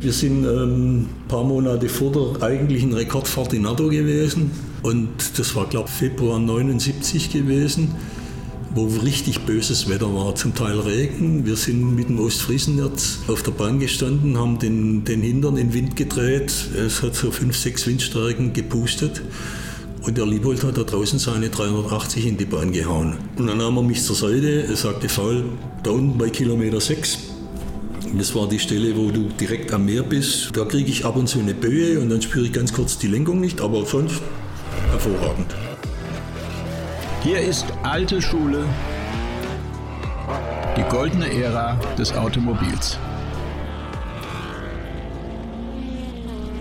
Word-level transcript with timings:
Wir 0.00 0.12
sind 0.12 0.44
ähm, 0.44 1.00
ein 1.00 1.28
paar 1.28 1.44
Monate 1.44 1.88
vor 1.88 2.10
der 2.10 2.42
eigentlichen 2.42 2.92
Rekordfahrt 2.94 3.52
in 3.52 3.62
NATO 3.62 3.88
gewesen 3.88 4.50
und 4.82 5.08
das 5.36 5.54
war, 5.54 5.66
glaube 5.66 5.88
ich, 5.90 5.94
Februar 5.94 6.38
79 6.38 7.30
gewesen 7.30 7.94
wo 8.74 8.86
richtig 8.86 9.40
böses 9.40 9.88
Wetter 9.88 10.14
war, 10.14 10.34
zum 10.34 10.54
Teil 10.54 10.78
Regen. 10.78 11.44
Wir 11.44 11.56
sind 11.56 11.96
mit 11.96 12.08
dem 12.08 12.20
Ostfriesennerz 12.20 13.18
auf 13.26 13.42
der 13.42 13.50
Bahn 13.50 13.80
gestanden, 13.80 14.38
haben 14.38 14.58
den, 14.58 15.04
den 15.04 15.22
Hintern 15.22 15.56
in 15.56 15.68
den 15.68 15.74
Wind 15.74 15.96
gedreht. 15.96 16.52
Es 16.76 17.02
hat 17.02 17.14
so 17.14 17.30
fünf, 17.30 17.56
sechs 17.56 17.86
Windstärken 17.86 18.52
gepustet. 18.52 19.22
Und 20.02 20.16
der 20.16 20.24
Liebold 20.24 20.64
hat 20.64 20.78
da 20.78 20.84
draußen 20.84 21.18
seine 21.18 21.50
380 21.50 22.26
in 22.26 22.36
die 22.36 22.44
Bahn 22.44 22.72
gehauen. 22.72 23.16
Und 23.36 23.48
dann 23.48 23.58
nahm 23.58 23.76
er 23.76 23.82
mich 23.82 24.02
zur 24.02 24.16
Seite, 24.16 24.64
er 24.68 24.76
sagte, 24.76 25.08
Faul, 25.08 25.44
da 25.82 25.90
unten 25.90 26.16
bei 26.16 26.30
Kilometer 26.30 26.80
6, 26.80 27.18
das 28.18 28.34
war 28.34 28.48
die 28.48 28.58
Stelle, 28.58 28.96
wo 28.96 29.10
du 29.10 29.28
direkt 29.40 29.72
am 29.72 29.84
Meer 29.86 30.02
bist. 30.02 30.56
Da 30.56 30.64
kriege 30.64 30.90
ich 30.90 31.04
ab 31.04 31.16
und 31.16 31.28
zu 31.28 31.38
eine 31.38 31.54
Böe 31.54 32.00
und 32.00 32.08
dann 32.08 32.20
spüre 32.20 32.46
ich 32.46 32.52
ganz 32.52 32.72
kurz 32.72 32.98
die 32.98 33.06
Lenkung 33.06 33.40
nicht, 33.40 33.60
aber 33.60 33.84
sonst 33.86 34.20
hervorragend. 34.90 35.54
Hier 37.22 37.40
ist 37.40 37.66
alte 37.82 38.20
Schule, 38.22 38.64
die 40.76 40.82
goldene 40.90 41.30
Ära 41.32 41.78
des 41.98 42.12
Automobils. 42.12 42.98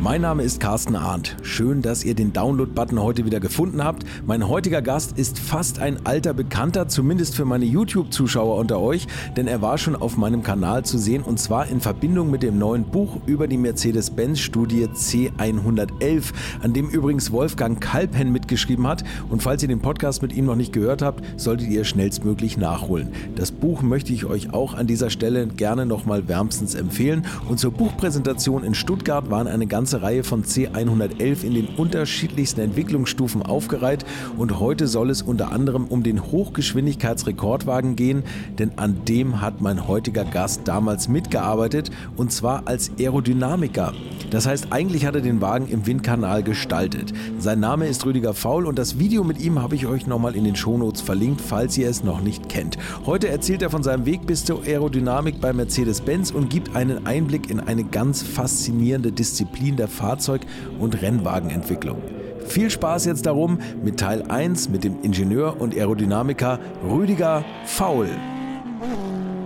Mein 0.01 0.21
Name 0.21 0.43
ist 0.43 0.61
Carsten 0.61 0.95
Arndt. 0.95 1.35
Schön, 1.41 1.81
dass 1.81 2.05
ihr 2.05 2.15
den 2.15 2.31
Download-Button 2.31 3.01
heute 3.03 3.25
wieder 3.25 3.41
gefunden 3.41 3.83
habt. 3.83 4.05
Mein 4.25 4.47
heutiger 4.47 4.81
Gast 4.81 5.17
ist 5.17 5.37
fast 5.37 5.79
ein 5.79 6.05
alter 6.05 6.33
Bekannter, 6.33 6.87
zumindest 6.87 7.35
für 7.35 7.43
meine 7.43 7.65
YouTube-Zuschauer 7.65 8.55
unter 8.55 8.79
euch, 8.79 9.07
denn 9.35 9.47
er 9.47 9.61
war 9.61 9.77
schon 9.77 9.97
auf 9.97 10.15
meinem 10.15 10.41
Kanal 10.41 10.85
zu 10.85 10.97
sehen 10.97 11.21
und 11.21 11.37
zwar 11.37 11.67
in 11.67 11.81
Verbindung 11.81 12.31
mit 12.31 12.43
dem 12.43 12.57
neuen 12.57 12.85
Buch 12.85 13.17
über 13.25 13.49
die 13.49 13.57
Mercedes-Benz-Studie 13.57 14.87
C111, 14.87 16.31
an 16.61 16.71
dem 16.71 16.87
übrigens 16.87 17.33
Wolfgang 17.33 17.81
Kalpen 17.81 18.31
mitgeschrieben 18.31 18.87
hat. 18.87 19.03
Und 19.29 19.43
falls 19.43 19.63
ihr 19.63 19.67
den 19.67 19.81
Podcast 19.81 20.21
mit 20.21 20.31
ihm 20.31 20.45
noch 20.45 20.55
nicht 20.55 20.71
gehört 20.71 21.01
habt, 21.01 21.25
solltet 21.35 21.67
ihr 21.67 21.83
schnellstmöglich 21.83 22.55
nachholen. 22.55 23.09
Das 23.35 23.51
Buch 23.51 23.81
möchte 23.81 24.13
ich 24.13 24.23
euch 24.23 24.53
auch 24.53 24.75
an 24.75 24.87
dieser 24.87 25.09
Stelle 25.09 25.45
gerne 25.47 25.85
nochmal 25.85 26.29
wärmstens 26.29 26.73
empfehlen. 26.73 27.25
Und 27.49 27.59
zur 27.59 27.71
Buchpräsentation 27.71 28.63
in 28.63 28.75
Stuttgart 28.75 29.29
waren 29.29 29.47
eine 29.47 29.67
ganze 29.67 29.88
ganze 29.89 30.03
Reihe 30.03 30.23
von 30.23 30.43
C111 30.43 31.43
in 31.43 31.55
den 31.55 31.65
unterschiedlichsten 31.75 32.61
Entwicklungsstufen 32.61 33.41
aufgereiht 33.41 34.05
und 34.37 34.59
heute 34.59 34.87
soll 34.87 35.09
es 35.09 35.23
unter 35.23 35.51
anderem 35.51 35.85
um 35.85 36.03
den 36.03 36.23
Hochgeschwindigkeitsrekordwagen 36.23 37.95
gehen, 37.95 38.21
denn 38.59 38.73
an 38.75 39.03
dem 39.05 39.41
hat 39.41 39.61
mein 39.61 39.87
heutiger 39.87 40.25
Gast 40.25 40.61
damals 40.65 41.07
mitgearbeitet 41.07 41.89
und 42.17 42.31
zwar 42.31 42.67
als 42.67 42.91
Aerodynamiker. 42.99 43.93
Das 44.29 44.45
heißt, 44.45 44.67
eigentlich 44.69 45.07
hat 45.07 45.15
er 45.15 45.21
den 45.21 45.41
Wagen 45.41 45.67
im 45.67 45.87
Windkanal 45.87 46.43
gestaltet. 46.43 47.11
Sein 47.39 47.59
Name 47.59 47.87
ist 47.87 48.05
Rüdiger 48.05 48.35
Faul 48.35 48.67
und 48.67 48.77
das 48.77 48.99
Video 48.99 49.23
mit 49.23 49.41
ihm 49.41 49.59
habe 49.59 49.73
ich 49.73 49.87
euch 49.87 50.05
nochmal 50.05 50.35
in 50.35 50.43
den 50.43 50.55
Shownotes 50.55 51.01
verlinkt, 51.01 51.41
falls 51.41 51.75
ihr 51.79 51.89
es 51.89 52.03
noch 52.03 52.21
nicht 52.21 52.47
kennt. 52.47 52.77
Heute 53.07 53.29
erzählt 53.29 53.63
er 53.63 53.71
von 53.71 53.81
seinem 53.81 54.05
Weg 54.05 54.27
bis 54.27 54.45
zur 54.45 54.61
Aerodynamik 54.61 55.41
bei 55.41 55.51
Mercedes-Benz 55.51 56.29
und 56.29 56.51
gibt 56.51 56.75
einen 56.75 57.07
Einblick 57.07 57.49
in 57.49 57.59
eine 57.59 57.83
ganz 57.83 58.21
faszinierende 58.21 59.11
Disziplin 59.11 59.78
der 59.79 59.87
Fahrzeug- 59.87 60.45
und 60.79 61.01
Rennwagenentwicklung. 61.01 62.01
Viel 62.47 62.69
Spaß 62.69 63.05
jetzt 63.05 63.25
darum 63.25 63.59
mit 63.83 63.99
Teil 63.99 64.23
1 64.27 64.69
mit 64.69 64.83
dem 64.83 65.01
Ingenieur 65.01 65.59
und 65.59 65.75
Aerodynamiker 65.75 66.59
Rüdiger 66.83 67.43
Faul. 67.65 68.09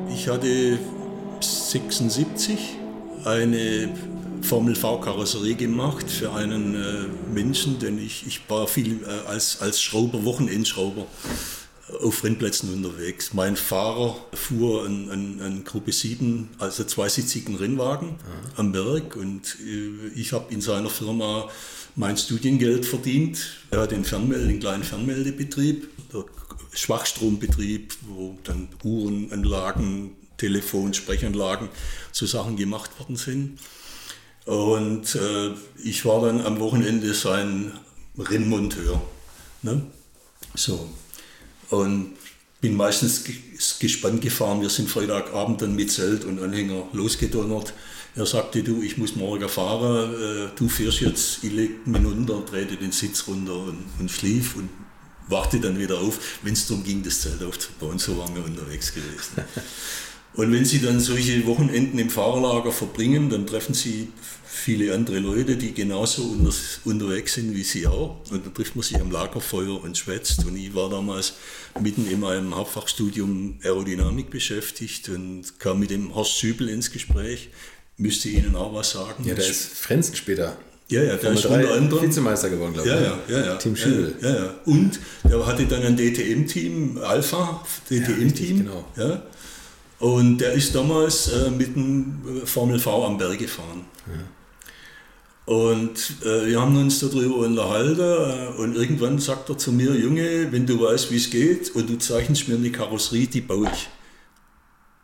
Ich 0.10 0.28
hatte 0.28 0.78
76 1.42 2.78
eine 3.26 3.90
Formel 4.42 4.76
V-Karosserie 4.76 5.56
gemacht 5.56 6.10
für 6.10 6.34
einen 6.34 6.76
äh, 6.76 7.34
Menschen, 7.34 7.80
denn 7.80 7.98
ich, 7.98 8.26
ich 8.28 8.42
war 8.50 8.68
viel 8.68 9.00
äh, 9.04 9.30
als, 9.30 9.62
als 9.62 9.82
Schrauber, 9.82 10.24
Wochenendschrauber 10.26 11.06
auf 12.02 12.24
Rennplätzen 12.24 12.74
unterwegs. 12.74 13.34
Mein 13.34 13.56
Fahrer 13.56 14.16
fuhr 14.34 14.86
einen, 14.86 15.10
einen, 15.10 15.42
einen 15.42 15.64
Gruppe 15.64 15.92
7, 15.92 16.50
also 16.60 16.84
zweisitzigen 16.84 17.56
Rennwagen 17.56 18.10
mhm. 18.10 18.18
am 18.56 18.72
Berg 18.72 19.16
und 19.16 19.58
äh, 19.66 20.08
ich 20.16 20.34
habe 20.34 20.54
in 20.54 20.62
seiner 20.62 20.90
Firma 20.90 21.50
mein 21.96 22.18
Studiengeld 22.18 22.86
verdient. 22.86 23.40
Er 23.72 23.82
hat 23.82 23.92
den, 23.92 24.04
Fernmelde, 24.04 24.48
den 24.48 24.60
kleinen 24.60 24.84
Fernmeldebetrieb, 24.84 25.90
der 26.12 26.26
Schwachstrombetrieb, 26.74 27.94
wo 28.02 28.38
dann 28.44 28.68
Uhrenanlagen, 28.84 30.12
Telefon, 30.38 30.94
Sprechanlagen, 30.94 31.70
so 32.12 32.26
Sachen 32.26 32.58
gemacht 32.58 33.00
worden 33.00 33.16
sind. 33.16 33.60
Und 34.46 35.16
äh, 35.16 35.52
ich 35.84 36.04
war 36.06 36.26
dann 36.26 36.42
am 36.42 36.60
Wochenende 36.60 37.14
sein 37.14 37.72
Rennmonteur. 38.18 39.02
Ne? 39.62 39.84
So. 40.56 40.90
Und 41.70 42.14
bin 42.62 42.76
meistens 42.76 43.26
gespannt 43.80 44.22
gefahren. 44.22 44.62
Wir 44.62 44.70
sind 44.70 44.90
Freitagabend 44.90 45.62
dann 45.62 45.76
mit 45.76 45.92
Zelt 45.92 46.24
und 46.24 46.42
Anhänger 46.42 46.88
losgedonnert. 46.94 47.74
Er 48.16 48.26
sagte, 48.26 48.64
du, 48.64 48.82
ich 48.82 48.98
muss 48.98 49.16
morgen 49.16 49.50
fahren, 49.50 50.14
äh, 50.14 50.48
du 50.56 50.70
fährst 50.70 51.02
jetzt, 51.02 51.44
ich 51.44 51.52
leg 51.52 51.86
mich 51.86 52.06
runter, 52.06 52.42
drehte 52.50 52.78
den 52.78 52.92
Sitz 52.92 53.28
runter 53.28 53.56
und, 53.56 53.84
und 54.00 54.10
schlief 54.10 54.56
und 54.56 54.70
wachte 55.28 55.60
dann 55.60 55.78
wieder 55.78 56.00
auf, 56.00 56.20
wenn 56.44 56.54
es 56.54 56.68
darum 56.68 56.84
ging, 56.84 57.04
das 57.04 57.22
Zelt 57.22 57.44
aufzubauen. 57.44 58.00
So 58.00 58.18
waren 58.18 58.34
wir 58.36 58.46
unterwegs 58.46 58.94
gewesen. 58.94 59.34
Und 60.36 60.52
wenn 60.52 60.66
Sie 60.66 60.82
dann 60.82 61.00
solche 61.00 61.46
Wochenenden 61.46 62.00
im 62.00 62.10
Fahrerlager 62.10 62.72
verbringen, 62.72 63.30
dann 63.30 63.46
treffen 63.46 63.76
Sie 63.76 64.12
viele 64.54 64.94
andere 64.94 65.20
Leute, 65.20 65.58
die 65.58 65.74
genauso 65.74 66.24
unter, 66.24 66.54
unterwegs 66.86 67.34
sind 67.34 67.56
wie 67.56 67.64
Sie 67.64 67.88
auch. 67.88 68.18
Und 68.30 68.46
dann 68.46 68.54
trifft 68.54 68.76
man 68.76 68.84
sich 68.84 69.00
am 69.02 69.12
Lagerfeuer 69.12 69.84
und 69.84 69.98
schwätzt. 69.98 70.46
Und 70.46 70.56
ich 70.56 70.74
war 70.76 70.90
damals 70.90 71.34
mitten 71.82 72.08
in 72.10 72.20
meinem 72.20 72.56
Hauptfachstudium 72.56 73.60
Aerodynamik 73.64 74.30
beschäftigt 74.30 75.10
und 75.10 75.60
kam 75.60 75.80
mit 75.80 75.90
dem 75.90 76.14
Horst 76.14 76.38
Schübel 76.38 76.70
ins 76.70 76.92
Gespräch. 76.92 77.50
Müsste 77.98 78.30
Ihnen 78.30 78.56
auch 78.56 78.74
was 78.74 78.92
sagen. 78.92 79.24
Ja, 79.28 79.34
der 79.34 79.48
ist 79.48 79.74
Frenzen 79.74 80.16
später. 80.16 80.58
Ja, 80.88 81.02
ja, 81.02 81.16
der 81.16 81.32
ist 81.32 81.46
unter 81.46 81.74
anderem 81.74 82.04
Vizemeister 82.04 82.50
geworden, 82.50 82.74
glaube 82.74 82.90
ich. 82.90 82.96
Ja, 82.96 83.02
ja, 83.02 83.20
ja, 83.28 83.46
ja. 83.46 83.56
Team 83.56 83.76
Schübel. 83.76 84.16
Ja, 84.22 84.30
ja. 84.30 84.54
Und 84.66 85.00
der 85.24 85.46
hatte 85.46 85.66
dann 85.66 85.82
ein 85.82 85.98
DTM-Team, 85.98 87.00
Alpha, 87.00 87.64
DTM-Team. 87.90 88.58
Ja, 88.58 88.64
genau. 88.64 88.86
Ja. 88.96 89.24
Und 90.00 90.40
der 90.40 90.54
ist 90.54 90.76
damals 90.76 91.30
äh, 91.30 91.50
mit 91.50 91.76
dem 91.76 92.44
Formel 92.46 92.80
V 92.80 93.06
am 93.06 93.18
Berg 93.18 93.40
gefahren. 93.40 93.86
Ja. 94.06 94.14
Und 95.46 96.22
äh, 96.24 96.48
wir 96.48 96.62
haben 96.62 96.78
uns 96.78 97.00
darüber 97.00 97.38
unterhalten 97.38 98.00
äh, 98.00 98.62
und 98.62 98.76
irgendwann 98.76 99.20
sagt 99.20 99.50
er 99.50 99.58
zu 99.58 99.74
mir, 99.74 99.94
Junge, 99.94 100.52
wenn 100.52 100.66
du 100.66 100.82
weißt, 100.82 101.12
wie 101.12 101.18
es 101.18 101.30
geht 101.30 101.76
und 101.76 101.90
du 101.90 101.98
zeichnest 101.98 102.48
mir 102.48 102.56
eine 102.56 102.72
Karosserie, 102.72 103.28
die 103.28 103.42
baue 103.42 103.70
ich. 103.72 103.90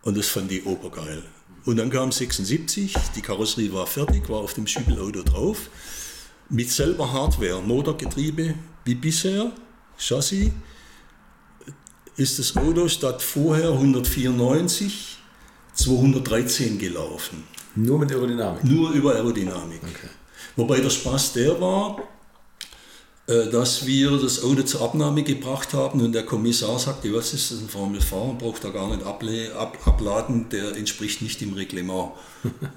Und 0.01 0.17
das 0.17 0.29
fand 0.29 0.49
ich 0.51 0.65
obergeil. 0.65 1.23
Und 1.65 1.75
dann 1.75 1.89
kam 1.89 2.11
76, 2.11 2.93
die 3.15 3.21
Karosserie 3.21 3.73
war 3.73 3.85
fertig, 3.85 4.29
war 4.29 4.39
auf 4.39 4.53
dem 4.53 4.65
Schübelauto 4.65 5.23
drauf, 5.23 5.69
mit 6.47 6.71
selber 6.71 7.11
Hardware, 7.11 7.61
Motorgetriebe 7.61 8.55
wie 8.85 8.95
bisher, 8.95 9.51
Chassis, 9.97 10.51
ist 12.15 12.39
das 12.39 12.55
Auto 12.55 12.87
statt 12.87 13.21
vorher 13.21 13.71
194 13.71 15.17
213 15.73 16.79
gelaufen. 16.79 17.43
Nur 17.75 17.99
mit 17.99 18.11
Aerodynamik? 18.11 18.63
Nur 18.63 18.91
über 18.91 19.15
Aerodynamik. 19.15 19.81
Okay. 19.83 20.09
Wobei 20.59 20.81
der 20.81 20.89
Spaß 20.89 21.31
der 21.33 21.61
war, 21.61 22.03
äh, 23.27 23.49
dass 23.49 23.85
wir 23.85 24.17
das 24.17 24.43
Auto 24.43 24.63
zur 24.63 24.81
Abnahme 24.81 25.23
gebracht 25.23 25.73
haben 25.73 26.01
und 26.01 26.11
der 26.11 26.25
Kommissar 26.25 26.77
sagte, 26.77 27.13
was 27.13 27.33
ist 27.33 27.51
das, 27.51 27.59
ein 27.59 27.69
Formel 27.69 28.01
V, 28.01 28.35
braucht 28.37 28.65
er 28.65 28.71
gar 28.71 28.93
nicht 28.93 29.05
abladen, 29.05 30.49
der 30.49 30.75
entspricht 30.75 31.21
nicht 31.21 31.39
dem 31.39 31.53
Reglement. 31.53 32.11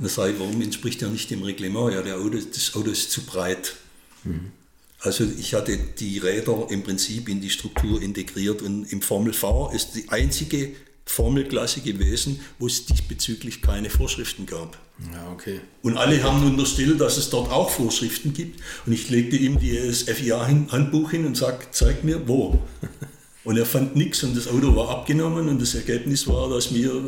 da 0.01 0.09
sage 0.09 0.35
ich, 0.35 0.39
warum 0.39 0.63
entspricht 0.63 1.03
er 1.03 1.09
nicht 1.09 1.29
dem 1.31 1.43
Reglement? 1.43 1.93
Ja, 1.93 2.03
der 2.03 2.19
Auto, 2.19 2.39
das 2.39 2.73
Auto 2.77 2.91
ist 2.91 3.11
zu 3.11 3.23
breit. 3.23 3.75
Mhm. 4.23 4.53
Also 5.01 5.25
ich 5.25 5.55
hatte 5.55 5.77
die 5.77 6.19
Räder 6.19 6.69
im 6.71 6.85
Prinzip 6.85 7.29
in 7.29 7.41
die 7.41 7.51
Struktur 7.51 8.01
integriert 8.01 8.63
und 8.63 8.85
im 8.93 9.03
Formel 9.03 9.33
V 9.33 9.73
ist 9.75 9.97
die 9.97 10.09
einzige 10.09 10.71
Formelklasse 11.05 11.81
gewesen, 11.81 12.41
wo 12.59 12.67
es 12.67 12.87
diesbezüglich 12.87 13.61
keine 13.61 13.91
Vorschriften 13.91 14.47
gab. 14.47 14.79
Ja, 15.13 15.31
okay. 15.33 15.61
Und 15.83 15.97
alle 15.97 16.23
haben 16.23 16.45
unterstellt, 16.45 17.01
dass 17.01 17.17
es 17.17 17.31
dort 17.31 17.51
auch 17.51 17.71
Vorschriften 17.71 18.33
gibt. 18.33 18.61
Und 18.87 18.93
ich 18.93 19.11
legte 19.11 19.37
ihm 19.37 19.59
das 19.61 20.03
FIA-Handbuch 20.03 21.11
hin 21.11 21.27
und 21.27 21.37
sagte, 21.37 21.69
zeig 21.71 22.05
mir 22.05 22.27
wo. 22.29 22.59
Und 23.45 23.57
er 23.57 23.67
fand 23.67 23.97
nichts 23.97 24.23
und 24.23 24.37
das 24.37 24.47
Auto 24.47 24.77
war 24.77 24.91
abgenommen 24.91 25.49
und 25.49 25.61
das 25.61 25.75
Ergebnis 25.75 26.29
war, 26.29 26.49
dass 26.49 26.73
wir 26.73 27.03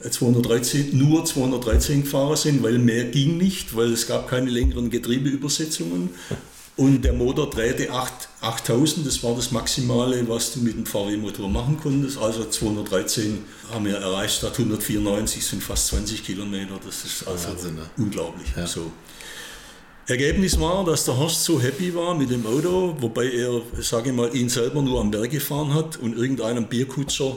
213, 0.00 0.98
nur 0.98 1.24
213 1.24 2.02
gefahren 2.02 2.36
sind, 2.36 2.62
weil 2.64 2.78
mehr 2.78 3.04
ging 3.04 3.36
nicht, 3.38 3.76
weil 3.76 3.92
es 3.92 4.08
gab 4.08 4.28
keine 4.28 4.50
längeren 4.50 4.90
Getriebeübersetzungen. 4.90 6.10
Und 6.76 7.02
der 7.02 7.12
Motor 7.12 7.50
drehte 7.50 7.92
8, 7.92 8.12
8000, 8.40 9.06
das 9.06 9.22
war 9.22 9.36
das 9.36 9.52
Maximale, 9.52 10.28
was 10.28 10.52
du 10.52 10.60
mit 10.60 10.74
dem 10.74 10.84
VW-Motor 10.84 11.48
machen 11.48 11.78
konntest. 11.80 12.18
Also 12.18 12.44
213 12.44 13.44
haben 13.72 13.84
wir 13.84 13.96
erreicht, 13.96 14.38
statt 14.38 14.54
194 14.58 15.46
sind 15.46 15.62
fast 15.62 15.86
20 15.88 16.24
Kilometer. 16.24 16.80
Das 16.84 17.04
ist 17.04 17.28
also 17.28 17.48
Wahnsinn, 17.48 17.76
ne? 17.76 17.82
unglaublich. 17.96 18.48
Ja. 18.56 18.66
So. 18.66 18.90
Ergebnis 20.08 20.58
war, 20.58 20.84
dass 20.84 21.04
der 21.04 21.16
Horst 21.16 21.44
so 21.44 21.60
happy 21.60 21.94
war 21.94 22.14
mit 22.14 22.30
dem 22.30 22.44
Auto, 22.44 22.96
wobei 23.00 23.30
er, 23.30 23.62
sage 23.80 24.10
ich 24.10 24.16
mal, 24.16 24.34
ihn 24.34 24.48
selber 24.48 24.82
nur 24.82 25.00
am 25.00 25.12
Berg 25.12 25.30
gefahren 25.30 25.72
hat 25.72 25.96
und 25.96 26.16
irgendeinem 26.16 26.66
Bierkutscher 26.66 27.36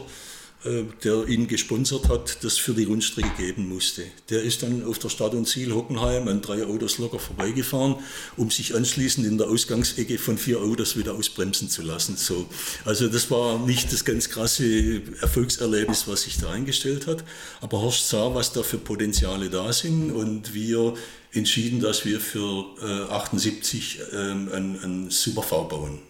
der 0.66 1.28
ihn 1.28 1.48
gesponsert 1.48 2.10
hat, 2.10 2.44
das 2.44 2.58
für 2.58 2.74
die 2.74 2.86
Rundstrecke 2.86 3.30
geben 3.38 3.70
musste. 3.70 4.04
Der 4.30 4.42
ist 4.42 4.64
dann 4.64 4.84
auf 4.84 4.98
der 5.00 5.10
Stadt 5.10 5.34
und 5.34 5.48
Ziel 5.48 5.72
Hockenheim 5.72 6.28
an 6.28 6.42
drei 6.42 6.66
Autos 6.66 6.98
locker 6.98 7.20
vorbeigefahren, 7.20 7.96
um 8.38 8.50
sich 8.50 8.76
anschließend 8.76 9.26
in 9.26 9.38
der 9.38 9.48
Ausgangsecke 9.48 10.18
von 10.18 10.38
vier 10.38 10.60
Autos 10.60 10.98
wieder 10.98 11.14
ausbremsen 11.14 11.70
zu 11.70 11.84
lassen. 11.84 12.18
So. 12.18 12.48
Also 12.86 13.08
das 13.08 13.30
war 13.30 13.60
nicht 13.60 13.94
das 13.94 14.04
ganz 14.04 14.30
krasse 14.30 15.02
Erfolgserlebnis, 15.22 16.08
was 16.08 16.24
sich 16.24 16.38
da 16.38 16.50
eingestellt 16.50 17.08
hat, 17.08 17.24
aber 17.62 17.82
Horst 17.82 18.10
sah, 18.10 18.34
was 18.34 18.52
da 18.52 18.64
für 18.64 18.78
Potenziale 18.78 19.50
da 19.50 19.72
sind 19.72 20.12
und 20.12 20.54
wir 20.54 20.96
entschieden, 21.34 21.80
dass 21.80 22.06
wir 22.06 22.20
für 22.20 22.66
äh, 22.82 23.14
78 23.14 24.00
ähm, 24.12 24.50
einen, 24.52 24.80
einen 24.82 25.10
Super 25.12 25.44
V 25.44 25.64
bauen. 25.66 26.07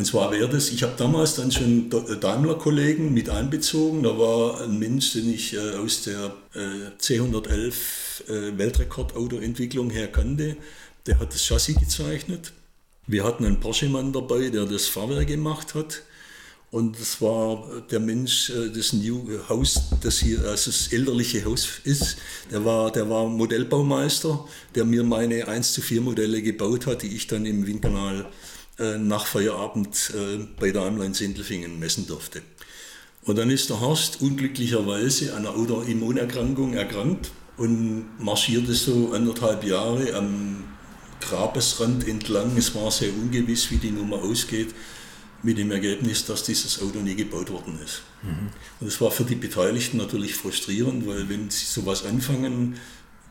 Und 0.00 0.06
zwar 0.06 0.32
wäre 0.32 0.48
das, 0.48 0.70
ich 0.70 0.82
habe 0.82 0.94
damals 0.96 1.34
dann 1.34 1.52
schon 1.52 1.92
äh, 1.92 2.16
Daimler-Kollegen 2.16 3.12
mit 3.12 3.28
einbezogen. 3.28 4.02
Da 4.02 4.18
war 4.18 4.62
ein 4.62 4.78
Mensch, 4.78 5.12
den 5.12 5.30
ich 5.30 5.52
äh, 5.52 5.74
aus 5.76 6.04
der 6.04 6.32
äh, 6.54 6.98
C111 6.98 7.74
äh, 8.26 8.56
Weltrekordautoentwicklung 8.56 9.90
her 9.90 10.10
kannte. 10.10 10.56
Der 11.04 11.18
hat 11.18 11.34
das 11.34 11.44
Chassis 11.44 11.78
gezeichnet. 11.78 12.54
Wir 13.06 13.24
hatten 13.24 13.44
einen 13.44 13.60
Porsche-Mann 13.60 14.14
dabei, 14.14 14.48
der 14.48 14.64
das 14.64 14.86
Fahrwerk 14.86 15.26
gemacht 15.26 15.74
hat. 15.74 16.00
Und 16.70 16.98
das 16.98 17.20
war 17.20 17.68
der 17.90 18.00
Mensch, 18.00 18.50
das 18.74 18.94
New 18.94 19.28
Haus, 19.50 19.82
das 20.02 20.20
hier 20.20 20.38
also 20.44 20.70
das 20.70 20.90
elterliche 20.94 21.44
Haus 21.44 21.68
ist. 21.84 22.16
Der 22.50 22.64
war, 22.64 22.90
der 22.90 23.10
war 23.10 23.26
Modellbaumeister, 23.26 24.46
der 24.74 24.86
mir 24.86 25.04
meine 25.04 25.46
1 25.46 25.74
zu 25.74 25.82
4 25.82 26.00
Modelle 26.00 26.40
gebaut 26.40 26.86
hat, 26.86 27.02
die 27.02 27.14
ich 27.14 27.26
dann 27.26 27.44
im 27.44 27.66
Windkanal 27.66 28.30
nach 28.98 29.26
Feierabend 29.26 30.12
äh, 30.14 30.46
bei 30.58 30.70
der 30.70 30.86
in 30.86 31.14
Sindelfingen 31.14 31.78
messen 31.78 32.06
durfte. 32.06 32.42
Und 33.24 33.36
dann 33.36 33.50
ist 33.50 33.68
der 33.68 33.80
Horst 33.80 34.22
unglücklicherweise 34.22 35.34
an 35.34 35.46
einer 35.46 35.54
Autoimmunerkrankung 35.54 36.74
erkrankt 36.74 37.30
und 37.58 38.06
marschierte 38.18 38.72
so 38.72 39.12
anderthalb 39.12 39.64
Jahre 39.64 40.14
am 40.14 40.64
Grabesrand 41.20 42.08
entlang. 42.08 42.56
Es 42.56 42.74
war 42.74 42.90
sehr 42.90 43.12
ungewiss, 43.12 43.70
wie 43.70 43.76
die 43.76 43.90
Nummer 43.90 44.16
ausgeht, 44.16 44.74
mit 45.42 45.58
dem 45.58 45.70
Ergebnis, 45.70 46.24
dass 46.24 46.44
dieses 46.44 46.80
Auto 46.82 47.00
nie 47.00 47.14
gebaut 47.14 47.50
worden 47.50 47.78
ist. 47.84 48.02
Mhm. 48.22 48.50
Und 48.80 48.86
es 48.86 49.00
war 49.00 49.10
für 49.10 49.24
die 49.24 49.34
Beteiligten 49.34 49.98
natürlich 49.98 50.34
frustrierend, 50.34 51.06
weil 51.06 51.28
wenn 51.28 51.50
sie 51.50 51.66
sowas 51.66 52.04
anfangen, 52.04 52.76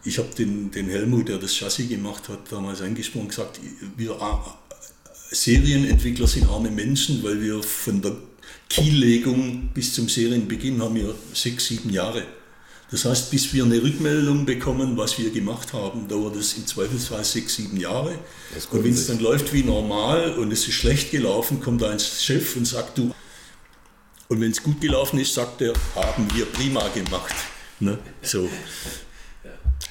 ich 0.03 0.17
habe 0.17 0.29
den, 0.37 0.71
den 0.71 0.87
Helmut, 0.87 1.27
der 1.27 1.39
das 1.39 1.55
Chassis 1.55 1.89
gemacht 1.89 2.29
hat, 2.29 2.51
damals 2.51 2.81
eingesprochen 2.81 3.23
und 3.23 3.29
gesagt, 3.29 3.59
wir 3.97 4.21
Serienentwickler 5.31 6.27
sind 6.27 6.47
arme 6.49 6.71
Menschen, 6.71 7.23
weil 7.23 7.41
wir 7.41 7.61
von 7.61 8.01
der 8.01 8.15
Kiellegung 8.67 9.69
bis 9.73 9.93
zum 9.93 10.09
Serienbeginn 10.09 10.81
haben 10.81 10.95
wir 10.95 11.13
sechs, 11.33 11.67
sieben 11.67 11.89
Jahre. 11.89 12.23
Das 12.91 13.05
heißt, 13.05 13.29
bis 13.29 13.53
wir 13.53 13.63
eine 13.63 13.81
Rückmeldung 13.81 14.45
bekommen, 14.45 14.97
was 14.97 15.19
wir 15.19 15.29
gemacht 15.29 15.73
haben, 15.73 16.07
dauert 16.07 16.35
es 16.35 16.53
im 16.53 16.65
Zweifelsfall 16.65 17.23
sechs, 17.23 17.55
sieben 17.55 17.77
Jahre. 17.77 18.17
Und 18.71 18.83
wenn 18.83 18.93
es 18.93 19.05
dann 19.05 19.19
läuft 19.19 19.53
wie 19.53 19.63
normal 19.63 20.33
und 20.39 20.51
es 20.51 20.67
ist 20.67 20.73
schlecht 20.73 21.11
gelaufen, 21.11 21.59
kommt 21.59 21.83
ein 21.83 21.99
Chef 21.99 22.55
und 22.55 22.65
sagt 22.65 22.97
du. 22.97 23.13
Und 24.27 24.41
wenn 24.41 24.51
es 24.51 24.63
gut 24.63 24.81
gelaufen 24.81 25.19
ist, 25.19 25.35
sagt 25.35 25.61
er, 25.61 25.73
haben 25.95 26.27
wir 26.33 26.45
prima 26.45 26.87
gemacht. 26.87 27.35
Ne? 27.79 27.99
So. 28.23 28.49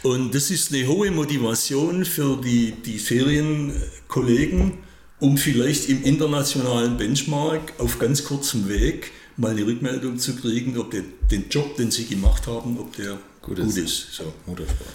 Und 0.03 0.35
das 0.35 0.51
ist 0.51 0.73
eine 0.73 0.87
hohe 0.87 1.11
Motivation 1.13 2.05
für 2.05 2.41
die, 2.41 2.73
die 2.73 2.99
Serienkollegen 2.99 4.88
um 5.21 5.37
vielleicht 5.37 5.89
im 5.89 6.03
internationalen 6.05 6.97
Benchmark 6.97 7.73
auf 7.79 7.99
ganz 7.99 8.25
kurzem 8.25 8.69
Weg 8.69 9.13
mal 9.37 9.53
eine 9.53 9.67
Rückmeldung 9.67 10.19
zu 10.19 10.37
kriegen, 10.37 10.77
ob 10.79 10.91
der, 10.91 11.03
den 11.31 11.49
Job, 11.49 11.77
den 11.77 11.91
sie 11.91 12.07
gemacht 12.07 12.47
haben, 12.47 12.79
ob 12.79 12.95
der 12.97 13.19
gut, 13.41 13.57
gut 13.57 13.77
ist. 13.77 14.13
So. 14.13 14.33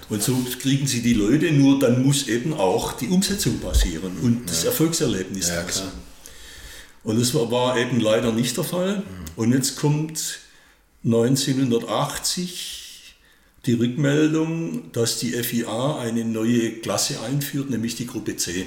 Und 0.10 0.22
so 0.22 0.38
kriegen 0.60 0.86
sie 0.86 1.02
die 1.02 1.14
Leute, 1.14 1.52
nur 1.52 1.80
dann 1.80 2.06
muss 2.06 2.28
eben 2.28 2.54
auch 2.54 2.94
die 2.94 3.08
Umsetzung 3.08 3.60
passieren 3.60 4.12
und 4.22 4.34
ja. 4.34 4.42
das 4.48 4.66
Erfolgserlebnis 4.66 5.50
ja, 5.50 5.62
passieren. 5.62 5.92
Und 7.04 7.20
das 7.20 7.34
war, 7.34 7.52
war, 7.52 7.78
eben 7.78 8.00
leider 8.00 8.32
nicht 8.32 8.56
der 8.56 8.64
Fall. 8.64 8.98
Mhm. 8.98 9.04
Und 9.36 9.54
jetzt 9.54 9.78
kommt 9.78 10.40
1980 11.04 13.16
die 13.66 13.74
Rückmeldung, 13.74 14.92
dass 14.92 15.20
die 15.20 15.32
FIA 15.32 16.00
eine 16.00 16.26
neue 16.26 16.80
Klasse 16.80 17.22
einführt, 17.22 17.70
nämlich 17.70 17.96
die 17.96 18.08
Gruppe 18.08 18.38
C. 18.38 18.66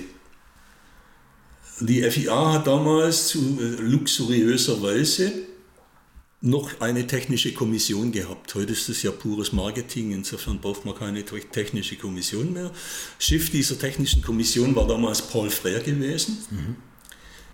Die 1.80 2.02
FIA 2.02 2.54
hat 2.54 2.66
damals 2.66 3.28
zu 3.28 3.58
äh, 3.60 3.82
luxuriöser 3.82 4.82
Weise 4.82 5.32
noch 6.40 6.80
eine 6.80 7.06
technische 7.06 7.52
Kommission 7.52 8.12
gehabt. 8.12 8.54
Heute 8.54 8.72
ist 8.72 8.88
das 8.88 9.02
ja 9.02 9.10
pures 9.10 9.52
Marketing, 9.52 10.12
insofern 10.12 10.58
braucht 10.60 10.84
man 10.84 10.94
keine 10.94 11.24
technische 11.24 11.96
Kommission 11.96 12.52
mehr. 12.52 12.70
Chef 13.18 13.50
dieser 13.50 13.78
technischen 13.78 14.22
Kommission 14.22 14.74
war 14.74 14.86
damals 14.86 15.22
Paul 15.22 15.48
Frère 15.48 15.80
gewesen, 15.80 16.38
mhm. 16.50 16.76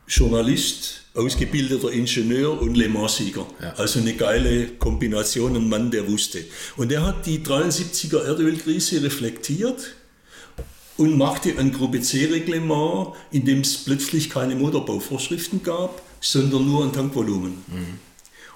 Journalist, 0.06 1.04
ausgebildeter 1.14 1.90
Ingenieur 1.90 2.60
und 2.60 2.76
Le 2.76 2.88
Mans-Sieger. 2.88 3.46
Ja. 3.60 3.72
Also 3.74 4.00
eine 4.00 4.14
geile 4.14 4.69
Kombination, 4.78 5.56
ein 5.56 5.69
Mann, 5.69 5.90
der 5.90 6.06
wusste. 6.08 6.44
Und 6.76 6.92
er 6.92 7.04
hat 7.06 7.24
die 7.26 7.38
73er 7.38 8.24
Erdölkrise 8.24 9.02
reflektiert 9.02 9.94
und 11.02 11.19
machte 11.19 11.58
ein 11.58 11.72
Gruppe 11.72 12.00
C-Reglement, 12.00 13.08
in 13.32 13.44
dem 13.44 13.60
es 13.60 13.78
plötzlich 13.78 14.31
keine 14.31 14.54
Motorbauvorschriften 14.54 15.62
gab, 15.64 16.00
sondern 16.20 16.64
nur 16.64 16.84
ein 16.84 16.93
Tankvolumen. 16.93 17.54
Mhm. 17.66 17.99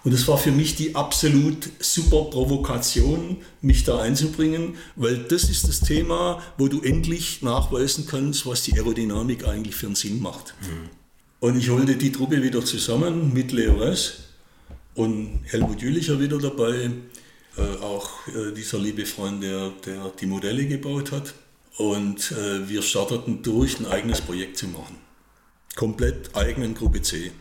Und 0.04 0.12
es 0.12 0.28
war 0.28 0.38
für 0.38 0.52
mich 0.52 0.76
die 0.76 0.94
absolut 0.94 1.68
super 1.80 2.30
Provokation, 2.30 3.38
mich 3.60 3.82
da 3.82 3.98
einzubringen, 3.98 4.76
weil 4.94 5.18
das 5.18 5.50
ist 5.50 5.66
das 5.66 5.80
Thema, 5.80 6.40
wo 6.56 6.68
du 6.68 6.80
endlich 6.82 7.42
nachweisen 7.42 8.06
kannst, 8.08 8.46
was 8.46 8.62
die 8.62 8.74
Aerodynamik 8.74 9.44
eigentlich 9.48 9.74
für 9.74 9.86
einen 9.86 9.96
Sinn 9.96 10.22
macht. 10.22 10.54
Mhm. 10.60 10.90
Und 11.40 11.58
ich 11.58 11.70
holte 11.70 11.96
die 11.96 12.12
Truppe 12.12 12.40
wieder 12.40 12.64
zusammen 12.64 13.32
mit 13.34 13.50
Leo 13.50 13.74
Ress 13.74 14.18
und 14.94 15.40
Helmut 15.46 15.82
Jülicher 15.82 16.20
wieder 16.20 16.38
dabei, 16.38 16.90
äh, 17.56 17.82
auch 17.82 18.08
äh, 18.28 18.52
dieser 18.54 18.78
liebe 18.78 19.04
Freund, 19.04 19.42
der, 19.42 19.72
der 19.84 20.12
die 20.20 20.26
Modelle 20.26 20.64
gebaut 20.66 21.10
hat. 21.10 21.34
Und 21.76 22.32
äh, 22.32 22.68
wir 22.68 22.82
starteten 22.82 23.42
durch, 23.42 23.78
ein 23.78 23.86
eigenes 23.86 24.20
Projekt 24.20 24.56
zu 24.56 24.66
machen. 24.68 24.96
Komplett 25.74 26.34
eigenen 26.34 26.74
Gruppe 26.74 27.02
C. 27.02 27.32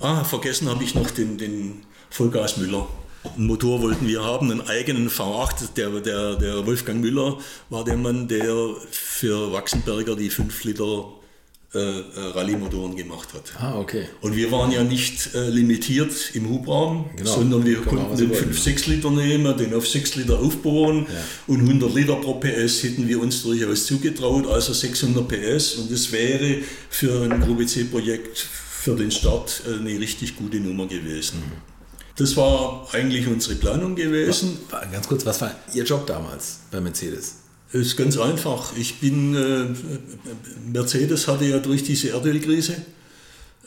Ah, 0.00 0.24
vergessen 0.24 0.68
habe 0.68 0.84
ich 0.84 0.94
noch 0.94 1.10
den, 1.10 1.36
den 1.38 1.82
Vollgas 2.08 2.56
Müller. 2.56 2.88
Einen 3.36 3.46
Motor 3.46 3.82
wollten 3.82 4.06
wir 4.06 4.24
haben, 4.24 4.50
einen 4.50 4.66
eigenen 4.66 5.10
V8. 5.10 5.74
Der, 5.76 5.90
der, 6.00 6.36
der 6.36 6.66
Wolfgang 6.66 7.00
Müller 7.00 7.38
war 7.68 7.84
der 7.84 7.96
Mann, 7.96 8.28
der 8.28 8.74
für 8.90 9.52
Wachsenberger 9.52 10.16
die 10.16 10.30
5 10.30 10.64
Liter 10.64 11.04
äh, 11.74 11.78
äh, 11.78 12.02
Rallye-Motoren 12.34 12.96
gemacht 12.96 13.28
hat. 13.34 13.52
Ah, 13.60 13.78
okay. 13.78 14.06
Und 14.22 14.34
wir 14.34 14.50
waren 14.50 14.72
ja 14.72 14.82
nicht 14.82 15.34
äh, 15.34 15.50
limitiert 15.50 16.30
im 16.32 16.48
Hubraum, 16.48 17.10
genau. 17.14 17.30
sondern 17.30 17.66
wir 17.66 17.80
genau, 17.80 17.90
konnten 17.90 18.16
den 18.16 18.32
5-6 18.32 18.88
Liter 18.88 19.10
nehmen, 19.10 19.54
den 19.54 19.74
auf 19.74 19.86
6 19.86 20.16
Liter 20.16 20.38
aufbohren 20.38 21.06
ja. 21.12 21.24
und 21.46 21.60
100 21.60 21.94
Liter 21.94 22.16
pro 22.16 22.40
PS 22.40 22.84
hätten 22.84 23.06
wir 23.06 23.20
uns 23.20 23.42
durchaus 23.42 23.84
zugetraut, 23.84 24.46
also 24.46 24.72
600 24.72 25.28
PS 25.28 25.74
und 25.74 25.92
das 25.92 26.10
wäre 26.10 26.62
für 26.88 27.24
ein 27.24 27.38
Gruppe 27.38 27.66
C-Projekt 27.66 28.38
für 28.38 28.96
den 28.96 29.10
Start 29.10 29.62
äh, 29.68 29.78
eine 29.78 30.00
richtig 30.00 30.36
gute 30.36 30.60
Nummer 30.60 30.86
gewesen. 30.86 31.40
Mhm. 31.40 31.52
Das 32.16 32.34
war 32.38 32.88
eigentlich 32.92 33.26
unsere 33.26 33.56
Planung 33.56 33.94
gewesen. 33.94 34.56
Ganz 34.90 35.06
kurz, 35.06 35.26
was 35.26 35.40
war 35.42 35.54
Ihr 35.74 35.84
Job 35.84 36.06
damals 36.06 36.60
bei 36.70 36.80
Mercedes? 36.80 37.47
Es 37.72 37.88
ist 37.88 37.96
ganz 37.96 38.16
einfach. 38.16 38.72
Ich 38.76 39.00
bin, 39.00 39.34
äh, 39.34 39.66
Mercedes 40.70 41.28
hatte 41.28 41.44
ja 41.44 41.58
durch 41.58 41.82
diese 41.82 42.08
Erdölkrise 42.08 42.76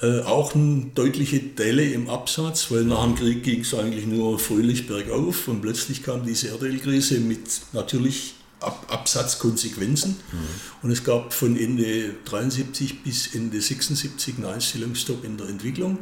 äh, 0.02 0.22
auch 0.22 0.56
eine 0.56 0.88
deutliche 0.96 1.40
Delle 1.40 1.84
im 1.84 2.10
Absatz, 2.10 2.72
weil 2.72 2.84
nach 2.84 3.04
dem 3.04 3.16
Krieg 3.16 3.44
ging 3.44 3.62
es 3.62 3.74
eigentlich 3.74 4.08
nur 4.08 4.40
fröhlich 4.40 4.88
bergauf 4.88 5.48
und 5.48 5.62
plötzlich 5.62 6.02
kam 6.02 6.26
diese 6.26 6.48
Erdölkrise 6.48 7.20
mit 7.20 7.62
natürlich 7.74 8.36
Ab 8.62 8.86
Absatzkonsequenzen. 8.90 10.12
Mhm. 10.12 10.38
Und 10.84 10.92
es 10.92 11.04
gab 11.04 11.34
von 11.34 11.58
Ende 11.58 12.14
73 12.26 13.02
bis 13.02 13.34
Ende 13.34 13.60
76 13.60 14.36
einen 14.38 14.46
Einstellungsstopp 14.46 15.26
in 15.26 15.38
der 15.38 15.50
Entwicklung. 15.50 15.98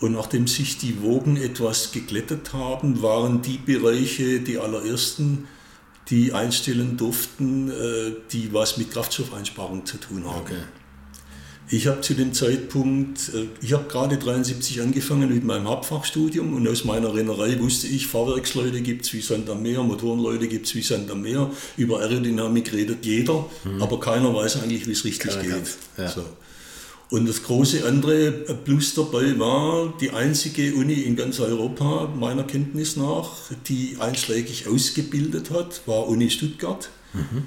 Und 0.00 0.12
nachdem 0.12 0.46
sich 0.46 0.76
die 0.76 1.00
Wogen 1.00 1.38
etwas 1.38 1.92
geglättet 1.92 2.52
haben, 2.52 3.00
waren 3.00 3.40
die 3.40 3.56
Bereiche 3.56 4.40
die 4.40 4.58
allerersten, 4.58 5.48
die 6.10 6.32
einstellen 6.32 6.96
durften, 6.96 7.70
äh, 7.70 8.12
die 8.32 8.52
was 8.52 8.76
mit 8.76 8.90
Kraftstoffeinsparung 8.90 9.86
zu 9.86 9.96
tun 9.98 10.24
haben. 10.24 10.40
Okay. 10.40 10.56
Ich 11.72 11.86
habe 11.86 12.00
zu 12.00 12.14
dem 12.14 12.34
Zeitpunkt, 12.34 13.32
äh, 13.32 13.46
ich 13.62 13.72
habe 13.72 13.84
gerade 13.88 14.18
73 14.18 14.80
angefangen 14.82 15.32
mit 15.32 15.44
meinem 15.44 15.68
Hauptfachstudium 15.68 16.54
und 16.54 16.66
aus 16.66 16.84
meiner 16.84 17.14
Rennerei 17.14 17.60
wusste 17.60 17.86
ich, 17.86 18.08
Fahrwerksleute 18.08 18.80
gibt 18.80 19.06
es 19.06 19.12
wie 19.12 19.20
Sand 19.20 19.48
am 19.48 19.62
Meer, 19.62 19.84
Motorenleute 19.84 20.48
gibt 20.48 20.66
es 20.66 20.74
wie 20.74 20.82
Sand 20.82 21.08
am 21.10 21.22
Meer. 21.22 21.48
Über 21.76 22.00
Aerodynamik 22.00 22.72
redet 22.72 23.06
jeder, 23.06 23.48
mhm. 23.64 23.80
aber 23.80 24.00
keiner 24.00 24.34
weiß 24.34 24.62
eigentlich, 24.62 24.88
wie 24.88 24.92
es 24.92 25.04
richtig 25.04 25.30
Keiner 25.30 25.42
geht. 25.42 25.76
Ja. 25.96 26.08
So. 26.08 26.24
Und 27.10 27.28
das 27.28 27.42
große 27.42 27.84
andere 27.86 28.30
Plus 28.64 28.94
dabei 28.94 29.36
war, 29.38 29.92
die 30.00 30.10
einzige 30.10 30.74
Uni 30.74 30.94
in 30.94 31.16
ganz 31.16 31.40
Europa, 31.40 32.08
meiner 32.16 32.44
Kenntnis 32.44 32.96
nach, 32.96 33.32
die 33.66 33.96
einschlägig 33.98 34.68
ausgebildet 34.68 35.50
hat, 35.50 35.82
war 35.86 36.06
Uni 36.06 36.30
Stuttgart. 36.30 36.88
Mhm 37.12 37.42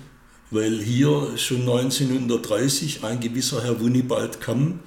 weil 0.54 0.82
hier 0.82 1.36
schon 1.38 1.62
1930 1.62 3.04
ein 3.04 3.20
gewisser 3.20 3.64
Herr 3.64 3.80
Wunibald 3.82 4.40
Kamm 4.40 4.82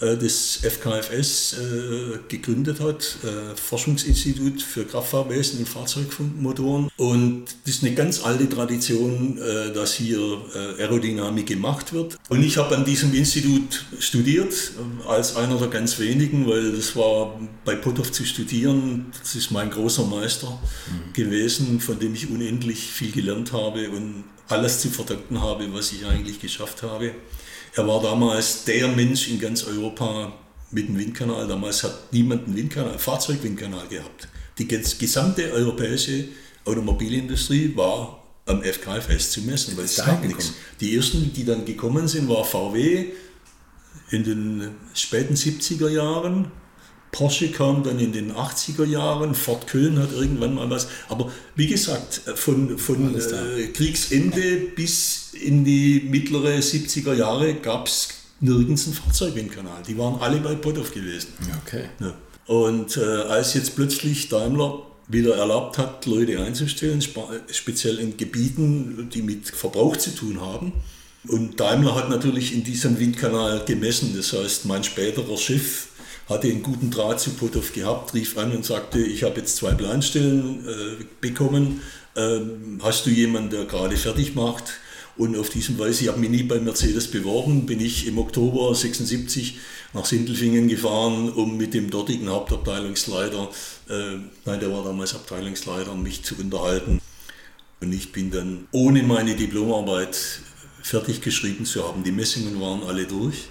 das 0.00 0.60
FKFS 0.62 1.52
äh, 1.54 2.18
gegründet 2.28 2.80
hat, 2.80 3.18
äh, 3.22 3.54
Forschungsinstitut 3.54 4.62
für 4.62 4.84
Kraftfahrwesen 4.86 5.60
und 5.60 5.68
Fahrzeugmotoren. 5.68 6.90
Und 6.96 7.44
das 7.64 7.76
ist 7.76 7.84
eine 7.84 7.94
ganz 7.94 8.24
alte 8.24 8.48
Tradition, 8.48 9.38
äh, 9.38 9.72
dass 9.72 9.94
hier 9.94 10.18
äh, 10.54 10.82
Aerodynamik 10.82 11.46
gemacht 11.46 11.92
wird. 11.92 12.16
Und 12.30 12.42
ich 12.42 12.56
habe 12.56 12.76
an 12.76 12.84
diesem 12.84 13.12
Institut 13.12 13.84
studiert, 13.98 14.54
äh, 14.54 15.08
als 15.08 15.36
einer 15.36 15.58
der 15.58 15.68
ganz 15.68 15.98
wenigen, 15.98 16.48
weil 16.48 16.72
das 16.72 16.96
war 16.96 17.38
bei 17.64 17.74
Potthoff 17.76 18.10
zu 18.10 18.24
studieren, 18.24 19.12
das 19.20 19.34
ist 19.34 19.50
mein 19.50 19.70
großer 19.70 20.06
Meister 20.06 20.48
mhm. 20.48 21.12
gewesen, 21.12 21.80
von 21.80 21.98
dem 21.98 22.14
ich 22.14 22.30
unendlich 22.30 22.78
viel 22.78 23.12
gelernt 23.12 23.52
habe 23.52 23.90
und 23.90 24.24
alles 24.48 24.80
zu 24.80 24.88
verdanken 24.88 25.40
habe, 25.40 25.72
was 25.72 25.92
ich 25.92 26.06
eigentlich 26.06 26.40
geschafft 26.40 26.82
habe. 26.82 27.12
Er 27.74 27.86
war 27.86 28.02
damals 28.02 28.64
der 28.64 28.88
Mensch 28.88 29.28
in 29.28 29.38
ganz 29.38 29.64
Europa 29.64 30.32
mit 30.70 30.88
dem 30.88 30.98
Windkanal. 30.98 31.46
Damals 31.46 31.82
hat 31.84 32.12
niemand 32.12 32.46
einen 32.46 32.56
Windkanal, 32.56 32.98
Fahrzeugwindkanal 32.98 33.86
gehabt. 33.88 34.28
Die 34.58 34.66
gesamte 34.66 35.52
europäische 35.52 36.24
Automobilindustrie 36.64 37.74
war 37.76 38.22
am 38.46 38.62
FKFS 38.62 39.30
zu 39.30 39.42
messen, 39.42 39.76
weil 39.76 39.84
es 39.84 39.96
gab 39.96 40.24
nichts. 40.24 40.52
Die 40.80 40.96
ersten, 40.96 41.32
die 41.32 41.44
dann 41.44 41.64
gekommen 41.64 42.08
sind, 42.08 42.28
war 42.28 42.44
VW 42.44 43.06
in 44.10 44.24
den 44.24 44.70
späten 44.94 45.34
70er 45.34 45.88
Jahren 45.88 46.50
Porsche 47.12 47.50
kam 47.50 47.82
dann 47.82 47.98
in 47.98 48.12
den 48.12 48.32
80er 48.32 48.84
Jahren, 48.84 49.34
Ford 49.34 49.66
Köln 49.66 49.98
hat 49.98 50.12
irgendwann 50.12 50.54
mal 50.54 50.70
was. 50.70 50.88
Aber 51.08 51.30
wie 51.56 51.66
gesagt, 51.66 52.22
von, 52.36 52.78
von 52.78 53.14
äh, 53.14 53.66
Kriegsende 53.68 54.58
bis 54.76 55.32
in 55.32 55.64
die 55.64 56.06
mittlere 56.08 56.58
70er 56.58 57.14
Jahre 57.14 57.54
gab 57.54 57.88
es 57.88 58.08
nirgends 58.40 58.86
einen 58.86 58.94
Fahrzeugwindkanal. 58.94 59.82
Die 59.86 59.98
waren 59.98 60.20
alle 60.20 60.38
bei 60.38 60.54
Potthoff 60.54 60.92
gewesen. 60.92 61.28
Okay. 61.66 61.84
Ja. 61.98 62.14
Und 62.46 62.96
äh, 62.96 63.00
als 63.00 63.54
jetzt 63.54 63.76
plötzlich 63.76 64.28
Daimler 64.28 64.82
wieder 65.08 65.36
erlaubt 65.36 65.78
hat, 65.78 66.06
Leute 66.06 66.40
einzustellen, 66.40 67.02
speziell 67.50 67.98
in 67.98 68.16
Gebieten, 68.16 69.10
die 69.12 69.22
mit 69.22 69.48
Verbrauch 69.48 69.96
zu 69.96 70.14
tun 70.14 70.40
haben. 70.40 70.72
Und 71.28 71.60
Daimler 71.60 71.96
hat 71.96 72.08
natürlich 72.08 72.54
in 72.54 72.64
diesem 72.64 72.98
Windkanal 72.98 73.64
gemessen. 73.66 74.14
Das 74.16 74.32
heißt, 74.32 74.66
mein 74.66 74.84
späterer 74.84 75.36
Chef 75.36 75.88
hatte 76.30 76.48
einen 76.48 76.62
guten 76.62 76.90
Draht 76.90 77.20
zu 77.20 77.30
Potow 77.30 77.72
gehabt, 77.72 78.14
rief 78.14 78.38
an 78.38 78.52
und 78.52 78.64
sagte, 78.64 79.00
ich 79.00 79.24
habe 79.24 79.40
jetzt 79.40 79.56
zwei 79.56 79.74
Planstellen 79.74 80.64
äh, 80.66 81.04
bekommen, 81.20 81.82
ähm, 82.16 82.78
hast 82.82 83.04
du 83.04 83.10
jemanden, 83.10 83.50
der 83.50 83.64
gerade 83.64 83.96
fertig 83.96 84.34
macht? 84.34 84.80
Und 85.16 85.36
auf 85.36 85.50
diesem 85.50 85.78
Weise, 85.78 86.04
ich 86.04 86.08
habe 86.08 86.20
mich 86.20 86.30
nie 86.30 86.44
bei 86.44 86.60
Mercedes 86.60 87.10
beworben, 87.10 87.66
bin 87.66 87.80
ich 87.80 88.06
im 88.06 88.16
Oktober 88.16 88.74
76 88.74 89.58
nach 89.92 90.04
Sindelfingen 90.06 90.68
gefahren, 90.68 91.30
um 91.30 91.56
mit 91.56 91.74
dem 91.74 91.90
dortigen 91.90 92.30
Hauptabteilungsleiter, 92.30 93.50
äh, 93.88 94.16
nein, 94.46 94.60
der 94.60 94.72
war 94.72 94.84
damals 94.84 95.14
Abteilungsleiter, 95.14 95.94
mich 95.94 96.22
zu 96.22 96.36
unterhalten. 96.36 97.00
Und 97.80 97.92
ich 97.92 98.12
bin 98.12 98.30
dann 98.30 98.68
ohne 98.72 99.02
meine 99.02 99.34
Diplomarbeit 99.34 100.16
fertig 100.82 101.20
geschrieben 101.20 101.64
zu 101.64 101.86
haben. 101.86 102.04
Die 102.04 102.12
Messungen 102.12 102.60
waren 102.60 102.82
alle 102.82 103.06
durch 103.06 103.48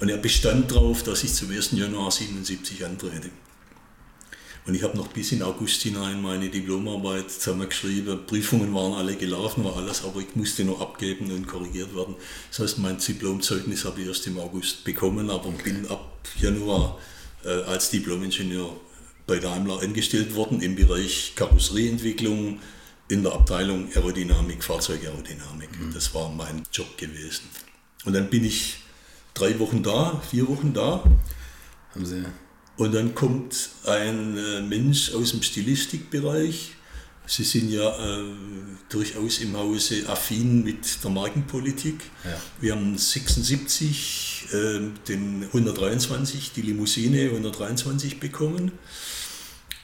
und 0.00 0.08
er 0.08 0.18
bestand 0.18 0.70
darauf, 0.70 1.02
dass 1.02 1.24
ich 1.24 1.32
zum 1.32 1.50
1. 1.50 1.72
Januar 1.72 2.10
77 2.10 2.84
antrete. 2.84 3.30
Und 4.68 4.74
ich 4.74 4.82
habe 4.82 4.98
noch 4.98 5.08
bis 5.08 5.32
in 5.32 5.42
August 5.42 5.80
hinein 5.80 6.20
meine 6.20 6.50
Diplomarbeit 6.50 7.30
zusammengeschrieben. 7.30 8.26
Prüfungen 8.26 8.74
waren 8.74 8.92
alle 8.92 9.16
gelaufen, 9.16 9.64
war 9.64 9.78
alles, 9.78 10.04
aber 10.04 10.20
ich 10.20 10.36
musste 10.36 10.62
noch 10.62 10.82
abgeben 10.82 11.32
und 11.32 11.48
korrigiert 11.48 11.96
werden. 11.96 12.16
Das 12.50 12.58
heißt, 12.58 12.78
mein 12.78 12.98
Diplomzeugnis 12.98 13.86
habe 13.86 14.02
ich 14.02 14.08
erst 14.08 14.26
im 14.26 14.38
August 14.38 14.84
bekommen, 14.84 15.30
aber 15.30 15.50
bin 15.52 15.88
ab 15.88 16.20
Januar 16.38 16.98
äh, 17.46 17.62
als 17.62 17.88
Diplomingenieur 17.88 18.76
bei 19.26 19.38
Daimler 19.38 19.80
angestellt 19.80 20.34
worden 20.34 20.60
im 20.60 20.76
Bereich 20.76 21.32
Karosserieentwicklung, 21.34 22.60
in 23.08 23.22
der 23.22 23.32
Abteilung 23.32 23.88
Aerodynamik, 23.94 24.62
Fahrzeugaerodynamik. 24.62 25.80
Mhm. 25.80 25.94
Das 25.94 26.14
war 26.14 26.30
mein 26.30 26.62
Job 26.72 26.96
gewesen. 26.96 27.44
Und 28.04 28.12
dann 28.12 28.28
bin 28.30 28.44
ich 28.44 28.78
drei 29.34 29.58
Wochen 29.58 29.82
da, 29.82 30.22
vier 30.30 30.46
Wochen 30.48 30.72
da. 30.72 31.02
Haben 31.94 32.06
Sie. 32.06 32.24
Und 32.76 32.94
dann 32.94 33.14
kommt 33.14 33.70
ein 33.86 34.36
äh, 34.36 34.60
Mensch 34.60 35.12
aus 35.12 35.32
dem 35.32 35.42
Stilistikbereich. 35.42 36.72
Sie 37.26 37.44
sind 37.44 37.70
ja 37.70 37.88
äh, 37.88 38.24
durchaus 38.88 39.40
im 39.40 39.56
Hause 39.56 40.08
affin 40.08 40.62
mit 40.62 41.02
der 41.02 41.10
Markenpolitik. 41.10 42.00
Ja. 42.24 42.40
Wir 42.60 42.72
haben 42.72 42.96
76 42.96 44.46
äh, 44.52 44.80
den 45.08 45.44
123, 45.44 46.52
die 46.52 46.62
Limousine 46.62 47.24
123 47.24 48.20
bekommen. 48.20 48.72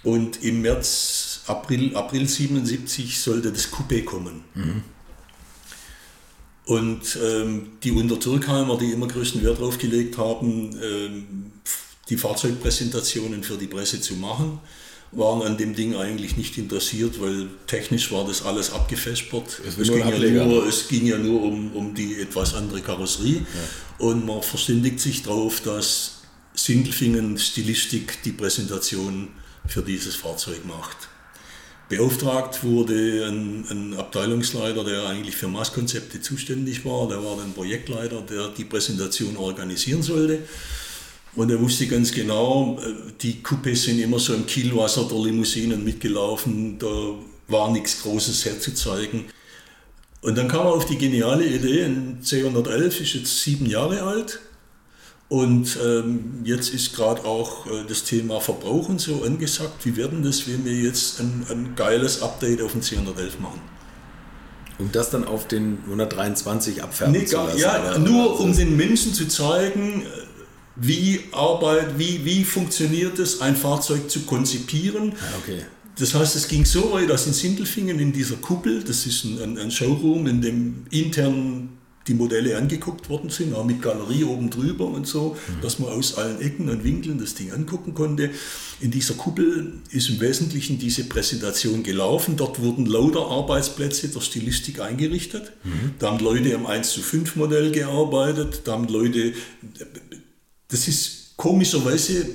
Und 0.04 0.42
im 0.42 0.62
März 0.62 1.33
April, 1.46 1.94
April 1.96 2.26
77 2.26 3.20
sollte 3.20 3.52
das 3.52 3.70
Coupé 3.70 4.04
kommen. 4.04 4.44
Mhm. 4.54 4.82
Und 6.66 7.18
ähm, 7.22 7.72
die 7.82 7.92
Untertürkheimer, 7.92 8.78
die 8.78 8.92
immer 8.92 9.06
größten 9.06 9.42
Wert 9.42 9.58
darauf 9.58 9.76
gelegt 9.76 10.16
haben, 10.16 10.74
ähm, 10.82 11.52
die 12.08 12.16
Fahrzeugpräsentationen 12.16 13.42
für 13.42 13.58
die 13.58 13.66
Presse 13.66 14.00
zu 14.00 14.14
machen, 14.14 14.60
waren 15.12 15.42
an 15.42 15.56
dem 15.56 15.74
Ding 15.74 15.94
eigentlich 15.94 16.36
nicht 16.36 16.58
interessiert, 16.58 17.20
weil 17.20 17.48
technisch 17.66 18.10
war 18.10 18.26
das 18.26 18.42
alles 18.42 18.72
abgefespert. 18.72 19.60
Es, 19.66 19.78
es, 19.78 19.88
ging, 19.88 19.98
ja 19.98 20.44
nur, 20.44 20.66
es 20.66 20.88
ging, 20.88 21.06
ja 21.06 21.18
nur, 21.18 21.42
um, 21.42 21.72
um 21.72 21.94
die 21.94 22.20
etwas 22.20 22.54
andere 22.54 22.80
Karosserie. 22.80 23.36
Ja. 23.36 24.06
Und 24.06 24.26
man 24.26 24.42
verständigt 24.42 25.00
sich 25.00 25.22
darauf, 25.22 25.60
dass 25.60 26.22
Sindelfingen 26.54 27.38
Stilistik 27.38 28.22
die 28.22 28.32
Präsentation 28.32 29.28
für 29.66 29.82
dieses 29.82 30.16
Fahrzeug 30.16 30.64
macht. 30.64 31.08
Beauftragt 31.88 32.64
wurde 32.64 33.26
ein, 33.26 33.64
ein, 33.70 33.94
Abteilungsleiter, 33.94 34.84
der 34.84 35.06
eigentlich 35.06 35.36
für 35.36 35.48
Maßkonzepte 35.48 36.20
zuständig 36.20 36.84
war. 36.84 37.08
Der 37.08 37.22
war 37.22 37.36
dann 37.36 37.52
Projektleiter, 37.52 38.22
der 38.22 38.48
die 38.48 38.64
Präsentation 38.64 39.36
organisieren 39.36 40.02
sollte. 40.02 40.40
Und 41.36 41.50
er 41.50 41.60
wusste 41.60 41.86
ganz 41.86 42.12
genau, 42.12 42.78
äh, 42.80 43.12
die 43.20 43.42
Coupés 43.42 43.76
sind 43.76 43.98
immer 43.98 44.18
so 44.18 44.34
im 44.34 44.46
Kielwasser 44.46 45.04
der 45.04 45.18
Limousinen 45.18 45.82
mitgelaufen, 45.84 46.78
da 46.78 47.14
war 47.48 47.70
nichts 47.70 48.02
Großes 48.02 48.44
herzuzeigen. 48.44 49.26
Und 50.22 50.38
dann 50.38 50.48
kam 50.48 50.66
er 50.66 50.72
auf 50.72 50.86
die 50.86 50.96
geniale 50.96 51.44
Idee, 51.44 51.84
ein 51.84 52.20
C111 52.22 53.02
ist 53.02 53.14
jetzt 53.14 53.42
sieben 53.42 53.66
Jahre 53.66 54.02
alt, 54.02 54.40
und 55.34 55.76
ähm, 55.84 56.42
jetzt 56.44 56.72
ist 56.72 56.94
gerade 56.94 57.24
auch 57.24 57.66
äh, 57.66 57.82
das 57.88 58.04
Thema 58.04 58.40
Verbrauch 58.40 58.88
und 58.88 59.00
so 59.00 59.24
angesagt. 59.24 59.84
Wie 59.84 59.96
werden 59.96 60.22
das, 60.22 60.46
wenn 60.46 60.64
wir 60.64 60.74
jetzt 60.74 61.18
ein, 61.18 61.44
ein 61.50 61.74
geiles 61.74 62.22
Update 62.22 62.62
auf 62.62 62.70
den 62.70 62.82
C111 62.82 63.40
machen? 63.40 63.60
Um 64.78 64.92
das 64.92 65.10
dann 65.10 65.24
auf 65.24 65.48
den 65.48 65.78
123 65.86 66.84
abfärben 66.84 67.18
nee, 67.18 67.24
zu 67.24 67.34
lassen? 67.34 67.58
Ja, 67.58 67.80
oder? 67.80 67.98
nur 67.98 68.38
um 68.38 68.56
den 68.56 68.76
Menschen 68.76 69.12
zu 69.12 69.26
zeigen, 69.26 70.02
äh, 70.02 70.04
wie 70.76 71.24
Arbeit, 71.32 71.98
wie, 71.98 72.24
wie 72.24 72.44
funktioniert 72.44 73.18
es, 73.18 73.40
ein 73.40 73.56
Fahrzeug 73.56 74.08
zu 74.08 74.20
konzipieren. 74.20 75.14
Ah, 75.18 75.38
okay. 75.42 75.64
Das 75.98 76.14
heißt, 76.14 76.36
es 76.36 76.46
ging 76.46 76.64
so 76.64 76.92
weit, 76.92 77.10
dass 77.10 77.26
in 77.26 77.32
Sindelfingen 77.32 77.98
in 77.98 78.12
dieser 78.12 78.36
Kuppel, 78.36 78.84
das 78.84 79.04
ist 79.04 79.24
ein, 79.24 79.58
ein 79.58 79.72
Showroom, 79.72 80.28
in 80.28 80.40
dem 80.40 80.86
intern 80.92 81.70
die 82.06 82.14
Modelle 82.14 82.56
angeguckt 82.58 83.08
worden 83.08 83.30
sind, 83.30 83.54
auch 83.54 83.64
mit 83.64 83.80
Galerie 83.80 84.24
oben 84.24 84.50
drüber 84.50 84.86
und 84.86 85.06
so, 85.06 85.36
mhm. 85.48 85.60
dass 85.62 85.78
man 85.78 85.90
aus 85.90 86.16
allen 86.16 86.40
Ecken 86.40 86.68
und 86.68 86.84
Winkeln 86.84 87.18
das 87.18 87.34
Ding 87.34 87.52
angucken 87.52 87.94
konnte. 87.94 88.30
In 88.80 88.90
dieser 88.90 89.14
Kuppel 89.14 89.80
ist 89.90 90.10
im 90.10 90.20
Wesentlichen 90.20 90.78
diese 90.78 91.04
Präsentation 91.04 91.82
gelaufen. 91.82 92.36
Dort 92.36 92.60
wurden 92.60 92.86
lauter 92.86 93.26
Arbeitsplätze 93.26 94.08
der 94.08 94.20
Stilistik 94.20 94.80
eingerichtet. 94.80 95.52
Mhm. 95.64 95.94
Da 95.98 96.10
haben 96.10 96.22
Leute 96.22 96.54
am 96.54 96.66
1 96.66 96.90
zu 96.90 97.00
5 97.00 97.36
Modell 97.36 97.70
gearbeitet, 97.70 98.62
da 98.64 98.72
haben 98.72 98.88
Leute, 98.88 99.32
das 100.68 100.88
ist 100.88 101.36
komischerweise 101.36 102.26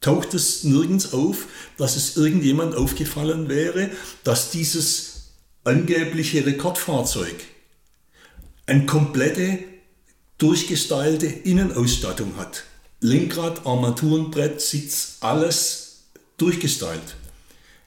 taucht 0.00 0.34
es 0.34 0.64
nirgends 0.64 1.12
auf, 1.14 1.46
dass 1.78 1.96
es 1.96 2.16
irgendjemand 2.16 2.74
aufgefallen 2.74 3.48
wäre, 3.48 3.90
dass 4.24 4.50
dieses 4.50 5.12
angebliche 5.64 6.44
Rekordfahrzeug 6.44 7.36
eine 8.72 8.86
komplette 8.86 9.58
durchgestylte 10.38 11.26
Innenausstattung 11.26 12.38
hat. 12.38 12.64
Lenkrad, 13.00 13.66
Armaturenbrett, 13.66 14.62
Sitz, 14.62 15.18
alles 15.20 16.04
durchgestylt. 16.38 17.16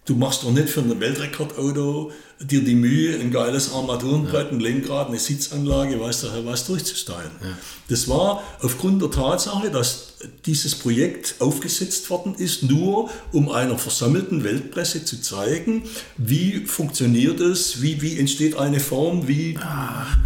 Du 0.05 0.15
machst 0.15 0.43
doch 0.43 0.51
nicht 0.51 0.69
für 0.69 0.81
ein 0.81 0.99
Weltrekordauto 0.99 2.11
dir 2.39 2.63
die 2.63 2.75
Mühe, 2.75 3.19
ein 3.19 3.31
geiles 3.31 3.73
Armaturenbrett, 3.73 4.51
ein 4.51 4.59
Lenkrad, 4.59 5.07
eine 5.07 5.17
Sitzanlage, 5.17 5.99
weiß 5.99 6.21
der 6.21 6.45
was 6.45 6.67
durchzustylen. 6.67 7.31
Ja. 7.41 7.57
Das 7.89 8.07
war 8.07 8.43
aufgrund 8.61 9.01
der 9.01 9.09
Tatsache, 9.09 9.71
dass 9.71 10.14
dieses 10.45 10.75
Projekt 10.75 11.35
aufgesetzt 11.39 12.09
worden 12.09 12.35
ist, 12.35 12.63
nur 12.63 13.09
um 13.31 13.49
einer 13.49 13.77
versammelten 13.77 14.43
Weltpresse 14.43 15.03
zu 15.05 15.21
zeigen, 15.21 15.83
wie 16.17 16.65
funktioniert 16.65 17.39
es, 17.39 17.81
wie, 17.81 18.01
wie 18.01 18.19
entsteht 18.19 18.57
eine 18.57 18.79
Form, 18.79 19.27
wie, 19.27 19.57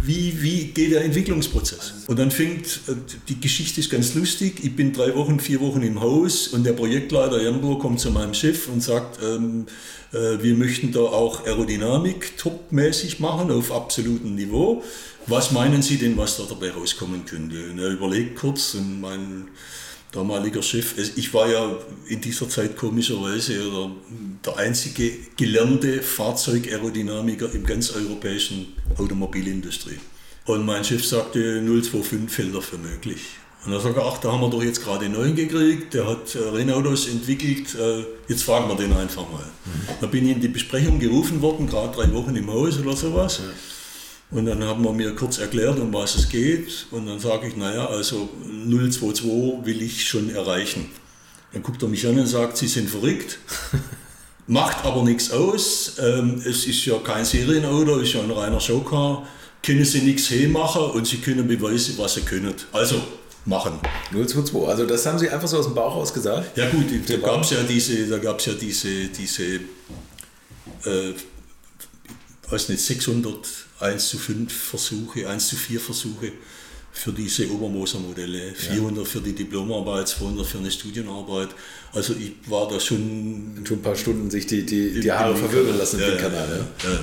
wie, 0.04 0.42
wie 0.42 0.64
geht 0.66 0.92
der 0.92 1.04
Entwicklungsprozess. 1.04 1.92
Und 2.06 2.18
dann 2.18 2.30
fängt, 2.30 2.80
äh, 2.88 2.94
die 3.28 3.40
Geschichte 3.40 3.80
ist 3.80 3.90
ganz 3.90 4.14
lustig, 4.14 4.60
ich 4.62 4.74
bin 4.74 4.92
drei 4.92 5.14
Wochen, 5.14 5.40
vier 5.40 5.60
Wochen 5.60 5.82
im 5.82 6.00
Haus 6.00 6.48
und 6.48 6.64
der 6.64 6.72
Projektleiter 6.72 7.42
Jambo 7.42 7.78
kommt 7.78 8.00
zu 8.00 8.10
meinem 8.10 8.34
Chef 8.34 8.68
und 8.68 8.82
sagt, 8.82 9.20
ähm, 9.22 9.66
äh, 10.12 10.42
wir 10.42 10.54
möchten 10.54 10.92
da 10.92 11.00
auch 11.00 11.46
Aerodynamik 11.46 12.36
topmäßig 12.36 13.20
machen 13.20 13.50
auf 13.50 13.72
absolutem 13.72 14.34
Niveau. 14.34 14.82
Was 15.26 15.52
meinen 15.52 15.82
Sie 15.82 15.96
denn, 15.96 16.16
was 16.16 16.36
da 16.36 16.44
dabei 16.48 16.70
rauskommen 16.70 17.24
könnte? 17.24 17.70
Und 17.70 17.78
er 17.78 17.90
überlegt 17.90 18.36
kurz 18.36 18.74
und 18.74 19.00
mein 19.00 19.48
damaliger 20.12 20.62
Chef, 20.62 20.94
ich 21.16 21.32
war 21.32 21.48
ja 21.48 21.76
in 22.08 22.20
dieser 22.20 22.48
Zeit 22.48 22.76
komischerweise 22.76 23.90
der 24.44 24.56
einzige 24.56 25.12
gelernte 25.36 26.02
Fahrzeugaerodynamiker 26.02 27.52
im 27.54 27.64
ganz 27.64 27.92
europäischen 27.92 28.74
Automobilindustrie. 28.98 29.98
Und 30.46 30.66
mein 30.66 30.84
Chef 30.84 31.04
sagte, 31.04 31.62
025 31.62 32.30
fällt 32.30 32.54
dafür 32.54 32.78
möglich. 32.78 33.20
Und 33.64 33.72
er 33.72 33.80
sagte, 33.80 34.02
ach, 34.02 34.18
da 34.18 34.32
haben 34.32 34.40
wir 34.40 34.48
doch 34.48 34.62
jetzt 34.62 34.82
gerade 34.82 35.04
einen 35.04 35.14
neuen 35.14 35.36
gekriegt, 35.36 35.92
der 35.92 36.06
hat 36.06 36.34
äh, 36.34 36.38
Rennautos 36.38 37.08
entwickelt, 37.08 37.74
äh, 37.74 38.04
jetzt 38.26 38.42
fragen 38.42 38.68
wir 38.68 38.74
den 38.74 38.92
einfach 38.94 39.30
mal. 39.30 39.44
Mhm. 39.44 39.88
Da 40.00 40.06
bin 40.06 40.24
ich 40.24 40.32
in 40.32 40.40
die 40.40 40.48
Besprechung 40.48 40.98
gerufen 40.98 41.42
worden, 41.42 41.66
gerade 41.66 41.94
drei 41.94 42.10
Wochen 42.14 42.34
im 42.34 42.50
Haus 42.50 42.78
oder 42.78 42.96
sowas. 42.96 43.40
Ja. 43.44 43.50
Und 44.30 44.46
dann 44.46 44.62
haben 44.62 44.84
wir 44.84 44.92
mir 44.92 45.14
kurz 45.16 45.38
erklärt, 45.38 45.78
um 45.80 45.92
was 45.92 46.14
es 46.14 46.28
geht. 46.28 46.86
Und 46.92 47.06
dann 47.06 47.18
sage 47.18 47.48
ich, 47.48 47.56
naja, 47.56 47.86
also 47.86 48.28
022 48.68 49.64
will 49.64 49.82
ich 49.82 50.08
schon 50.08 50.30
erreichen. 50.30 50.90
Dann 51.52 51.62
guckt 51.62 51.82
er 51.82 51.88
mich 51.88 52.06
an 52.06 52.18
und 52.18 52.26
sagt, 52.26 52.56
Sie 52.56 52.68
sind 52.68 52.88
verrückt. 52.88 53.38
Macht 54.46 54.84
aber 54.84 55.02
nichts 55.02 55.32
aus. 55.32 55.94
Ähm, 55.98 56.42
es 56.44 56.66
ist 56.66 56.84
ja 56.84 56.98
kein 56.98 57.24
Serienauto, 57.24 57.98
es 57.98 58.08
ist 58.08 58.14
ja 58.14 58.22
ein 58.22 58.30
reiner 58.30 58.60
Showcar. 58.60 59.26
Können 59.62 59.84
Sie 59.84 60.00
nichts 60.00 60.30
machen 60.48 60.82
und 60.92 61.06
Sie 61.06 61.18
können 61.18 61.46
beweisen, 61.46 61.94
was 61.98 62.14
Sie 62.14 62.22
können. 62.22 62.54
Also 62.72 63.00
machen. 63.46 63.80
022, 64.12 64.68
also 64.68 64.86
das 64.86 65.04
haben 65.06 65.18
Sie 65.18 65.28
einfach 65.28 65.48
so 65.48 65.58
aus 65.58 65.66
dem 65.66 65.74
Bauch 65.74 65.96
aus 65.96 66.14
gesagt? 66.14 66.56
Ja 66.56 66.68
gut, 66.70 66.86
da 67.08 67.16
gab 67.16 67.42
es 67.42 67.50
ja 67.50 67.62
diese, 67.62 68.06
da 68.06 68.18
gab's 68.18 68.46
ja 68.46 68.52
diese, 68.52 69.08
diese 69.08 69.56
äh, 70.84 71.14
weiß 72.48 72.68
nicht, 72.68 72.80
600 72.80 73.36
1 73.80 74.08
zu 74.08 74.18
5 74.18 74.52
Versuche, 74.52 75.28
1 75.28 75.48
zu 75.48 75.56
4 75.56 75.80
Versuche 75.80 76.32
für 76.92 77.12
diese 77.12 77.50
Obermoser-Modelle, 77.50 78.52
400 78.54 79.04
ja. 79.04 79.10
für 79.10 79.20
die 79.20 79.32
Diplomarbeit, 79.32 80.08
200 80.08 80.46
für 80.46 80.58
eine 80.58 80.70
Studienarbeit. 80.70 81.50
Also 81.92 82.14
ich 82.14 82.32
war 82.50 82.68
da 82.68 82.80
schon... 82.80 83.62
Schon 83.64 83.78
ein 83.78 83.82
paar 83.82 83.96
Stunden 83.96 84.30
sich 84.30 84.46
die, 84.46 84.66
die, 84.66 85.00
die 85.00 85.12
Haare 85.12 85.36
verwirbeln 85.36 85.78
lassen 85.78 86.00
ja, 86.00 86.08
im 86.08 86.18
Kanal. 86.18 86.66
Ja. 86.84 86.90
ja. 86.90 86.98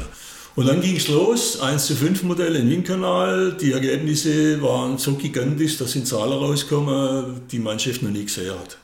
Und 0.57 0.67
dann 0.67 0.81
ging 0.81 0.97
es 0.97 1.07
los, 1.07 1.61
1 1.61 1.85
zu 1.85 1.95
5 1.95 2.23
Modelle 2.23 2.57
im 2.57 2.69
Windkanal. 2.69 3.55
Die 3.61 3.73
Ergebnisse 3.73 4.59
waren 4.61 4.97
so 4.97 5.13
gigantisch, 5.13 5.77
dass 5.77 5.91
sind 5.91 6.07
Zahlen 6.07 6.33
rauskommen, 6.33 7.41
die 7.51 7.59
mein 7.59 7.79
Chef 7.79 8.01
noch 8.01 8.09
nie 8.09 8.25
gesehen 8.25 8.57
hat. 8.59 8.77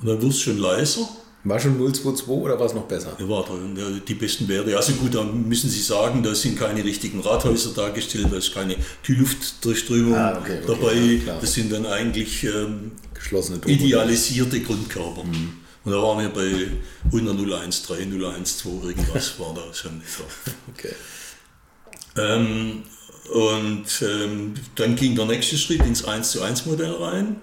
Und 0.00 0.08
dann 0.08 0.22
wurde 0.22 0.28
es 0.28 0.40
schon 0.40 0.58
leiser. 0.58 1.08
War 1.42 1.58
schon 1.58 1.78
022 1.78 2.28
oder 2.28 2.58
war 2.58 2.66
es 2.66 2.74
noch 2.74 2.84
besser? 2.84 3.16
Ja, 3.18 3.26
war 3.28 3.46
die 4.06 4.14
besten 4.14 4.46
Werte. 4.46 4.76
Also 4.76 4.92
gut, 4.92 5.14
da 5.14 5.24
müssen 5.24 5.70
Sie 5.70 5.80
sagen, 5.80 6.22
da 6.22 6.34
sind 6.34 6.58
keine 6.58 6.84
richtigen 6.84 7.20
Rathäuser 7.20 7.70
dargestellt, 7.70 8.26
da 8.30 8.36
ist 8.36 8.52
keine 8.52 8.76
Kühlluftdurchströmung 9.02 10.14
ah, 10.14 10.38
okay, 10.38 10.58
okay, 10.62 10.66
dabei. 10.66 10.94
Ja, 11.26 11.38
das 11.40 11.54
sind 11.54 11.72
dann 11.72 11.86
eigentlich 11.86 12.44
ähm, 12.44 12.92
Geschlossene 13.14 13.58
idealisierte 13.66 14.60
Grundkörper. 14.60 15.24
Mhm. 15.24 15.52
Und 15.82 15.92
da 15.92 16.02
waren 16.02 16.20
wir 16.20 16.28
bei 16.28 16.66
10013, 17.10 18.44
012, 18.44 18.84
irgendwas 18.84 19.32
war 19.38 19.54
da 19.54 19.72
schon. 19.72 20.02
So. 20.06 20.24
Okay. 20.74 20.94
Ähm, 22.18 22.82
und 23.32 23.86
ähm, 24.02 24.54
dann 24.74 24.94
ging 24.94 25.14
der 25.14 25.24
nächste 25.24 25.56
Schritt 25.56 25.86
ins 25.86 26.04
1 26.04 26.32
zu 26.32 26.42
1 26.42 26.66
Modell 26.66 26.92
rein. 26.92 27.36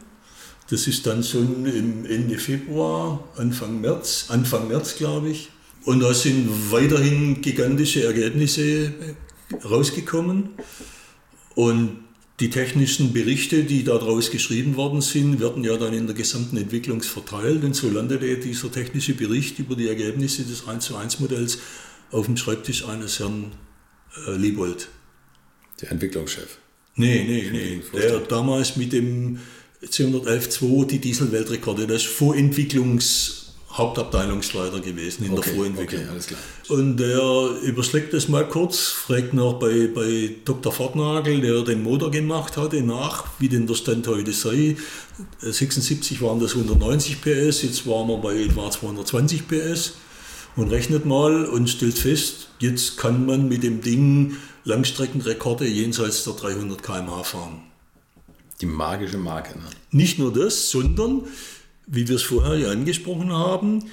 Das 0.69 0.87
ist 0.87 1.05
dann 1.05 1.23
schon 1.23 1.65
im 1.65 2.05
Ende 2.05 2.37
Februar, 2.37 3.23
Anfang 3.37 3.79
März, 3.79 4.25
Anfang 4.29 4.67
März 4.67 4.95
glaube 4.95 5.29
ich. 5.29 5.49
Und 5.85 6.01
da 6.01 6.13
sind 6.13 6.71
weiterhin 6.71 7.41
gigantische 7.41 8.03
Ergebnisse 8.03 8.93
rausgekommen. 9.63 10.49
Und 11.55 11.99
die 12.41 12.49
technischen 12.49 13.13
Berichte, 13.13 13.63
die 13.63 13.83
daraus 13.83 14.29
geschrieben 14.29 14.75
worden 14.75 15.01
sind, 15.01 15.39
werden 15.39 15.63
ja 15.63 15.77
dann 15.77 15.93
in 15.93 16.05
der 16.05 16.15
gesamten 16.15 16.57
Entwicklung 16.57 17.01
verteilt. 17.01 17.63
Und 17.63 17.73
so 17.73 17.89
landete 17.89 18.37
dieser 18.37 18.71
technische 18.71 19.13
Bericht 19.13 19.57
über 19.59 19.75
die 19.75 19.87
Ergebnisse 19.87 20.43
des 20.43 20.67
1 20.67 20.85
zu 20.85 20.97
1 20.97 21.21
Modells 21.21 21.59
auf 22.11 22.25
dem 22.25 22.35
Schreibtisch 22.37 22.85
eines 22.85 23.19
Herrn 23.19 23.53
äh, 24.27 24.35
Liebold. 24.35 24.89
Der 25.81 25.91
Entwicklungschef. 25.91 26.57
Nee, 26.95 27.23
nee, 27.27 27.49
nee. 27.51 27.81
Der 27.93 28.19
damals 28.19 28.75
mit 28.75 28.91
dem 28.91 29.39
211.2 29.83 30.87
die 30.87 30.99
Dieselweltrekorde. 30.99 31.87
Das 31.87 32.03
ist 32.03 32.07
Vorentwicklungshauptabteilungsleiter 32.07 34.79
gewesen 34.79 35.25
in 35.25 35.33
okay, 35.33 35.41
der 35.45 35.53
Vorentwicklung. 35.53 36.03
Okay. 36.09 36.35
Und 36.69 36.97
der 36.97 37.51
überschlägt 37.63 38.11
das 38.13 38.27
mal 38.27 38.47
kurz, 38.47 38.87
fragt 38.87 39.35
noch 39.35 39.59
bei, 39.59 39.87
bei 39.93 40.31
Dr. 40.45 40.71
Fortnagel, 40.71 41.41
der 41.41 41.61
den 41.61 41.83
Motor 41.83 42.09
gemacht 42.09 42.57
hatte, 42.57 42.81
nach, 42.81 43.25
wie 43.39 43.49
denn 43.49 43.67
der 43.67 43.75
Stand 43.75 44.07
heute 44.07 44.33
sei. 44.33 44.77
76 45.41 46.21
waren 46.21 46.39
das 46.39 46.55
190 46.55 47.21
PS, 47.21 47.61
jetzt 47.61 47.85
waren 47.85 48.07
wir 48.07 48.17
bei 48.17 48.41
etwa 48.41 48.71
220 48.71 49.47
PS 49.47 49.93
und 50.55 50.71
rechnet 50.71 51.05
mal 51.05 51.45
und 51.45 51.69
stellt 51.69 51.99
fest, 51.99 52.47
jetzt 52.59 52.97
kann 52.97 53.27
man 53.27 53.47
mit 53.47 53.61
dem 53.63 53.81
Ding 53.81 54.37
Langstreckenrekorde 54.63 55.67
jenseits 55.67 56.23
der 56.23 56.33
300 56.33 56.81
km/h 56.81 57.23
fahren. 57.23 57.61
Die 58.61 58.65
magische 58.65 59.17
Marke. 59.17 59.57
Ne? 59.57 59.65
Nicht 59.91 60.19
nur 60.19 60.33
das, 60.33 60.69
sondern, 60.69 61.23
wie 61.85 62.07
wir 62.07 62.15
es 62.15 62.23
vorher 62.23 62.57
ja 62.57 62.71
angesprochen 62.71 63.31
haben, 63.31 63.83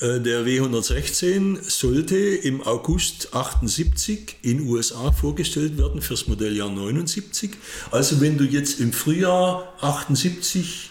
äh, 0.00 0.20
der 0.20 0.44
W116 0.46 1.62
sollte 1.62 2.16
im 2.16 2.62
August 2.62 3.34
78 3.34 4.38
in 4.42 4.66
USA 4.68 5.12
vorgestellt 5.12 5.78
werden 5.78 6.00
fürs 6.00 6.26
Modelljahr 6.26 6.70
79. 6.70 7.52
Also 7.90 8.20
wenn 8.20 8.38
du 8.38 8.44
jetzt 8.44 8.80
im 8.80 8.92
Frühjahr 8.92 9.74
78 9.80 10.90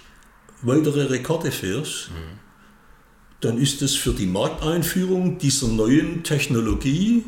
weitere 0.61 1.03
Rekorde 1.03 1.51
fährst, 1.51 2.09
mhm. 2.09 2.39
dann 3.41 3.57
ist 3.57 3.81
das 3.81 3.95
für 3.95 4.13
die 4.13 4.27
Markteinführung 4.27 5.37
dieser 5.39 5.67
neuen 5.67 6.23
Technologie 6.23 7.25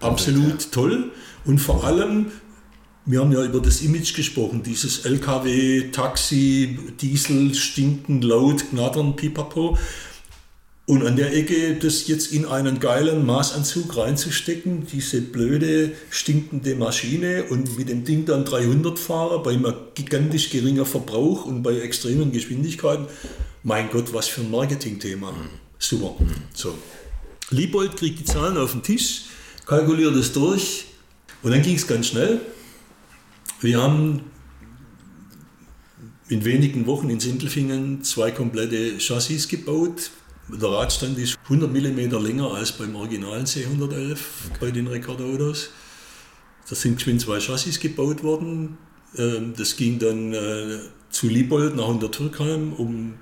absolut 0.00 0.72
toll 0.72 1.12
und 1.44 1.58
vor 1.58 1.84
allem 1.84 2.26
wir 3.10 3.20
haben 3.20 3.32
ja 3.32 3.44
über 3.44 3.60
das 3.60 3.82
Image 3.82 4.14
gesprochen, 4.14 4.62
dieses 4.62 5.04
LKW, 5.04 5.90
Taxi, 5.90 6.78
Diesel, 7.00 7.54
stinken, 7.54 8.22
laut, 8.22 8.70
knattern, 8.70 9.16
pipapo. 9.16 9.76
Und 10.86 11.06
an 11.06 11.16
der 11.16 11.32
Ecke 11.36 11.76
das 11.76 12.08
jetzt 12.08 12.32
in 12.32 12.46
einen 12.46 12.80
geilen 12.80 13.24
Maßanzug 13.24 13.96
reinzustecken, 13.96 14.86
diese 14.86 15.20
blöde, 15.20 15.92
stinkende 16.10 16.74
Maschine 16.74 17.44
und 17.44 17.78
mit 17.78 17.88
dem 17.88 18.04
Ding 18.04 18.26
dann 18.26 18.44
300 18.44 18.98
Fahrer 18.98 19.42
bei 19.42 19.52
einem 19.52 19.72
gigantisch 19.94 20.50
geringer 20.50 20.84
Verbrauch 20.84 21.44
und 21.44 21.62
bei 21.62 21.78
extremen 21.78 22.32
Geschwindigkeiten. 22.32 23.06
Mein 23.62 23.88
Gott, 23.90 24.12
was 24.12 24.26
für 24.28 24.40
ein 24.40 24.50
Marketingthema. 24.50 25.32
Super. 25.78 26.16
So. 26.54 26.74
Liebold 27.50 27.96
kriegt 27.96 28.18
die 28.20 28.24
Zahlen 28.24 28.56
auf 28.56 28.72
den 28.72 28.82
Tisch, 28.82 29.26
kalkuliert 29.66 30.16
es 30.16 30.32
durch 30.32 30.86
und 31.42 31.52
dann 31.52 31.62
ging 31.62 31.76
es 31.76 31.86
ganz 31.86 32.08
schnell. 32.08 32.40
Wir 33.60 33.82
haben 33.82 34.22
in 36.28 36.46
wenigen 36.46 36.86
Wochen 36.86 37.10
in 37.10 37.20
Sindelfingen 37.20 38.02
zwei 38.02 38.30
komplette 38.30 38.98
Chassis 38.98 39.48
gebaut. 39.48 40.10
Der 40.48 40.70
Radstand 40.70 41.18
ist 41.18 41.38
100 41.44 41.70
mm 41.70 42.10
länger 42.24 42.54
als 42.54 42.72
beim 42.72 42.96
originalen 42.96 43.44
C111 43.44 44.12
okay. 44.12 44.18
bei 44.60 44.70
den 44.70 44.86
Rekordautos. 44.86 45.70
Da 46.70 46.74
sind 46.74 46.96
geschwind 46.96 47.20
zwei 47.20 47.38
Chassis 47.38 47.78
gebaut 47.78 48.22
worden. 48.22 48.78
Ähm, 49.18 49.52
das 49.54 49.76
ging 49.76 49.98
dann 49.98 50.32
äh, 50.32 50.78
zu 51.10 51.28
Liebold 51.28 51.76
nach 51.76 51.88
Untertürkheim, 51.88 52.72
um 52.72 53.14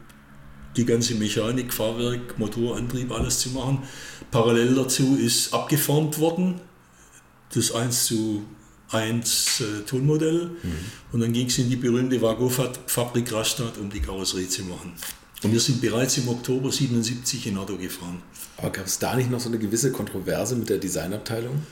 die 0.76 0.84
ganze 0.84 1.16
Mechanik, 1.16 1.74
Fahrwerk, 1.74 2.38
Motorantrieb, 2.38 3.10
alles 3.10 3.40
zu 3.40 3.50
machen. 3.50 3.82
Parallel 4.30 4.76
dazu 4.76 5.16
ist 5.16 5.52
abgeformt 5.52 6.20
worden, 6.20 6.60
das 7.52 7.72
1 7.72 8.04
zu 8.04 8.44
1 8.90 9.60
äh, 9.60 9.84
Tonmodell. 9.86 10.50
Mhm. 10.62 10.72
Und 11.12 11.20
dann 11.20 11.32
ging 11.32 11.46
es 11.46 11.58
in 11.58 11.70
die 11.70 11.76
berühmte 11.76 12.20
Vago-Fabrik 12.20 13.32
Rastatt, 13.32 13.78
um 13.78 13.90
die 13.90 14.00
Karosserie 14.00 14.48
zu 14.48 14.62
machen. 14.64 14.92
Und 15.42 15.52
wir 15.52 15.60
sind 15.60 15.80
bereits 15.80 16.18
im 16.18 16.28
Oktober 16.28 16.72
77 16.72 17.46
in 17.46 17.58
Auto 17.58 17.76
gefahren. 17.76 18.22
Aber 18.56 18.70
gab 18.70 18.86
es 18.86 18.98
da 18.98 19.14
nicht 19.14 19.30
noch 19.30 19.40
so 19.40 19.48
eine 19.48 19.58
gewisse 19.58 19.92
Kontroverse 19.92 20.56
mit 20.56 20.68
der 20.68 20.78
Designabteilung? 20.78 21.62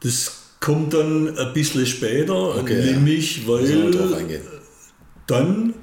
Das 0.00 0.32
kommt 0.60 0.92
dann 0.92 1.36
ein 1.38 1.52
bisschen 1.54 1.86
später, 1.86 2.56
okay, 2.56 2.92
nämlich 2.92 3.38
ja. 3.38 3.48
weil 3.48 4.42
dann, 5.26 5.74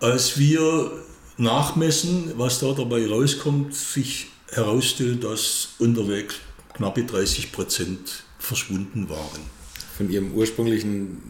als 0.00 0.38
wir 0.38 0.90
nachmessen, 1.36 2.32
was 2.36 2.58
da 2.58 2.72
dabei 2.72 3.06
rauskommt, 3.06 3.74
sich 3.74 4.28
herausstellt, 4.50 5.22
dass 5.22 5.68
unterwegs 5.78 6.36
knappe 6.74 7.04
30 7.04 7.52
Prozent 7.52 8.24
verschwunden 8.38 9.08
waren. 9.08 9.57
Von 9.98 10.10
ihrem 10.10 10.32
ursprünglichen, 10.32 11.20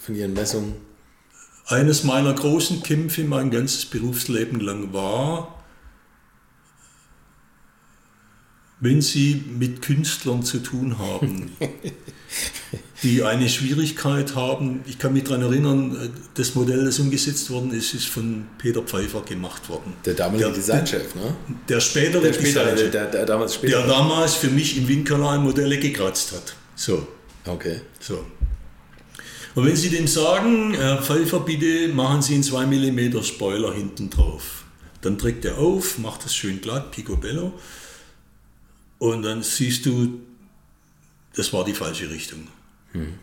von 0.00 0.16
ihren 0.16 0.34
Messungen? 0.34 0.74
Eines 1.66 2.02
meiner 2.02 2.34
großen 2.34 2.82
Kämpfe 2.82 3.22
mein 3.24 3.50
ganzes 3.50 3.86
Berufsleben 3.86 4.60
lang 4.60 4.92
war, 4.92 5.64
wenn 8.80 9.00
Sie 9.00 9.44
mit 9.58 9.80
Künstlern 9.80 10.42
zu 10.42 10.58
tun 10.58 10.98
haben, 10.98 11.52
die 13.02 13.22
eine 13.22 13.48
Schwierigkeit 13.48 14.34
haben. 14.34 14.80
Ich 14.86 14.98
kann 14.98 15.12
mich 15.12 15.24
daran 15.24 15.42
erinnern, 15.42 16.12
das 16.34 16.56
Modell, 16.56 16.84
das 16.84 16.98
umgesetzt 16.98 17.48
worden 17.50 17.72
ist, 17.72 17.94
ist 17.94 18.06
von 18.06 18.44
Peter 18.58 18.82
Pfeiffer 18.82 19.22
gemacht 19.22 19.68
worden. 19.68 19.92
Der 20.04 20.14
damalige 20.14 20.46
der, 20.46 20.54
Designchef, 20.54 21.14
ne? 21.14 21.34
Der 21.68 21.80
spätere 21.80 22.22
der 22.22 22.32
spätere, 22.32 22.74
der, 22.74 22.88
der, 22.88 23.06
der, 23.06 23.24
damals 23.24 23.54
später. 23.54 23.78
Der 23.78 23.86
damals 23.86 24.34
für 24.34 24.50
mich 24.50 24.76
im 24.76 24.88
Windkanal 24.88 25.38
Modelle 25.38 25.78
gekratzt 25.78 26.32
hat. 26.32 26.56
So. 26.74 27.06
Okay. 27.46 27.80
So. 28.00 28.24
Und 29.54 29.66
wenn 29.66 29.76
Sie 29.76 29.90
dem 29.90 30.06
sagen, 30.06 30.74
Herr 30.74 31.02
Pfeiffer, 31.02 31.40
bitte 31.40 31.88
machen 31.88 32.22
Sie 32.22 32.34
einen 32.34 32.42
2 32.42 32.66
mm 32.66 33.22
Spoiler 33.22 33.72
hinten 33.72 34.10
drauf, 34.10 34.64
dann 35.00 35.18
trägt 35.18 35.44
er 35.44 35.58
auf, 35.58 35.98
macht 35.98 36.24
das 36.24 36.34
schön 36.34 36.60
glatt, 36.60 36.90
picobello, 36.90 37.52
und 38.98 39.22
dann 39.22 39.42
siehst 39.42 39.86
du, 39.86 40.20
das 41.36 41.52
war 41.52 41.64
die 41.64 41.74
falsche 41.74 42.10
Richtung. 42.10 42.48
Hm. 42.92 43.14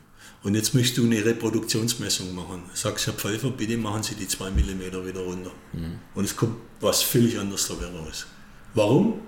Und 0.43 0.55
jetzt 0.55 0.73
möchtest 0.73 0.97
du 0.97 1.03
eine 1.03 1.23
Reproduktionsmessung 1.23 2.33
machen. 2.33 2.63
Sagst 2.73 3.07
Herr 3.07 3.13
Pfeiffer, 3.13 3.51
bitte 3.51 3.77
machen 3.77 4.03
Sie 4.03 4.15
die 4.15 4.27
2 4.27 4.51
mm 4.51 5.05
wieder 5.05 5.21
runter. 5.21 5.51
Hm. 5.73 5.99
Und 6.15 6.23
es 6.23 6.35
kommt 6.35 6.55
was 6.79 7.03
völlig 7.03 7.37
anderes 7.37 7.67
dabei 7.67 7.85
raus. 7.87 8.25
Warum? 8.73 9.21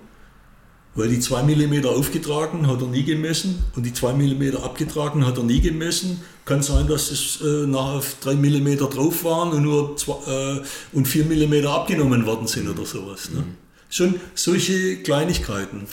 Weil 0.95 1.09
die 1.09 1.19
2 1.19 1.43
mm 1.43 1.85
aufgetragen 1.85 2.67
hat 2.67 2.81
er 2.81 2.87
nie 2.87 3.03
gemessen 3.03 3.63
und 3.75 3.83
die 3.83 3.93
2 3.93 4.13
mm 4.13 4.57
abgetragen 4.57 5.25
hat 5.25 5.37
er 5.37 5.43
nie 5.43 5.59
gemessen. 5.59 6.21
Kann 6.45 6.61
sein, 6.61 6.87
dass 6.87 7.09
es 7.09 7.41
äh, 7.41 7.65
nachher 7.65 8.03
3 8.21 8.35
mm 8.35 8.77
drauf 8.77 9.23
waren 9.23 9.53
und 9.53 9.63
nur 9.63 9.97
zwei, 9.97 10.13
äh, 10.27 10.61
und 10.91 11.07
4 11.07 11.25
mm 11.25 11.65
abgenommen 11.65 12.25
worden 12.25 12.47
sind 12.47 12.69
oder 12.69 12.85
sowas. 12.85 13.31
Ne? 13.31 13.39
Mhm. 13.39 13.55
Schon 13.89 14.15
solche 14.35 14.97
Kleinigkeiten. 14.97 15.87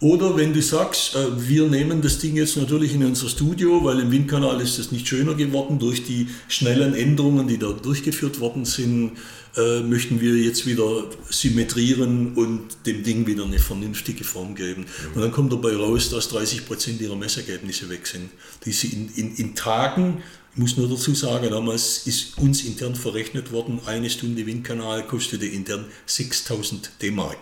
Oder 0.00 0.34
wenn 0.34 0.54
du 0.54 0.62
sagst, 0.62 1.14
äh, 1.14 1.48
wir 1.48 1.66
nehmen 1.66 2.00
das 2.00 2.18
Ding 2.18 2.34
jetzt 2.34 2.56
natürlich 2.56 2.94
in 2.94 3.04
unser 3.04 3.28
Studio, 3.28 3.84
weil 3.84 4.00
im 4.00 4.10
Windkanal 4.10 4.58
ist 4.60 4.78
es 4.78 4.92
nicht 4.92 5.06
schöner 5.06 5.34
geworden 5.34 5.78
durch 5.78 6.04
die 6.04 6.28
schnellen 6.48 6.94
Änderungen, 6.94 7.48
die 7.48 7.58
da 7.58 7.72
durchgeführt 7.72 8.40
worden 8.40 8.64
sind, 8.64 9.12
äh, 9.56 9.80
möchten 9.80 10.20
wir 10.20 10.36
jetzt 10.36 10.66
wieder 10.66 11.04
symmetrieren 11.28 12.34
und 12.34 12.86
dem 12.86 13.02
Ding 13.02 13.26
wieder 13.26 13.44
eine 13.44 13.58
vernünftige 13.58 14.24
Form 14.24 14.54
geben. 14.54 14.82
Mhm. 14.82 15.14
Und 15.14 15.22
dann 15.22 15.32
kommt 15.32 15.52
dabei 15.52 15.74
raus, 15.76 16.10
dass 16.10 16.28
30 16.28 16.66
Prozent 16.66 17.00
ihrer 17.00 17.16
Messergebnisse 17.16 17.88
weg 17.88 18.06
sind, 18.06 18.30
die 18.64 18.72
sie 18.72 18.88
in, 18.88 19.08
in, 19.14 19.34
in 19.36 19.54
Tagen 19.54 20.22
ich 20.52 20.58
muss 20.58 20.76
nur 20.76 20.88
dazu 20.88 21.14
sagen, 21.14 21.48
damals 21.48 22.06
ist 22.06 22.36
uns 22.38 22.64
intern 22.64 22.96
verrechnet 22.96 23.52
worden, 23.52 23.80
eine 23.86 24.10
Stunde 24.10 24.44
Windkanal 24.46 25.06
kostete 25.06 25.46
intern 25.46 25.86
6000 26.06 26.90
D-Mark. 27.00 27.38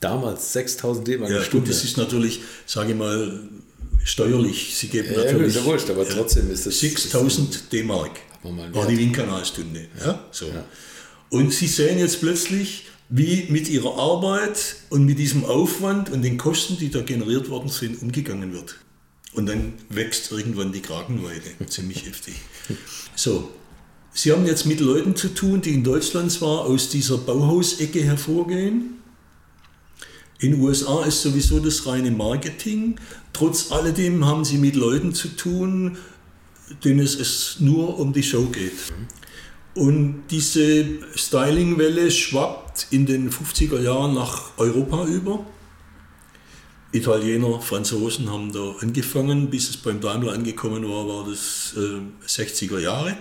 Damals 0.00 0.52
6000 0.52 1.08
D-Mark 1.08 1.30
ja, 1.32 1.42
Stunde. 1.42 1.68
das 1.68 1.82
ist 1.82 1.96
natürlich, 1.96 2.40
sage 2.64 2.92
ich 2.92 2.96
mal, 2.96 3.40
steuerlich. 4.04 4.76
Sie 4.76 4.86
geben 4.86 5.12
ja, 5.12 5.24
natürlich. 5.24 5.56
Ja, 5.56 5.64
wurscht, 5.64 5.90
aber 5.90 6.08
trotzdem 6.08 6.48
ist 6.50 6.66
das. 6.66 6.78
6000 6.78 7.72
D-Mark 7.72 8.12
war 8.72 8.86
die 8.86 8.98
Windkanalstunde. 8.98 9.88
Ja? 9.98 10.24
So. 10.30 10.46
Ja. 10.46 10.64
Und 11.30 11.52
Sie 11.52 11.66
sehen 11.66 11.98
jetzt 11.98 12.20
plötzlich, 12.20 12.86
wie 13.08 13.46
mit 13.50 13.68
Ihrer 13.68 13.98
Arbeit 13.98 14.76
und 14.90 15.04
mit 15.04 15.18
diesem 15.18 15.44
Aufwand 15.44 16.10
und 16.10 16.22
den 16.22 16.38
Kosten, 16.38 16.78
die 16.78 16.90
da 16.90 17.00
generiert 17.02 17.48
worden 17.48 17.68
sind, 17.68 18.00
umgegangen 18.02 18.52
wird. 18.52 18.76
Und 19.32 19.46
dann 19.46 19.74
wächst 19.88 20.32
irgendwann 20.32 20.72
die 20.72 20.80
Kragenweite. 20.80 21.50
Ziemlich 21.66 22.06
heftig. 22.06 22.34
So. 23.14 23.50
Sie 24.12 24.32
haben 24.32 24.46
jetzt 24.46 24.66
mit 24.66 24.80
Leuten 24.80 25.14
zu 25.14 25.28
tun, 25.28 25.60
die 25.60 25.74
in 25.74 25.84
Deutschland 25.84 26.32
zwar 26.32 26.62
aus 26.62 26.88
dieser 26.88 27.18
Bauhausecke 27.18 28.02
hervorgehen, 28.02 28.98
in 30.40 30.52
den 30.52 30.60
USA 30.60 31.04
ist 31.04 31.22
sowieso 31.22 31.58
das 31.58 31.84
reine 31.86 32.12
Marketing. 32.12 32.94
Trotz 33.32 33.72
alledem 33.72 34.24
haben 34.24 34.44
sie 34.44 34.58
mit 34.58 34.76
Leuten 34.76 35.12
zu 35.12 35.28
tun, 35.28 35.98
denen 36.84 37.00
es 37.00 37.56
nur 37.58 37.98
um 37.98 38.12
die 38.12 38.22
Show 38.22 38.44
geht. 38.44 38.92
Und 39.78 40.24
diese 40.32 40.84
Stylingwelle 41.14 42.10
schwappt 42.10 42.88
in 42.90 43.06
den 43.06 43.30
50er 43.30 43.80
Jahren 43.80 44.12
nach 44.12 44.50
Europa 44.56 45.04
über. 45.04 45.46
Italiener, 46.90 47.60
Franzosen 47.60 48.28
haben 48.28 48.52
da 48.52 48.74
angefangen, 48.80 49.50
bis 49.50 49.70
es 49.70 49.76
beim 49.76 50.00
Daimler 50.00 50.32
angekommen 50.32 50.82
war, 50.82 51.06
war 51.06 51.30
das 51.30 51.76
äh, 51.76 52.00
60er 52.26 52.80
Jahre. 52.80 53.16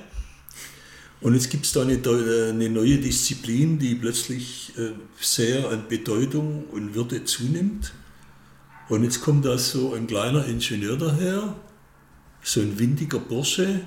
Und 1.22 1.36
jetzt 1.36 1.52
gibt 1.52 1.67
es 1.67 1.74
da 1.74 1.84
eine, 1.84 1.93
äh, 1.93 2.50
eine, 2.50 2.70
neue 2.72 2.98
Disziplin, 2.98 3.78
die 3.78 3.93
plötzlich 3.93 4.74
äh, 4.80 4.93
sehr 5.20 5.70
an 5.70 5.84
Bedeutung 5.88 6.63
und 6.72 6.96
Würde 6.96 7.24
zunimmt. 7.24 7.93
Und 8.89 9.04
jetzt 9.04 9.22
kommt 9.22 9.46
da 9.46 9.60
so 9.60 9.93
ein 9.93 10.08
kleiner 10.08 10.43
Ingenieur 10.48 10.98
daher, 10.98 11.56
so 12.41 12.62
ein 12.62 12.80
windiger 12.80 13.20
Bursche, 13.20 13.82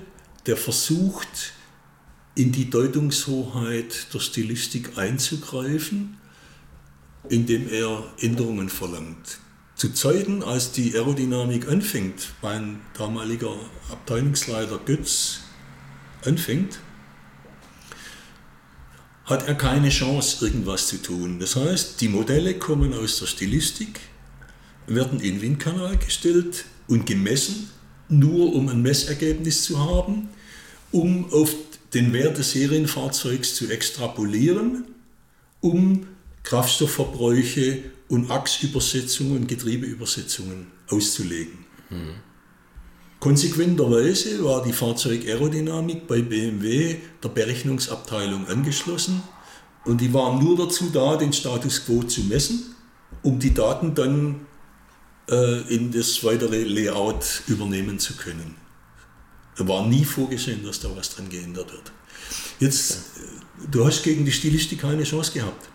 der 0.45 0.55
versucht, 0.55 1.51
in 2.35 2.51
die 2.51 2.69
Deutungshoheit 2.69 4.13
der 4.13 4.19
Stilistik 4.19 4.97
einzugreifen, 4.97 6.17
indem 7.29 7.69
er 7.69 8.03
Änderungen 8.19 8.69
verlangt. 8.69 9.39
Zu 9.75 9.93
Zeiten, 9.93 10.43
als 10.43 10.71
die 10.71 10.93
Aerodynamik 10.93 11.67
anfängt, 11.67 12.33
mein 12.41 12.81
damaliger 12.97 13.55
Abteilungsleiter 13.89 14.79
Götz 14.85 15.39
anfängt, 16.23 16.79
hat 19.25 19.47
er 19.47 19.55
keine 19.55 19.89
Chance, 19.89 20.45
irgendwas 20.45 20.87
zu 20.87 21.01
tun. 21.01 21.39
Das 21.39 21.55
heißt, 21.55 22.01
die 22.01 22.09
Modelle 22.09 22.55
kommen 22.59 22.93
aus 22.93 23.19
der 23.19 23.27
Stilistik, 23.27 23.99
werden 24.87 25.19
in 25.19 25.41
Windkanal 25.41 25.97
gestellt 25.97 26.65
und 26.87 27.05
gemessen, 27.05 27.69
nur 28.09 28.53
um 28.53 28.67
ein 28.67 28.81
Messergebnis 28.81 29.63
zu 29.63 29.79
haben, 29.79 30.29
um 30.91 31.31
auf 31.31 31.55
den 31.93 32.13
Wert 32.13 32.37
des 32.37 32.51
Serienfahrzeugs 32.51 33.55
zu 33.55 33.69
extrapolieren, 33.69 34.85
um 35.59 36.07
Kraftstoffverbräuche 36.43 37.83
und 38.07 38.31
Achsübersetzungen 38.31 39.37
und 39.37 39.47
Getriebeübersetzungen 39.47 40.67
auszulegen. 40.89 41.65
Mhm. 41.89 42.15
Konsequenterweise 43.19 44.43
war 44.43 44.63
die 44.63 44.73
Fahrzeugaerodynamik 44.73 46.07
bei 46.07 46.21
BMW 46.21 46.95
der 47.23 47.29
Berechnungsabteilung 47.29 48.47
angeschlossen 48.47 49.21
und 49.85 50.01
die 50.01 50.13
waren 50.13 50.43
nur 50.43 50.57
dazu 50.57 50.89
da, 50.91 51.17
den 51.17 51.31
Status 51.31 51.85
quo 51.85 52.01
zu 52.01 52.21
messen, 52.21 52.75
um 53.21 53.37
die 53.37 53.53
Daten 53.53 53.93
dann 53.93 54.47
äh, 55.29 55.61
in 55.73 55.91
das 55.91 56.23
weitere 56.23 56.63
Layout 56.63 57.43
übernehmen 57.47 57.99
zu 57.99 58.15
können. 58.15 58.55
Da 59.61 59.67
war 59.67 59.85
nie 59.85 60.03
vorgesehen, 60.03 60.65
dass 60.65 60.79
da 60.79 60.89
was 60.95 61.11
dran 61.11 61.29
geändert 61.29 61.71
wird. 61.71 61.91
Jetzt, 62.59 62.97
du 63.69 63.85
hast 63.85 64.01
gegen 64.01 64.25
die 64.25 64.31
Stilistik 64.31 64.81
keine 64.81 65.03
Chance 65.03 65.31
gehabt. 65.33 65.69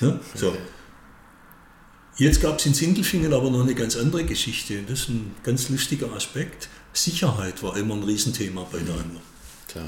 Ja? 0.00 0.20
So. 0.36 0.56
Jetzt 2.18 2.40
gab 2.40 2.58
es 2.58 2.66
in 2.66 2.74
Sindelfingen 2.74 3.32
aber 3.32 3.50
noch 3.50 3.62
eine 3.62 3.74
ganz 3.74 3.96
andere 3.96 4.24
Geschichte. 4.24 4.82
Das 4.88 5.00
ist 5.00 5.08
ein 5.08 5.34
ganz 5.42 5.68
lustiger 5.68 6.12
Aspekt. 6.12 6.68
Sicherheit 6.92 7.60
war 7.62 7.76
immer 7.76 7.94
ein 7.94 8.04
Riesenthema 8.04 8.66
bei 8.70 8.78
Daimler. 8.78 9.20
Klar. 9.66 9.84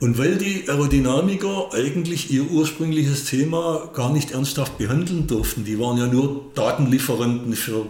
Und 0.00 0.16
weil 0.16 0.36
die 0.36 0.68
Aerodynamiker 0.68 1.74
eigentlich 1.74 2.32
ihr 2.32 2.50
ursprüngliches 2.50 3.26
Thema 3.26 3.90
gar 3.92 4.10
nicht 4.12 4.30
ernsthaft 4.30 4.78
behandeln 4.78 5.26
durften, 5.26 5.64
die 5.64 5.78
waren 5.78 5.98
ja 5.98 6.06
nur 6.06 6.50
Datenlieferanten 6.54 7.54
für 7.54 7.86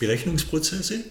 Berechnungsprozesse, 0.00 1.04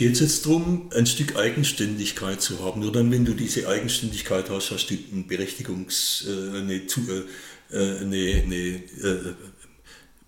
geht 0.00 0.14
es 0.14 0.20
jetzt 0.20 0.46
darum, 0.46 0.88
ein 0.94 1.04
Stück 1.04 1.36
Eigenständigkeit 1.36 2.40
zu 2.40 2.64
haben. 2.64 2.80
Nur 2.80 2.90
dann, 2.90 3.10
wenn 3.10 3.26
du 3.26 3.34
diese 3.34 3.68
Eigenständigkeit 3.68 4.48
hast, 4.48 4.70
hast 4.70 4.86
du 4.86 4.96
eine 5.12 5.24
Berechtigungs, 5.24 6.24
äh, 6.26 6.56
eine, 6.56 6.76
äh, 6.76 7.98
eine, 8.00 8.42
eine 8.42 9.36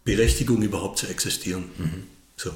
Berechtigung 0.05 0.61
überhaupt 0.61 0.99
zu 0.99 1.07
existieren. 1.07 1.71
Mhm. 1.79 2.03
So. 2.37 2.51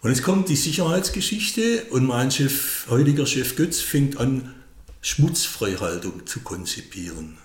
Und 0.00 0.08
jetzt 0.08 0.22
kommt 0.22 0.48
die 0.48 0.56
Sicherheitsgeschichte 0.56 1.84
und 1.90 2.06
mein 2.06 2.30
Chef, 2.30 2.86
heutiger 2.88 3.26
Chef 3.26 3.54
Götz 3.54 3.80
fängt 3.80 4.16
an, 4.16 4.54
Schmutzfreihaltung 5.02 6.26
zu 6.26 6.40
konzipieren. 6.40 7.36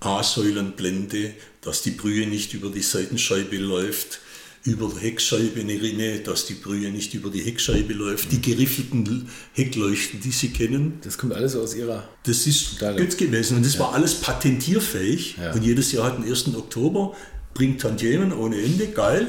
A-Säulenblende, 0.00 1.32
dass 1.62 1.80
die 1.80 1.92
Brühe 1.92 2.26
nicht 2.26 2.52
über 2.52 2.68
die 2.68 2.82
Seitenscheibe 2.82 3.56
läuft, 3.56 4.20
über 4.64 4.88
der 4.88 5.02
Heckscheibe 5.02 5.60
eine 5.60 5.80
Rinne, 5.80 6.18
dass 6.20 6.46
die 6.46 6.54
Brühe 6.54 6.90
nicht 6.90 7.14
über 7.14 7.30
die 7.30 7.40
Heckscheibe 7.40 7.92
läuft, 7.92 8.32
die 8.32 8.40
geriffelten 8.40 9.28
Heckleuchten, 9.52 10.20
die 10.20 10.30
Sie 10.30 10.50
kennen. 10.50 10.98
Das 11.02 11.18
kommt 11.18 11.32
alles 11.32 11.56
aus 11.56 11.74
Ihrer. 11.74 12.08
Das 12.24 12.46
ist 12.46 12.78
Götz 12.78 13.16
gewesen 13.16 13.56
und 13.56 13.66
das 13.66 13.74
ja. 13.74 13.80
war 13.80 13.94
alles 13.94 14.16
patentierfähig 14.16 15.36
ja. 15.38 15.52
und 15.52 15.64
jedes 15.64 15.92
Jahr 15.92 16.04
hat 16.06 16.18
den 16.18 16.28
1. 16.28 16.54
Oktober, 16.54 17.14
bringt 17.54 17.80
Tantiemen 17.80 18.32
ohne 18.32 18.60
Ende, 18.60 18.88
geil. 18.88 19.26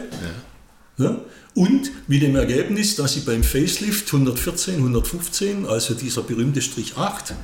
Ja. 0.98 1.06
ja. 1.06 1.22
Und 1.56 1.92
mit 2.08 2.22
dem 2.22 2.36
Ergebnis, 2.36 2.96
dass 2.96 3.14
Sie 3.14 3.22
beim 3.22 3.44
Facelift 3.44 4.08
114, 4.08 4.76
115, 4.76 5.66
also 5.66 5.94
dieser 5.94 6.22
berühmte 6.22 6.62
Strich 6.62 6.96
8, 6.96 7.32
mhm. 7.32 7.36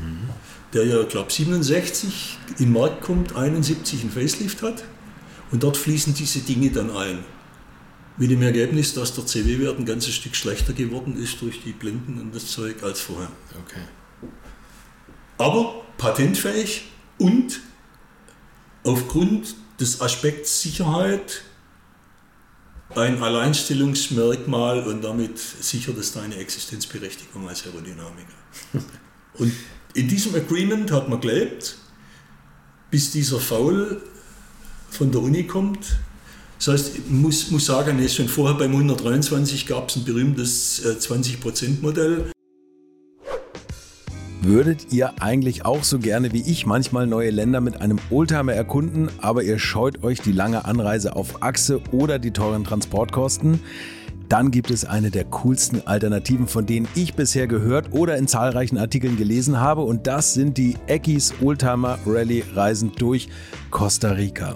der 0.74 0.86
ja, 0.86 1.04
glaube 1.04 1.32
67 1.32 2.38
in 2.60 2.66
den 2.66 2.74
Markt 2.74 3.02
kommt, 3.02 3.36
71 3.36 4.04
ein 4.04 4.12
Facelift 4.12 4.62
hat. 4.62 4.84
Und 5.52 5.64
dort 5.64 5.78
fließen 5.78 6.14
diese 6.14 6.40
Dinge 6.40 6.72
dann 6.72 6.92
ein. 6.92 7.20
Mit 8.18 8.32
dem 8.32 8.42
Ergebnis, 8.42 8.94
dass 8.94 9.14
der 9.14 9.26
CW-Wert 9.26 9.78
ein 9.78 9.86
ganzes 9.86 10.16
Stück 10.16 10.36
schlechter 10.36 10.74
geworden 10.74 11.22
ist 11.22 11.42
durch 11.42 11.62
die 11.64 11.74
Blenden 11.74 12.20
und 12.20 12.34
das 12.34 12.48
Zeug 12.48 12.82
als 12.84 13.02
vorher. 13.02 13.32
Okay. 13.66 13.82
Aber 15.38 15.82
patentfähig 15.98 16.86
und 17.18 17.60
aufgrund 18.84 19.56
des 19.80 20.00
Aspekts 20.00 20.62
Sicherheit 20.62 21.44
ein 22.96 23.22
Alleinstellungsmerkmal 23.22 24.84
und 24.84 25.04
damit 25.04 25.38
sichert 25.40 25.98
es 25.98 26.14
deine 26.14 26.36
Existenzberechtigung 26.38 27.48
als 27.50 27.66
Aerodynamiker. 27.66 28.34
Und 29.38 29.52
in 29.94 30.08
diesem 30.08 30.36
Agreement 30.36 30.92
hat 30.92 31.10
man 31.10 31.20
gelebt, 31.20 31.78
bis 32.90 33.12
dieser 33.12 33.40
Foul 33.40 34.02
von 34.90 35.12
der 35.12 35.22
Uni 35.22 35.46
kommt. 35.46 35.98
Das 36.58 36.68
heißt, 36.70 36.96
ich 36.96 37.10
muss, 37.10 37.52
muss 37.52 37.66
sagen, 37.66 38.08
schon 38.08 38.28
vorher 38.28 38.58
beim 38.58 38.72
123 38.72 39.68
gab 39.68 39.90
es 39.90 39.98
ein 39.98 40.06
berühmtes 40.06 40.82
20%-Modell. 40.84 42.20
Äh, 42.20 42.36
Würdet 44.42 44.94
ihr 44.94 45.22
eigentlich 45.22 45.66
auch 45.66 45.84
so 45.84 45.98
gerne 45.98 46.32
wie 46.32 46.42
ich 46.42 46.68
manchmal 46.68 47.08
neue 47.08 47.32
Länder 47.32 47.62
mit 47.62 47.82
einem 47.82 47.98
Oldtimer 48.12 48.54
erkunden, 48.54 49.10
aber 49.20 49.44
ihr 49.44 49.58
scheut 49.58 50.04
euch 50.04 50.22
die 50.22 50.32
lange 50.32 50.66
Anreise 50.66 51.16
auf 51.16 51.42
Achse 51.42 51.82
oder 51.92 52.20
die 52.20 52.32
teuren 52.32 52.64
Transportkosten? 52.64 53.60
Dann 54.30 54.52
gibt 54.52 54.72
es 54.72 54.86
eine 54.86 55.12
der 55.12 55.26
coolsten 55.26 55.86
Alternativen, 55.86 56.48
von 56.48 56.66
denen 56.66 56.88
ich 56.96 57.16
bisher 57.16 57.48
gehört 57.48 57.92
oder 57.92 58.18
in 58.18 58.28
zahlreichen 58.28 58.78
Artikeln 58.78 59.18
gelesen 59.18 59.60
habe, 59.60 59.82
und 59.82 60.08
das 60.08 60.34
sind 60.34 60.58
die 60.58 60.76
Eckis 60.88 61.34
Oldtimer 61.42 61.98
Rally 62.06 62.44
Reisen 62.54 62.92
durch 62.98 63.30
Costa 63.72 64.12
Rica 64.12 64.56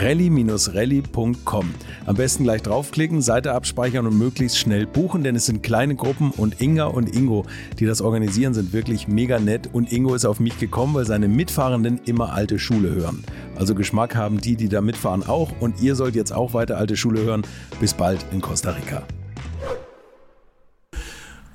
rally-rally.com. 0.00 1.74
Am 2.06 2.16
besten 2.16 2.44
gleich 2.44 2.62
draufklicken, 2.62 3.22
Seite 3.22 3.52
abspeichern 3.52 4.06
und 4.06 4.18
möglichst 4.18 4.58
schnell 4.58 4.86
buchen, 4.86 5.22
denn 5.24 5.36
es 5.36 5.46
sind 5.46 5.62
kleine 5.62 5.94
Gruppen 5.94 6.30
und 6.30 6.60
Inga 6.60 6.86
und 6.86 7.14
Ingo, 7.14 7.46
die 7.78 7.86
das 7.86 8.00
organisieren, 8.00 8.54
sind 8.54 8.72
wirklich 8.72 9.08
mega 9.08 9.38
nett 9.38 9.70
und 9.72 9.92
Ingo 9.92 10.14
ist 10.14 10.24
auf 10.24 10.40
mich 10.40 10.58
gekommen, 10.58 10.94
weil 10.94 11.06
seine 11.06 11.28
Mitfahrenden 11.28 12.00
immer 12.04 12.32
alte 12.32 12.58
Schule 12.58 12.94
hören. 12.94 13.24
Also 13.56 13.74
Geschmack 13.74 14.14
haben 14.14 14.40
die, 14.40 14.56
die 14.56 14.68
da 14.68 14.80
mitfahren 14.80 15.26
auch 15.26 15.52
und 15.60 15.80
ihr 15.80 15.94
sollt 15.94 16.14
jetzt 16.14 16.32
auch 16.32 16.54
weiter 16.54 16.76
alte 16.78 16.96
Schule 16.96 17.22
hören. 17.22 17.42
Bis 17.80 17.94
bald 17.94 18.24
in 18.32 18.40
Costa 18.40 18.70
Rica 18.70 19.02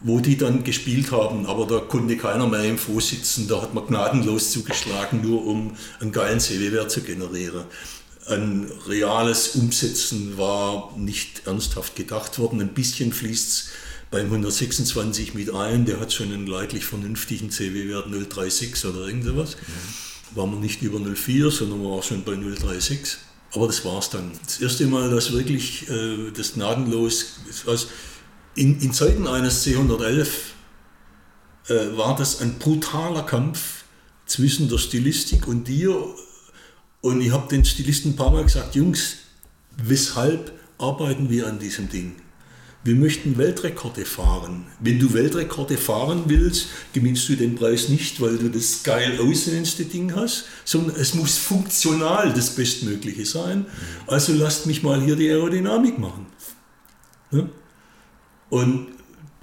wo 0.04 0.19
die 0.19 0.36
dann 0.36 0.63
gespielt 0.63 1.12
haben, 1.12 1.45
aber 1.45 1.67
da 1.67 1.77
konnte 1.77 2.17
keiner 2.17 2.47
mehr 2.47 2.63
im 2.63 2.80
Fuß 2.80 3.10
sitzen, 3.10 3.47
da 3.47 3.62
hat 3.62 3.75
man 3.75 3.86
gnadenlos 3.86 4.49
zugeschlagen, 4.49 5.21
nur 5.21 5.45
um 5.45 5.73
einen 5.99 6.12
geilen 6.12 6.39
CW-Wert 6.39 6.89
zu 6.89 7.01
generieren 7.01 7.65
ein 8.32 8.72
reales 8.88 9.56
Umsetzen 9.56 10.38
war 10.38 10.96
nicht 10.98 11.46
ernsthaft 11.46 11.96
gedacht 11.96 12.39
worden. 12.39 12.62
Ein 12.62 12.74
bisschen 12.74 13.13
fließt 13.13 13.50
es 13.50 13.70
beim 14.10 14.26
126 14.26 15.34
mit 15.34 15.54
ein, 15.54 15.86
der 15.86 16.00
hat 16.00 16.12
schon 16.12 16.34
einen 16.34 16.48
leidlich 16.48 16.86
vernünftigen 16.86 17.50
CW-Wert 17.50 18.08
036 18.12 18.86
oder 18.86 19.08
irgend 19.08 19.26
sowas. 19.26 19.56
Mhm. 19.56 20.36
War 20.38 20.48
man 20.48 20.60
nicht 20.60 20.82
über 20.82 21.00
04, 21.00 21.50
sondern 21.50 21.84
war 21.84 22.04
schon 22.04 22.24
bei 22.24 22.36
036. 22.36 23.17
Aber 23.54 23.67
das 23.67 23.84
war 23.84 24.00
es 24.00 24.10
dann. 24.10 24.32
Das 24.46 24.62
erste 24.62 24.88
Mal, 24.88 25.10
dass 25.10 25.32
wirklich 25.32 25.89
äh, 25.89 26.32
das 26.36 26.54
gnadenlos, 26.54 27.39
also 27.65 27.88
in, 28.56 28.80
in 28.80 28.94
Zeiten 28.94 29.28
eines 29.28 29.65
C111 29.65 30.28
äh, 31.67 31.98
war 31.98 32.15
das 32.15 32.41
ein 32.41 32.60
brutaler 32.60 33.24
Kampf 33.24 33.84
zwischen 34.26 34.70
der 34.70 34.78
Stilistik 34.78 35.48
und 35.48 35.67
dir 35.67 35.94
und 37.02 37.22
ich 37.22 37.32
habe 37.32 37.48
den 37.48 37.66
Stilisten 37.66 38.12
ein 38.12 38.16
paar 38.16 38.32
Mal 38.32 38.44
gesagt, 38.44 38.76
Jungs, 38.76 39.18
weshalb 39.78 40.52
arbeiten 40.78 41.30
wir 41.30 41.48
an 41.48 41.60
diesem 41.60 41.90
Ding? 41.90 42.16
Wir 42.84 42.96
möchten 42.96 43.38
Weltrekorde 43.38 44.06
fahren. 44.06 44.66
Wenn 44.80 44.98
du 44.98 45.14
Weltrekorde 45.14 45.78
fahren 45.78 46.24
willst, 46.26 46.68
gewinnst 46.94 47.30
du 47.30 47.36
den 47.36 47.56
Preis 47.56 47.90
nicht, 47.90 48.20
weil 48.22 48.38
du 48.38 48.50
das 48.50 48.82
geil 48.82 49.20
aussehendste 49.22 49.86
Ding 49.86 50.16
hast, 50.16 50.46
sondern 50.66 50.96
es 50.96 51.14
muss 51.14 51.38
funktional 51.38 52.34
das 52.34 52.56
Bestmögliche 52.56 53.26
sein. 53.26 53.68
Also 54.08 54.34
lasst 54.34 54.66
mich 54.66 54.82
mal 54.82 55.00
hier 55.00 55.16
die 55.16 55.30
Aerodynamik 55.30 56.00
machen. 56.00 56.26
Und 58.50 58.88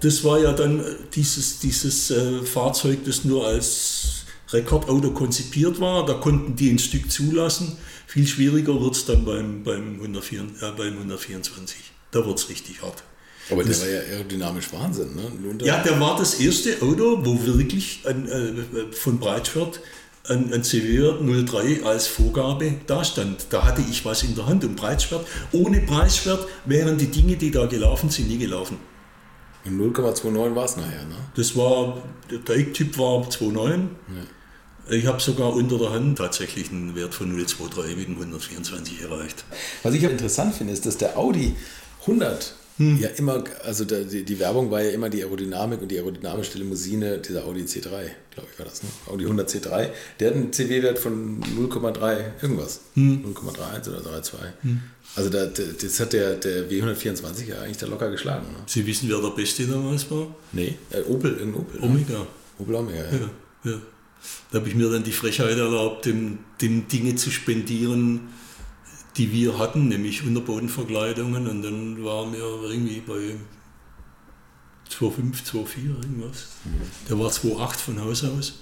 das 0.00 0.24
war 0.24 0.40
ja 0.40 0.52
dann 0.52 0.84
dieses, 1.14 1.60
dieses 1.60 2.10
äh, 2.10 2.42
Fahrzeug, 2.42 3.04
das 3.04 3.24
nur 3.24 3.46
als 3.46 4.17
Rekordauto 4.50 5.10
konzipiert 5.10 5.80
war. 5.80 6.06
Da 6.06 6.14
konnten 6.14 6.56
die 6.56 6.70
ein 6.70 6.78
Stück 6.78 7.10
zulassen. 7.10 7.76
Viel 8.06 8.26
schwieriger 8.26 8.80
wird 8.80 8.94
es 8.94 9.04
dann 9.04 9.24
beim, 9.24 9.62
beim, 9.62 9.94
104, 10.00 10.40
äh, 10.40 10.44
beim 10.76 10.94
124. 10.94 11.76
Da 12.10 12.24
wird 12.24 12.38
es 12.38 12.48
richtig 12.48 12.82
hart. 12.82 13.02
Aber 13.50 13.64
das, 13.64 13.80
der 13.80 13.88
war 13.88 13.94
ja 13.94 14.00
aerodynamisch 14.12 14.72
Wahnsinn. 14.72 15.14
Ne? 15.14 15.64
Ja, 15.64 15.82
der 15.82 15.98
war 16.00 16.16
das 16.16 16.34
erste 16.34 16.82
Auto, 16.82 17.24
wo 17.24 17.46
wirklich 17.46 18.00
ein, 18.06 18.28
äh, 18.28 18.92
von 18.92 19.18
Breitschwert 19.18 19.80
ein, 20.28 20.52
ein 20.52 20.62
CW-Wert 20.62 21.20
03 21.48 21.84
als 21.84 22.06
Vorgabe 22.06 22.74
dastand. 22.86 23.46
Da 23.50 23.64
hatte 23.64 23.82
ich 23.90 24.04
was 24.04 24.22
in 24.22 24.34
der 24.34 24.46
Hand 24.46 24.64
und 24.64 24.76
Preiswert. 24.76 25.26
Ohne 25.52 25.80
Preiswert 25.80 26.46
wären 26.64 26.98
die 26.98 27.06
Dinge, 27.06 27.36
die 27.36 27.50
da 27.50 27.66
gelaufen 27.66 28.10
sind, 28.10 28.28
nie 28.28 28.38
gelaufen. 28.38 28.78
Und 29.64 29.80
0,29 29.80 30.54
war 30.54 30.64
es 30.64 30.76
nachher, 30.76 31.04
ne? 31.04 31.16
Das 31.34 31.56
war, 31.56 32.02
der 32.30 32.56
Ecktyp 32.56 32.96
war 32.98 33.22
2,9. 33.28 33.68
Ja. 33.68 33.86
Ich 34.90 35.06
habe 35.06 35.20
sogar 35.20 35.52
unter 35.52 35.78
der 35.78 35.90
Hand 35.90 36.18
tatsächlich 36.18 36.70
einen 36.70 36.94
Wert 36.94 37.14
von 37.14 37.36
0,23 37.36 37.96
mit 37.96 38.08
dem 38.08 38.16
124 38.16 39.02
erreicht. 39.02 39.44
Was 39.82 39.94
ich 39.94 40.02
interessant 40.02 40.54
finde, 40.54 40.72
ist, 40.72 40.86
dass 40.86 40.96
der 40.96 41.18
Audi 41.18 41.54
100 42.00 42.54
hm. 42.78 42.98
ja 42.98 43.08
immer, 43.08 43.42
also 43.64 43.84
der, 43.84 44.04
die, 44.04 44.24
die, 44.24 44.38
Werbung 44.38 44.70
war 44.70 44.80
ja 44.80 44.90
immer 44.90 45.10
die 45.10 45.22
Aerodynamik 45.22 45.82
und 45.82 45.88
die 45.88 45.98
aerodynamische 45.98 46.58
Limousine, 46.58 47.18
dieser 47.18 47.44
Audi 47.44 47.62
C3, 47.62 47.80
glaube 48.30 48.48
ich 48.52 48.58
war 48.58 48.66
das, 48.66 48.82
ne? 48.84 48.88
Audi 49.06 49.24
100 49.24 49.50
C3, 49.50 49.88
der 50.20 50.28
hat 50.28 50.36
einen 50.36 50.52
CW-Wert 50.52 50.98
von 50.98 51.42
0,3 51.42 52.18
irgendwas, 52.40 52.80
hm. 52.94 53.34
0,31 53.34 53.88
oder 53.88 54.10
3,2. 54.18 54.32
Hm. 54.62 54.80
Also 55.16 55.28
da, 55.28 55.46
das 55.46 56.00
hat 56.00 56.12
der, 56.12 56.36
der 56.36 56.70
W124 56.70 57.46
ja 57.46 57.62
eigentlich 57.62 57.78
da 57.78 57.86
locker 57.86 58.10
geschlagen. 58.10 58.46
Ne? 58.52 58.58
Sie 58.66 58.86
wissen, 58.86 59.08
wer 59.08 59.20
der 59.20 59.30
Beste 59.30 59.66
damals 59.66 60.08
war? 60.10 60.28
Nee, 60.52 60.76
äh, 60.90 61.00
Opel, 61.02 61.32
irgendein 61.32 61.60
Opel. 61.62 61.80
Ne? 61.80 61.86
Omega. 61.86 62.18
Ne? 62.20 62.26
Opel 62.60 62.74
Omega, 62.76 62.98
ja. 62.98 63.12
ja, 63.64 63.70
ja. 63.72 63.80
Da 64.50 64.58
habe 64.58 64.68
ich 64.68 64.74
mir 64.74 64.90
dann 64.90 65.04
die 65.04 65.12
Frechheit 65.12 65.56
erlaubt, 65.56 66.06
dem, 66.06 66.38
dem 66.60 66.88
Dinge 66.88 67.14
zu 67.16 67.30
spendieren, 67.30 68.28
die 69.16 69.32
wir 69.32 69.58
hatten, 69.58 69.88
nämlich 69.88 70.22
Unterbodenverkleidungen. 70.22 71.46
Und 71.46 71.62
dann 71.62 72.04
waren 72.04 72.32
wir 72.32 72.70
irgendwie 72.70 73.00
bei 73.00 73.36
2,5, 74.90 75.44
2,4 75.44 76.02
irgendwas. 76.02 76.48
Der 77.08 77.18
war 77.18 77.30
2,8 77.30 77.76
von 77.76 78.00
Haus 78.00 78.24
aus. 78.24 78.60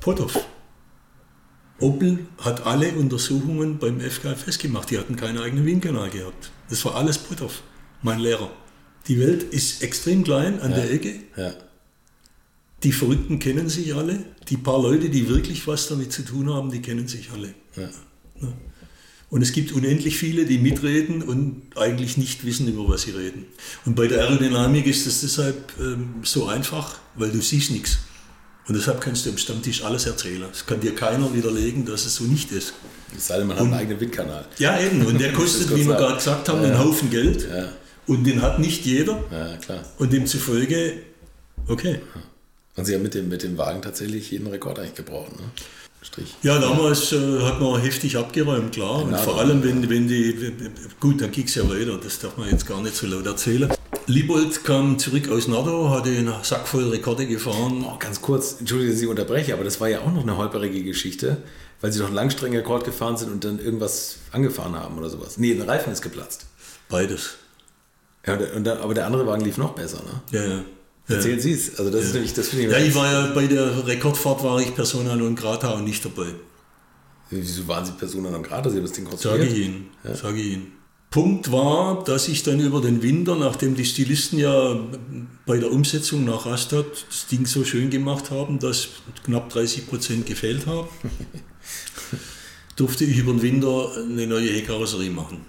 Potthoff. 0.00 0.44
Opel 1.78 2.26
hat 2.38 2.66
alle 2.66 2.92
Untersuchungen 2.92 3.78
beim 3.78 4.00
FK 4.00 4.36
festgemacht. 4.36 4.90
Die 4.90 4.98
hatten 4.98 5.16
keinen 5.16 5.38
eigenen 5.38 5.66
Windkanal 5.66 6.10
gehabt. 6.10 6.50
Das 6.70 6.84
war 6.84 6.94
alles 6.94 7.18
Potthoff, 7.18 7.62
mein 8.02 8.20
Lehrer. 8.20 8.50
Die 9.08 9.18
Welt 9.18 9.42
ist 9.42 9.82
extrem 9.82 10.22
klein 10.22 10.60
an 10.60 10.70
ja. 10.70 10.76
der 10.76 10.92
Ecke. 10.92 11.14
Ja. 11.36 11.54
Die 12.82 12.92
Verrückten 12.92 13.38
kennen 13.38 13.68
sich 13.68 13.94
alle. 13.94 14.18
Die 14.48 14.56
paar 14.56 14.80
Leute, 14.80 15.08
die 15.08 15.28
wirklich 15.28 15.66
was 15.66 15.88
damit 15.88 16.12
zu 16.12 16.22
tun 16.22 16.52
haben, 16.52 16.70
die 16.70 16.82
kennen 16.82 17.06
sich 17.06 17.30
alle. 17.30 17.54
Ja. 17.76 17.88
Und 19.30 19.40
es 19.40 19.52
gibt 19.52 19.72
unendlich 19.72 20.18
viele, 20.18 20.44
die 20.44 20.58
mitreden 20.58 21.22
und 21.22 21.62
eigentlich 21.76 22.18
nicht 22.18 22.44
wissen, 22.44 22.68
über 22.68 22.86
was 22.88 23.02
sie 23.02 23.12
reden. 23.12 23.46
Und 23.86 23.96
bei 23.96 24.06
der 24.06 24.20
Aerodynamik 24.20 24.86
ist 24.86 25.06
es 25.06 25.22
deshalb 25.22 25.72
ähm, 25.80 26.16
so 26.22 26.48
einfach, 26.48 26.98
weil 27.14 27.30
du 27.30 27.40
siehst 27.40 27.70
nichts. 27.70 27.98
Und 28.68 28.76
deshalb 28.76 29.00
kannst 29.00 29.24
du 29.24 29.30
am 29.30 29.38
Stammtisch 29.38 29.84
alles 29.84 30.04
erzählen. 30.04 30.44
Es 30.52 30.66
kann 30.66 30.80
dir 30.80 30.94
keiner 30.94 31.32
widerlegen, 31.32 31.86
dass 31.86 32.04
es 32.04 32.16
so 32.16 32.24
nicht 32.24 32.52
ist. 32.52 32.74
Es 33.16 33.28
sei 33.28 33.38
denn, 33.38 33.46
man 33.46 33.56
hat 33.56 33.64
einen 33.64 33.74
eigenen 33.74 34.00
Windkanal. 34.00 34.44
Ja, 34.58 34.78
eben. 34.78 35.04
Und 35.06 35.18
der 35.18 35.32
kostet, 35.32 35.74
wie 35.74 35.86
wir 35.86 35.94
gerade 35.94 36.16
gesagt 36.16 36.48
haben, 36.48 36.60
ja, 36.60 36.68
einen 36.68 36.78
Haufen 36.78 37.08
Geld. 37.08 37.48
Ja. 37.48 37.72
Und 38.06 38.24
den 38.24 38.42
hat 38.42 38.58
nicht 38.58 38.84
jeder. 38.84 39.24
Ja, 39.30 39.56
klar. 39.56 39.82
Und 39.98 40.12
demzufolge, 40.12 40.94
okay. 41.68 42.00
Und 42.76 42.84
Sie 42.86 42.94
haben 42.94 43.02
mit 43.02 43.14
dem, 43.14 43.28
mit 43.28 43.42
dem 43.42 43.58
Wagen 43.58 43.82
tatsächlich 43.82 44.30
jeden 44.30 44.46
Rekord 44.46 44.78
eigentlich 44.78 44.94
gebraucht. 44.94 45.32
Ne? 45.32 45.44
Strich. 46.00 46.34
Ja, 46.42 46.58
damals 46.58 47.12
äh, 47.12 47.40
hat 47.42 47.60
man 47.60 47.80
heftig 47.80 48.16
abgeräumt, 48.16 48.72
klar. 48.72 49.04
Genau, 49.04 49.16
und 49.16 49.20
vor 49.22 49.38
allem, 49.38 49.62
wenn, 49.62 49.88
wenn 49.88 50.08
die. 50.08 50.52
Gut, 50.98 51.20
dann 51.20 51.30
ging 51.30 51.44
es 51.44 51.54
ja 51.54 51.68
weiter, 51.68 51.96
das 52.02 52.18
darf 52.18 52.36
man 52.36 52.48
jetzt 52.50 52.66
gar 52.66 52.82
nicht 52.82 52.96
so 52.96 53.06
laut 53.06 53.24
erzählen. 53.24 53.72
Liebold 54.08 54.64
kam 54.64 54.98
zurück 54.98 55.28
aus 55.30 55.46
NATO, 55.46 55.90
hatte 55.90 56.08
einen 56.08 56.34
Sack 56.42 56.66
voll 56.66 56.88
Rekorde 56.88 57.26
gefahren. 57.26 57.84
Oh, 57.86 57.96
ganz 58.00 58.20
kurz, 58.20 58.56
entschuldige, 58.58 58.94
Sie 58.94 59.06
unterbreche, 59.06 59.54
aber 59.54 59.62
das 59.62 59.80
war 59.80 59.88
ja 59.88 60.00
auch 60.00 60.10
noch 60.10 60.22
eine 60.22 60.36
holperige 60.36 60.82
Geschichte, 60.82 61.36
weil 61.80 61.92
Sie 61.92 62.00
doch 62.00 62.06
einen 62.06 62.16
Langstreckenrekord 62.16 62.84
gefahren 62.84 63.16
sind 63.16 63.30
und 63.30 63.44
dann 63.44 63.60
irgendwas 63.60 64.16
angefahren 64.32 64.74
haben 64.74 64.98
oder 64.98 65.08
sowas. 65.08 65.38
Nee, 65.38 65.52
ein 65.52 65.62
Reifen 65.62 65.92
ist 65.92 66.02
geplatzt. 66.02 66.46
Beides. 66.88 67.34
Ja, 68.26 68.36
und 68.56 68.64
der, 68.64 68.80
aber 68.80 68.94
der 68.94 69.06
andere 69.06 69.24
Wagen 69.26 69.44
lief 69.44 69.56
noch 69.56 69.74
besser, 69.74 70.02
ne? 70.02 70.22
Ja, 70.32 70.44
ja. 70.44 70.64
Erzählen 71.08 71.40
Sie 71.40 71.52
es. 71.52 71.78
Also 71.78 71.90
das 71.90 72.00
ja. 72.00 72.06
ist 72.06 72.14
nämlich, 72.14 72.32
das 72.34 72.48
finde 72.48 72.66
ich. 72.66 72.72
Ja, 72.72 72.78
ich 72.78 72.94
war 72.94 73.10
ja 73.10 73.26
bei 73.34 73.46
der 73.46 73.86
Rekordfahrt 73.86 74.42
war 74.42 74.60
ich 74.60 74.74
Persona 74.74 75.16
non 75.16 75.34
grata 75.34 75.72
und 75.72 75.84
nicht 75.84 76.04
dabei. 76.04 76.28
Wieso 77.30 77.66
waren 77.66 77.84
Sie 77.84 77.92
Persona 77.92 78.30
non 78.30 78.42
grata? 78.42 78.70
Sie 78.70 78.76
haben 78.76 78.84
das 78.84 78.92
Ding 78.92 79.04
konstruiert? 79.04 79.40
Sage 79.40 79.52
ich 79.52 79.66
Ihnen. 79.66 79.90
Sage 80.14 80.40
ich 80.40 80.52
Ihnen. 80.52 80.72
Punkt 81.10 81.52
war, 81.52 82.04
dass 82.04 82.28
ich 82.28 82.42
dann 82.42 82.58
über 82.58 82.80
den 82.80 83.02
Winter, 83.02 83.36
nachdem 83.36 83.74
die 83.74 83.84
Stilisten 83.84 84.38
ja 84.38 84.80
bei 85.44 85.58
der 85.58 85.70
Umsetzung 85.70 86.24
nach 86.24 86.46
Rastatt 86.46 87.04
das 87.06 87.26
Ding 87.26 87.44
so 87.44 87.64
schön 87.64 87.90
gemacht 87.90 88.30
haben, 88.30 88.58
dass 88.58 88.88
knapp 89.22 89.50
30 89.50 89.88
Prozent 89.88 90.24
gefehlt 90.24 90.66
haben, 90.66 90.88
durfte 92.76 93.04
ich 93.04 93.18
über 93.18 93.32
den 93.32 93.42
Winter 93.42 93.92
eine 93.94 94.26
neue 94.26 94.50
Heckkarosserie 94.52 95.10
machen. 95.10 95.44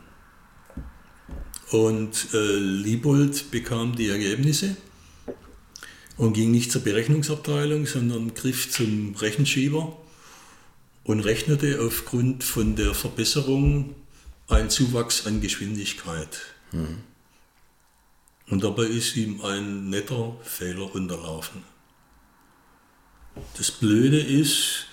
Und 1.72 2.28
äh, 2.34 2.58
Liebold 2.58 3.50
bekam 3.50 3.96
die 3.96 4.10
Ergebnisse 4.10 4.76
und 6.18 6.34
ging 6.34 6.52
nicht 6.52 6.72
zur 6.72 6.82
Berechnungsabteilung, 6.82 7.86
sondern 7.86 8.34
griff 8.34 8.72
zum 8.72 9.16
Rechenschieber 9.16 9.98
und 11.04 11.20
rechnete 11.20 11.82
aufgrund 11.82 12.44
von 12.44 12.76
der 12.76 12.94
Verbesserung 12.94 13.96
einen 14.48 14.70
Zuwachs 14.70 15.26
an 15.26 15.42
Geschwindigkeit. 15.42 16.42
Mhm. 16.72 17.00
Und 18.50 18.64
dabei 18.64 18.84
ist 18.84 19.16
ihm 19.16 19.42
ein 19.42 19.90
netter 19.90 20.38
Fehler 20.44 20.94
unterlaufen. 20.94 21.64
Das 23.58 23.72
Blöde 23.72 24.20
ist, 24.20 24.86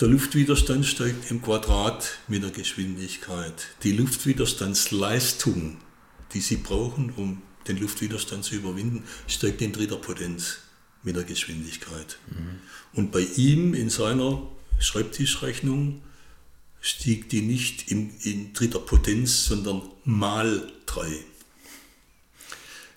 der 0.00 0.08
Luftwiderstand 0.08 0.86
steigt 0.86 1.30
im 1.30 1.42
Quadrat 1.42 2.18
mit 2.28 2.42
der 2.42 2.50
Geschwindigkeit. 2.50 3.66
Die 3.82 3.92
Luftwiderstandsleistung, 3.92 5.78
die 6.32 6.40
Sie 6.40 6.56
brauchen, 6.56 7.12
um 7.16 7.42
den 7.68 7.78
Luftwiderstand 7.78 8.44
zu 8.44 8.54
überwinden, 8.54 9.04
steigt 9.26 9.60
in 9.62 9.72
dritter 9.72 9.96
Potenz 9.96 10.58
mit 11.02 11.16
der 11.16 11.24
Geschwindigkeit. 11.24 12.18
Mhm. 12.30 12.60
Und 12.92 13.12
bei 13.12 13.26
ihm 13.36 13.74
in 13.74 13.90
seiner 13.90 14.42
Schreibtischrechnung 14.78 16.02
stieg 16.80 17.28
die 17.28 17.42
nicht 17.42 17.90
in, 17.90 18.10
in 18.22 18.52
dritter 18.52 18.78
Potenz, 18.78 19.44
sondern 19.44 19.82
mal 20.04 20.70
3. 20.86 21.06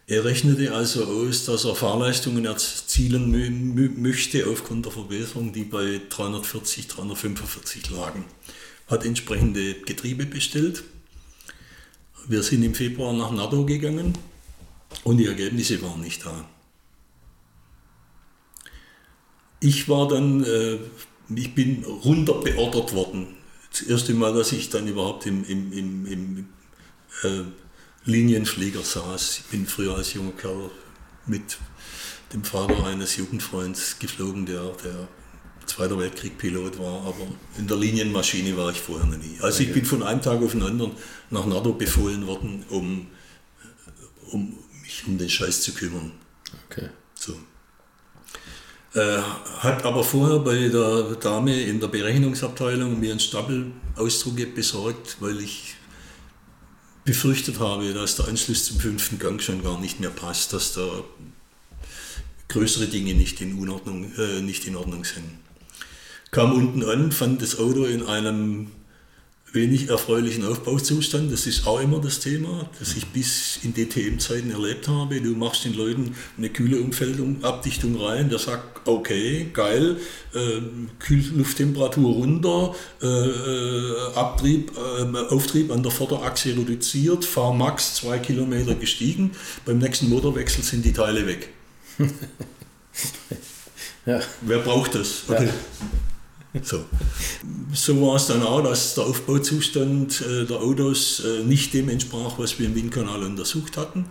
Er 0.05 0.25
rechnete 0.25 0.73
also 0.73 1.05
aus, 1.05 1.45
dass 1.45 1.63
er 1.63 1.75
Fahrleistungen 1.75 2.45
erzielen 2.45 4.01
möchte 4.01 4.47
aufgrund 4.47 4.85
der 4.85 4.91
Verbesserung, 4.91 5.53
die 5.53 5.63
bei 5.63 6.01
340, 6.09 6.87
345 6.87 7.89
lagen. 7.89 8.25
Hat 8.87 9.05
entsprechende 9.05 9.75
Getriebe 9.75 10.25
bestellt. 10.25 10.83
Wir 12.27 12.43
sind 12.43 12.63
im 12.63 12.75
Februar 12.75 13.13
nach 13.13 13.31
NATO 13.31 13.65
gegangen 13.65 14.17
und 15.03 15.17
die 15.17 15.27
Ergebnisse 15.27 15.81
waren 15.81 16.01
nicht 16.01 16.25
da. 16.25 16.47
Ich 19.59 19.87
war 19.87 20.07
dann, 20.07 20.43
äh, 20.43 20.77
ich 21.35 21.55
bin 21.55 21.83
runter 21.83 22.33
beordert 22.41 22.93
worden. 22.93 23.27
Das 23.71 23.81
erste 23.81 24.13
Mal, 24.13 24.33
dass 24.33 24.51
ich 24.51 24.69
dann 24.69 24.87
überhaupt 24.87 25.25
im, 25.25 25.43
im, 25.45 25.71
im, 25.73 26.05
im 26.05 26.49
äh, 27.23 27.43
Linienflieger 28.05 28.83
saß. 28.83 29.39
Ich 29.39 29.45
bin 29.45 29.65
früher 29.65 29.95
als 29.95 30.13
junger 30.13 30.33
Kerl 30.33 30.69
mit 31.25 31.57
dem 32.33 32.43
Vater 32.43 32.85
eines 32.85 33.15
Jugendfreunds 33.15 33.99
geflogen, 33.99 34.45
der, 34.45 34.71
der 34.83 35.07
Zweiter 35.65 35.97
Weltkrieg 35.97 36.37
Pilot 36.37 36.77
war, 36.77 37.05
aber 37.05 37.25
in 37.57 37.67
der 37.67 37.77
Linienmaschine 37.77 38.57
war 38.57 38.71
ich 38.71 38.81
vorher 38.81 39.07
noch 39.07 39.17
nie. 39.17 39.37
Also 39.39 39.63
ich 39.63 39.71
bin 39.73 39.85
von 39.85 40.03
einem 40.03 40.21
Tag 40.21 40.41
auf 40.41 40.51
den 40.51 40.63
anderen 40.63 40.91
nach 41.29 41.45
NATO 41.45 41.73
befohlen 41.73 42.27
worden, 42.27 42.65
um, 42.69 43.07
um 44.31 44.57
mich 44.83 45.07
um 45.07 45.17
den 45.17 45.29
Scheiß 45.29 45.61
zu 45.61 45.73
kümmern. 45.73 46.11
Okay. 46.69 46.89
So. 47.15 47.39
Äh, 48.93 49.19
hat 49.59 49.83
aber 49.85 50.03
vorher 50.03 50.39
bei 50.39 50.67
der 50.67 51.15
Dame 51.15 51.63
in 51.63 51.79
der 51.79 51.87
Berechnungsabteilung 51.87 52.99
mir 52.99 53.11
einen 53.11 53.19
Stapel 53.19 53.71
Ausdrucke 53.95 54.45
besorgt, 54.45 55.17
weil 55.19 55.39
ich 55.41 55.75
befürchtet 57.05 57.59
habe, 57.59 57.93
dass 57.93 58.17
der 58.17 58.27
Anschluss 58.27 58.65
zum 58.65 58.79
fünften 58.79 59.17
Gang 59.17 59.41
schon 59.41 59.63
gar 59.63 59.79
nicht 59.79 59.99
mehr 59.99 60.11
passt, 60.11 60.53
dass 60.53 60.73
da 60.73 61.03
größere 62.49 62.85
Dinge 62.85 63.15
nicht 63.15 63.41
in, 63.41 63.57
Unordnung, 63.57 64.13
äh, 64.17 64.41
nicht 64.41 64.67
in 64.67 64.75
Ordnung 64.75 65.03
sind. 65.05 65.39
Kam 66.29 66.53
unten 66.53 66.83
an, 66.83 67.11
fand 67.11 67.41
das 67.41 67.57
Auto 67.57 67.85
in 67.85 68.05
einem 68.05 68.71
wenig 69.53 69.89
erfreulichen 69.89 70.45
Aufbauzustand. 70.45 71.31
Das 71.31 71.45
ist 71.45 71.65
auch 71.67 71.79
immer 71.79 72.01
das 72.01 72.19
Thema, 72.19 72.69
das 72.79 72.95
ich 72.95 73.05
bis 73.07 73.59
in 73.63 73.73
DTM-Zeiten 73.73 74.51
erlebt 74.51 74.87
habe. 74.87 75.21
Du 75.21 75.35
machst 75.35 75.63
den 75.63 75.75
Leuten 75.75 76.15
eine 76.37 76.49
kühle 76.49 76.81
Umfeldung, 76.81 77.37
rein, 77.43 78.29
der 78.29 78.39
sagt, 78.39 78.87
okay, 78.87 79.47
geil, 79.53 79.97
äh, 80.33 80.61
Kühllufttemperatur 80.99 82.13
runter, 82.13 82.75
äh, 83.01 83.07
äh, 83.07 84.13
Abtrieb, 84.15 84.71
äh, 84.75 85.33
Auftrieb 85.33 85.71
an 85.71 85.83
der 85.83 85.91
Vorderachse 85.91 86.49
reduziert, 86.49 87.23
fahr 87.23 87.53
max 87.53 87.95
zwei 87.95 88.17
Kilometer 88.17 88.73
gestiegen, 88.75 89.31
beim 89.65 89.77
nächsten 89.77 90.09
Motorwechsel 90.09 90.63
sind 90.63 90.83
die 90.83 90.93
Teile 90.93 91.27
weg. 91.27 91.49
Ja. 94.05 94.19
Wer 94.41 94.59
braucht 94.59 94.95
das? 94.95 95.23
Okay. 95.29 95.45
Ja. 95.45 95.53
So. 96.61 96.85
so 97.73 98.01
war 98.01 98.15
es 98.15 98.27
dann 98.27 98.43
auch, 98.43 98.61
dass 98.61 98.93
der 98.93 99.05
Aufbauzustand 99.05 100.21
äh, 100.21 100.45
der 100.45 100.57
Autos 100.57 101.21
äh, 101.25 101.43
nicht 101.43 101.73
dem 101.73 101.89
entsprach, 101.89 102.37
was 102.37 102.59
wir 102.59 102.67
im 102.67 102.75
Windkanal 102.75 103.23
untersucht 103.23 103.75
hatten. 103.75 104.05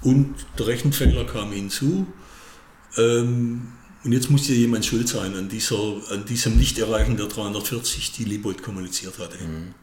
Und 0.00 0.34
der 0.58 0.66
Rechenfehler 0.68 1.24
kam 1.24 1.52
hinzu. 1.52 2.06
Ähm, 2.96 3.72
und 4.02 4.12
jetzt 4.12 4.30
muss 4.30 4.48
ja 4.48 4.54
jemand 4.54 4.86
schuld 4.86 5.08
sein 5.08 5.34
an, 5.34 5.48
dieser, 5.48 5.96
an 6.10 6.24
diesem 6.26 6.56
Nichterreichen 6.56 7.16
der 7.16 7.26
340, 7.26 8.12
die 8.12 8.24
Liebold 8.24 8.62
kommuniziert 8.62 9.18
hatte. 9.18 9.42
Mhm. 9.42 9.74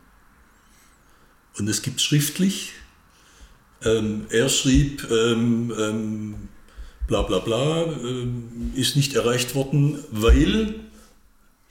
Und 1.58 1.68
es 1.68 1.82
gibt 1.82 2.02
schriftlich. 2.02 2.74
Ähm, 3.84 4.26
er 4.30 4.50
schrieb, 4.50 5.08
ähm, 5.12 5.74
ähm, 5.78 6.36
bla 7.08 7.24
bla 7.24 7.40
bla, 7.40 7.84
ähm, 7.84 8.72
ist 8.76 8.96
nicht 8.96 9.16
erreicht 9.16 9.56
worden, 9.56 10.00
weil 10.12 10.76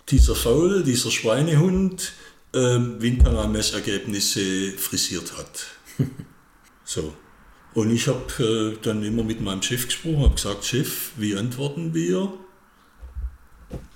dieser 0.09 0.35
Faul, 0.35 0.83
dieser 0.83 1.11
Schweinehund, 1.11 2.13
ähm, 2.55 3.01
Windkanalmessergebnisse 3.01 4.73
frisiert 4.73 5.37
hat. 5.37 5.67
so. 6.85 7.15
Und 7.75 7.91
ich 7.91 8.09
habe 8.09 8.75
äh, 8.75 8.79
dann 8.83 9.05
immer 9.05 9.23
mit 9.23 9.41
meinem 9.41 9.63
Chef 9.63 9.87
gesprochen, 9.87 10.23
habe 10.23 10.35
gesagt, 10.35 10.65
Chef, 10.65 11.13
wie 11.17 11.37
antworten 11.37 11.95
wir? 11.95 12.33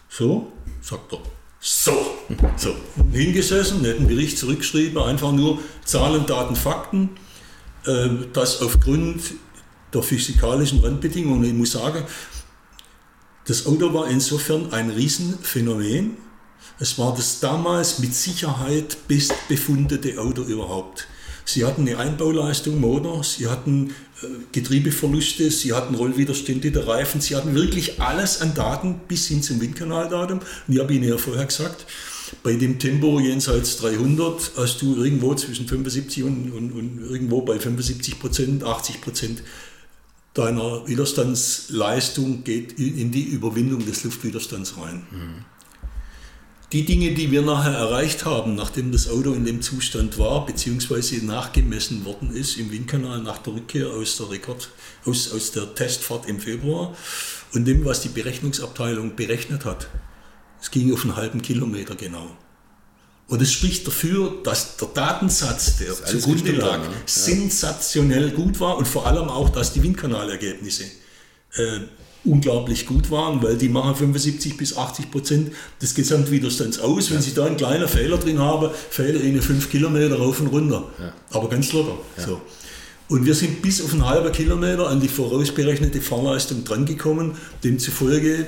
So, 0.09 0.53
sagt 0.81 1.13
er, 1.13 1.21
so, 1.59 2.19
so. 2.57 2.77
Hingesessen, 3.11 3.83
netten 3.83 4.07
Bericht 4.07 4.39
zurückgeschrieben, 4.39 5.03
einfach 5.03 5.33
nur 5.33 5.59
Zahlen, 5.85 6.25
Daten, 6.27 6.55
Fakten. 6.55 7.11
Äh, 7.87 8.11
das 8.33 8.63
aufgrund 8.63 9.23
der 9.93 10.03
physikalischen 10.03 10.81
Randbedingungen. 10.81 11.45
Ich 11.45 11.55
muss 11.55 11.73
sagen, 11.73 12.05
das 13.47 13.67
Auto 13.67 13.93
war 13.93 14.09
insofern 14.09 14.73
ein 14.73 14.91
Riesenphänomen. 14.91 16.17
Es 16.81 16.99
war 16.99 17.15
das 17.15 17.41
damals 17.41 17.99
mit 17.99 18.15
Sicherheit 18.15 18.97
bestbefundete 19.07 20.19
Auto 20.19 20.43
überhaupt. 20.43 21.07
Sie 21.45 21.65
hatten 21.65 21.83
eine 21.83 21.99
Einbauleistung, 21.99 22.81
Motor, 22.81 23.23
sie 23.23 23.49
hatten 23.49 23.91
äh, 24.23 24.27
Getriebeverluste, 24.53 25.51
sie 25.51 25.75
hatten 25.75 25.95
Rollwiderstände 25.95 26.73
der 26.73 26.87
Reifen, 26.87 27.21
sie 27.21 27.37
hatten 27.37 27.55
wirklich 27.55 28.01
alles 28.01 28.41
an 28.41 28.55
Daten 28.55 29.03
bis 29.09 29.29
hin 29.29 29.43
zum 29.43 29.61
Windkanaldatum. 29.61 30.39
Und 30.39 30.75
ich 30.75 30.81
habe 30.81 30.95
Ihnen 30.95 31.07
ja 31.07 31.19
vorher 31.19 31.45
gesagt, 31.45 31.85
bei 32.43 32.55
dem 32.55 32.79
Tempo 32.79 33.21
jenseits 33.21 33.77
300 33.77 34.53
hast 34.57 34.81
du 34.81 34.97
irgendwo 34.97 35.35
zwischen 35.35 35.69
75 35.69 36.23
und, 36.23 36.51
und, 36.51 36.73
und 36.73 37.01
irgendwo 37.11 37.43
bei 37.43 37.59
75 37.59 38.19
Prozent, 38.19 38.65
80 38.65 39.01
Prozent 39.03 39.43
deiner 40.35 40.87
Widerstandsleistung 40.87 42.45
geht 42.45 42.73
in 42.79 43.13
die 43.13 43.23
Überwindung 43.23 43.87
des 43.87 44.05
Luftwiderstands 44.05 44.77
rein. 44.77 45.07
Mhm. 45.11 45.45
Die 46.73 46.85
Dinge, 46.85 47.13
die 47.13 47.31
wir 47.31 47.43
nachher 47.43 47.75
erreicht 47.75 48.25
haben, 48.25 48.57
nachdem 48.57 48.91
das 48.91 49.09
Auto 49.09 49.33
in 49.33 49.45
dem 49.45 49.63
Zustand 49.63 50.19
war, 50.19 50.45
beziehungsweise 50.45 51.25
nachgemessen 51.25 52.05
worden 52.05 52.35
ist 52.35 52.57
im 52.57 52.73
Windkanal 52.73 53.23
nach 53.23 53.39
der 53.39 53.55
Rückkehr 53.55 53.91
aus 53.91 54.17
der, 54.17 54.31
Rekord, 54.31 54.71
aus, 55.05 55.33
aus 55.33 55.53
der 55.53 55.73
Testfahrt 55.77 56.29
im 56.29 56.41
Februar 56.41 56.97
und 57.53 57.65
dem, 57.67 57.85
was 57.85 58.01
die 58.01 58.09
Berechnungsabteilung 58.09 59.15
berechnet 59.15 59.65
hat, 59.65 59.89
es 60.61 60.73
ging 60.73 60.93
auf 60.93 61.05
einen 61.05 61.15
halben 61.15 61.43
Kilometer 61.43 61.95
genau. 61.95 62.37
Und 63.27 63.41
es 63.41 63.53
spricht 63.53 63.87
dafür, 63.87 64.35
dass 64.45 64.77
der 64.77 64.89
Datensatz, 64.89 65.79
der 65.79 65.95
zugrunde 66.05 66.53
lag, 66.53 66.79
ne? 66.79 66.85
ja. 66.85 66.93
sensationell 67.07 68.31
gut 68.31 68.61
war 68.61 68.77
und 68.77 68.87
vor 68.87 69.07
allem 69.07 69.29
auch, 69.29 69.49
dass 69.49 69.73
die 69.73 69.83
Windkanalergebnisse 69.83 70.85
äh, 71.55 71.81
unglaublich 72.25 72.87
gut 72.87 73.11
waren, 73.11 73.43
weil 73.43 73.57
die 73.57 73.69
machen 73.69 73.95
75 73.95 74.57
bis 74.57 74.77
80 74.77 75.11
Prozent 75.11 75.53
des 75.81 75.95
Gesamtwiderstands 75.95 76.79
aus. 76.79 77.11
Wenn 77.11 77.19
ja. 77.19 77.23
Sie 77.23 77.35
da 77.35 77.47
einen 77.47 77.57
kleinen 77.57 77.89
Fehler 77.89 78.19
drin 78.19 78.39
haben, 78.39 78.71
fehlen 78.91 79.23
Ihnen 79.23 79.43
5 79.43 79.71
Kilometer 79.71 80.19
rauf 80.19 80.41
und 80.41 80.49
runter. 80.49 80.85
Ja. 80.99 81.13
Aber 81.31 81.49
ganz 81.49 81.73
locker. 81.73 81.99
So. 82.19 82.41
Und 83.09 83.27
wir 83.27 83.35
sind 83.35 83.61
bis 83.61 83.83
auf 83.83 83.93
einen 83.93 84.07
halben 84.07 84.33
Kilometer 84.33 84.89
an 84.89 85.01
die 85.01 85.09
vorausberechnete 85.09 86.01
Fahrleistung 86.01 86.65
drangekommen. 86.65 87.33
Demzufolge 87.63 88.47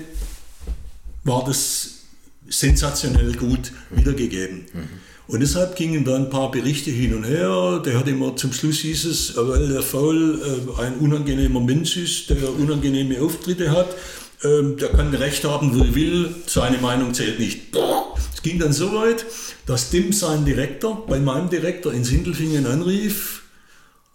war 1.24 1.44
das 1.44 1.95
sensationell 2.48 3.32
gut 3.34 3.72
wiedergegeben. 3.90 4.66
Mhm. 4.72 4.88
Und 5.28 5.40
deshalb 5.40 5.74
gingen 5.74 6.04
da 6.04 6.14
ein 6.14 6.30
paar 6.30 6.52
Berichte 6.52 6.90
hin 6.90 7.14
und 7.14 7.24
her. 7.24 7.82
Der 7.84 7.98
hat 7.98 8.06
immer 8.06 8.36
zum 8.36 8.52
Schluss 8.52 8.78
hieß 8.78 9.04
es, 9.06 9.36
weil 9.36 9.68
der 9.68 9.82
Faul 9.82 10.40
äh, 10.40 10.82
ein 10.82 10.98
unangenehmer 10.98 11.60
Mensch 11.60 11.96
ist, 11.96 12.30
der 12.30 12.48
unangenehme 12.52 13.20
Auftritte 13.20 13.72
hat, 13.72 13.88
ähm, 14.44 14.76
der 14.76 14.90
kann 14.90 15.12
Recht 15.14 15.44
haben, 15.44 15.74
wo 15.74 15.82
er 15.82 15.94
will, 15.94 16.34
seine 16.46 16.78
Meinung 16.78 17.12
zählt 17.12 17.40
nicht. 17.40 17.76
Es 18.34 18.42
ging 18.42 18.60
dann 18.60 18.72
so 18.72 18.92
weit, 18.94 19.26
dass 19.66 19.90
Dim 19.90 20.12
seinen 20.12 20.44
Direktor 20.44 21.06
bei 21.06 21.18
meinem 21.18 21.50
Direktor 21.50 21.92
in 21.92 22.04
Sindelfingen 22.04 22.66
anrief 22.66 23.42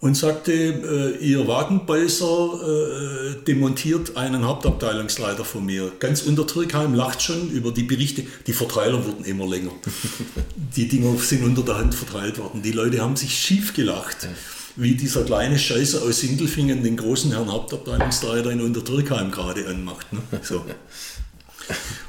und 0.02 0.16
sagte, 0.16 0.52
äh, 0.52 1.24
ihr 1.24 1.46
Wagenbeißer 1.46 2.24
äh, 2.26 3.44
demontiert 3.44 4.16
einen 4.16 4.44
Hauptabteilungsleiter 4.44 5.44
von 5.44 5.64
mir. 5.64 5.92
Ganz 6.00 6.22
unter 6.22 6.44
Türkheim 6.44 6.92
lacht 6.92 7.22
schon 7.22 7.50
über 7.50 7.70
die 7.70 7.84
Berichte. 7.84 8.24
Die 8.48 8.52
Verteiler 8.52 9.06
wurden 9.06 9.24
immer 9.24 9.46
länger. 9.46 9.70
die 10.76 10.88
Dinger 10.88 11.16
sind 11.18 11.44
unter 11.44 11.62
der 11.62 11.78
Hand 11.78 11.94
verteilt 11.94 12.38
worden. 12.38 12.62
Die 12.62 12.72
Leute 12.72 13.00
haben 13.00 13.14
sich 13.14 13.38
schief 13.38 13.74
gelacht, 13.74 14.26
wie 14.74 14.96
dieser 14.96 15.22
kleine 15.22 15.56
Scheiße 15.56 16.02
aus 16.02 16.18
Sindelfingen 16.18 16.82
den 16.82 16.96
großen 16.96 17.30
Herrn 17.30 17.52
Hauptabteilungsleiter 17.52 18.50
in 18.50 18.60
Untertürkheim 18.60 19.30
gerade 19.30 19.68
anmacht. 19.68 20.12
Ne? 20.12 20.20
So. 20.42 20.64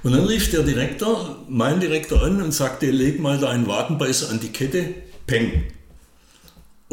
Und 0.02 0.14
dann 0.14 0.26
rief 0.26 0.50
der 0.50 0.64
Direktor, 0.64 1.46
mein 1.48 1.80
Direktor 1.80 2.24
an 2.24 2.42
und 2.42 2.56
sagte, 2.56 2.90
leg 2.90 3.20
mal 3.20 3.38
deinen 3.38 3.68
Wagenbeißer 3.68 4.32
an 4.32 4.40
die 4.40 4.50
Kette, 4.50 4.96
peng. 5.28 5.66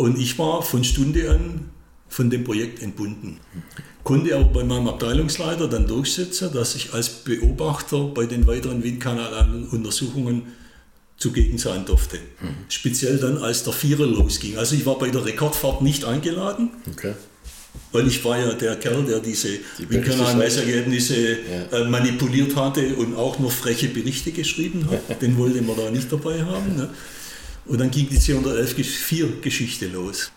Und 0.00 0.18
ich 0.18 0.38
war 0.38 0.62
von 0.62 0.82
Stunde 0.82 1.30
an 1.30 1.68
von 2.08 2.30
dem 2.30 2.42
Projekt 2.42 2.80
entbunden. 2.80 3.38
Konnte 4.02 4.34
aber 4.34 4.46
bei 4.46 4.64
meinem 4.64 4.88
Abteilungsleiter 4.88 5.68
dann 5.68 5.86
durchsetzen, 5.86 6.50
dass 6.54 6.74
ich 6.74 6.94
als 6.94 7.10
Beobachter 7.10 8.04
bei 8.04 8.24
den 8.24 8.46
weiteren 8.46 8.82
Windkanaluntersuchungen 8.82 10.44
zugegen 11.18 11.58
sein 11.58 11.84
durfte. 11.84 12.16
Mhm. 12.16 12.48
Speziell 12.70 13.18
dann, 13.18 13.36
als 13.36 13.62
der 13.64 13.74
Vierer 13.74 14.06
losging. 14.06 14.56
Also 14.56 14.74
ich 14.74 14.86
war 14.86 14.98
bei 14.98 15.10
der 15.10 15.22
Rekordfahrt 15.26 15.82
nicht 15.82 16.06
eingeladen. 16.06 16.70
Okay. 16.90 17.12
Weil 17.92 18.06
ich 18.06 18.24
war 18.24 18.38
ja 18.38 18.54
der 18.54 18.76
Kerl, 18.76 19.04
der 19.04 19.20
diese 19.20 19.50
die 19.78 19.90
Windkanalmessergebnisse 19.90 21.32
ja. 21.72 21.78
Äh, 21.78 21.84
manipuliert 21.90 22.56
hatte 22.56 22.94
und 22.94 23.16
auch 23.16 23.38
noch 23.38 23.52
freche 23.52 23.88
Berichte 23.88 24.32
geschrieben 24.32 24.88
hat. 24.90 25.20
Den 25.20 25.36
wollte 25.36 25.60
man 25.60 25.76
da 25.76 25.90
nicht 25.90 26.10
dabei 26.10 26.42
haben. 26.42 26.76
Ne? 26.76 26.88
Und 27.70 27.78
dann 27.78 27.92
ging 27.92 28.08
die 28.08 28.18
C111-4-Geschichte 28.18 29.86
los, 29.86 30.32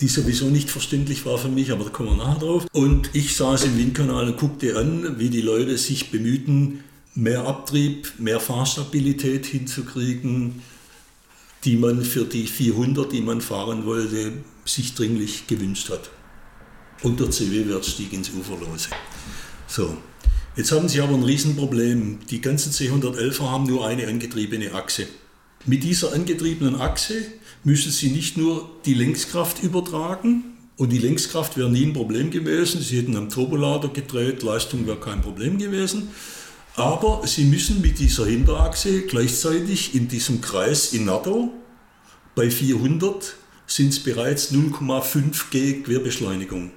die 0.00 0.08
sowieso 0.08 0.46
nicht 0.46 0.70
verständlich 0.70 1.26
war 1.26 1.36
für 1.36 1.50
mich, 1.50 1.70
aber 1.70 1.84
da 1.84 1.90
kommen 1.90 2.16
wir 2.16 2.24
nachher 2.24 2.40
drauf. 2.40 2.66
Und 2.72 3.10
ich 3.12 3.36
saß 3.36 3.64
im 3.64 3.76
Windkanal 3.76 4.28
und 4.28 4.38
guckte 4.38 4.78
an, 4.78 5.18
wie 5.18 5.28
die 5.28 5.42
Leute 5.42 5.76
sich 5.76 6.10
bemühten, 6.10 6.82
mehr 7.14 7.46
Abtrieb, 7.46 8.14
mehr 8.18 8.40
Fahrstabilität 8.40 9.44
hinzukriegen, 9.44 10.62
die 11.64 11.76
man 11.76 12.02
für 12.02 12.24
die 12.24 12.46
400, 12.46 13.12
die 13.12 13.20
man 13.20 13.42
fahren 13.42 13.84
wollte, 13.84 14.32
sich 14.64 14.94
dringlich 14.94 15.46
gewünscht 15.46 15.90
hat. 15.90 16.08
Und 17.02 17.20
der 17.20 17.30
CW-Wert 17.30 17.84
stieg 17.84 18.14
ins 18.14 18.30
Uferlose. 18.30 18.88
So, 19.66 19.98
jetzt 20.56 20.72
haben 20.72 20.88
sie 20.88 21.02
aber 21.02 21.12
ein 21.12 21.22
Riesenproblem. 21.22 22.20
Die 22.30 22.40
ganzen 22.40 22.72
C111er 22.72 23.50
haben 23.50 23.64
nur 23.64 23.86
eine 23.86 24.06
angetriebene 24.08 24.72
Achse. 24.72 25.06
Mit 25.64 25.84
dieser 25.84 26.12
angetriebenen 26.12 26.80
Achse 26.80 27.14
müssen 27.64 27.92
Sie 27.92 28.10
nicht 28.10 28.36
nur 28.36 28.68
die 28.84 28.94
Längskraft 28.94 29.62
übertragen, 29.62 30.44
und 30.76 30.90
die 30.90 30.98
Längskraft 30.98 31.56
wäre 31.56 31.70
nie 31.70 31.86
ein 31.86 31.92
Problem 31.92 32.30
gewesen. 32.30 32.80
Sie 32.80 32.98
hätten 32.98 33.16
am 33.16 33.28
Turbolader 33.28 33.88
gedreht, 33.88 34.42
Leistung 34.42 34.86
wäre 34.86 34.98
kein 34.98 35.20
Problem 35.20 35.58
gewesen. 35.58 36.08
Aber 36.74 37.24
Sie 37.26 37.44
müssen 37.44 37.80
mit 37.82 37.98
dieser 37.98 38.26
Hinterachse 38.26 39.02
gleichzeitig 39.02 39.94
in 39.94 40.08
diesem 40.08 40.40
Kreis 40.40 40.92
in 40.92 41.04
NATO 41.04 41.52
bei 42.34 42.50
400 42.50 43.34
sind 43.66 43.90
es 43.90 44.00
bereits 44.00 44.52
0,5 44.52 45.50
G 45.50 45.82
Querbeschleunigung. 45.82 46.72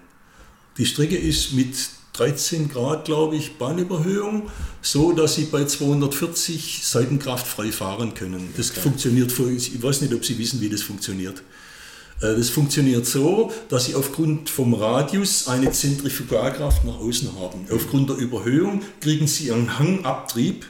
Die 0.78 0.86
Strecke 0.86 1.18
ist 1.18 1.54
mit 1.54 1.76
13 2.18 2.70
Grad, 2.70 3.06
glaube 3.06 3.36
ich, 3.36 3.58
Bahnüberhöhung, 3.58 4.50
so 4.82 5.12
dass 5.12 5.36
sie 5.36 5.46
bei 5.46 5.66
240 5.66 6.82
Seitenkraft 6.84 7.48
frei 7.48 7.72
fahren 7.72 8.14
können. 8.14 8.54
Das 8.56 8.72
okay. 8.72 8.82
funktioniert, 8.82 9.32
ich 9.38 9.82
weiß 9.82 10.02
nicht, 10.02 10.14
ob 10.14 10.26
Sie 10.26 10.38
wissen, 10.38 10.62
wie 10.62 10.70
das 10.70 10.82
funktioniert. 10.82 11.44
Äh, 12.22 12.36
das 12.36 12.50
funktioniert 12.50 13.06
so, 13.06 13.52
dass 13.70 13.86
Sie 13.86 13.96
aufgrund 13.96 14.50
vom 14.50 14.74
Radius 14.74 15.48
eine 15.48 15.72
Zentrifugalkraft 15.72 16.86
nach 16.86 17.00
außen 17.00 17.40
haben. 17.40 17.68
Aufgrund 17.72 18.10
der 18.10 18.18
Überhöhung 18.18 18.82
kriegen 19.02 19.28
Sie 19.28 19.52
einen 19.52 19.78
Hangabtrieb 19.78 20.66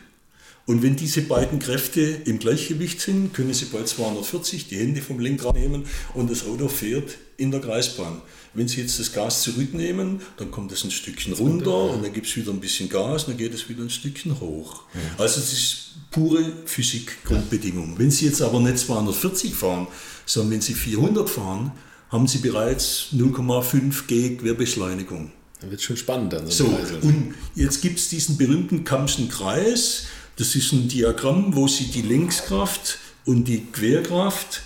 Und 0.67 0.81
wenn 0.81 0.95
diese 0.95 1.21
beiden 1.21 1.59
Kräfte 1.59 2.01
im 2.01 2.39
Gleichgewicht 2.39 2.99
sind, 2.99 3.33
können 3.33 3.53
Sie 3.53 3.65
bald 3.65 3.87
240 3.87 4.67
die 4.67 4.77
Hände 4.77 5.01
vom 5.01 5.19
Lenkrad 5.19 5.55
nehmen 5.55 5.85
und 6.15 6.31
das 6.31 6.45
Auto 6.47 6.67
fährt 6.67 7.17
in 7.37 7.51
der 7.51 7.61
Kreisbahn. 7.61 8.21
Wenn 8.55 8.69
Sie 8.69 8.81
jetzt 8.81 8.99
das 8.99 9.11
Gas 9.11 9.43
zurücknehmen, 9.43 10.21
dann 10.37 10.49
kommt 10.49 10.71
es 10.71 10.83
ein 10.85 10.91
Stückchen 10.91 11.33
runter 11.33 11.91
und 11.91 12.03
dann 12.03 12.13
gibt 12.13 12.25
es 12.25 12.35
wieder 12.37 12.51
ein 12.51 12.61
bisschen 12.61 12.87
Gas 12.89 13.25
und 13.25 13.31
dann 13.31 13.37
geht 13.37 13.53
es 13.53 13.67
wieder 13.67 13.83
ein 13.83 13.89
Stückchen 13.89 14.39
hoch. 14.39 14.83
Also 15.17 15.41
es 15.41 15.51
ist 15.51 15.77
pure 16.09 16.53
Physik-Grundbedingung. 16.65 17.99
Wenn 17.99 18.09
Sie 18.09 18.25
jetzt 18.25 18.41
aber 18.41 18.61
nicht 18.61 18.79
240 18.79 19.53
fahren, 19.53 19.87
sondern 20.25 20.53
wenn 20.53 20.61
Sie 20.61 20.73
400 20.73 21.29
fahren, 21.29 21.73
haben 22.09 22.27
Sie 22.27 22.37
bereits 22.37 23.07
0,5 23.13 24.07
G 24.07 24.37
Querbeschleunigung. 24.37 25.33
Dann 25.59 25.69
wird 25.69 25.81
es 25.81 25.85
schon 25.85 25.97
spannend 25.97 26.31
dann. 26.31 26.49
So, 26.49 26.65
und 27.01 27.33
jetzt 27.55 27.81
gibt 27.81 27.99
es 27.99 28.07
diesen 28.07 28.37
berühmten 28.37 28.85
Kammschen 28.85 29.27
Kreis. 29.27 30.05
Das 30.37 30.55
ist 30.55 30.71
ein 30.71 30.87
Diagramm, 30.87 31.55
wo 31.55 31.67
Sie 31.67 31.85
die 31.85 32.03
Längskraft 32.03 32.99
und 33.25 33.49
die 33.49 33.65
Querkraft, 33.65 34.61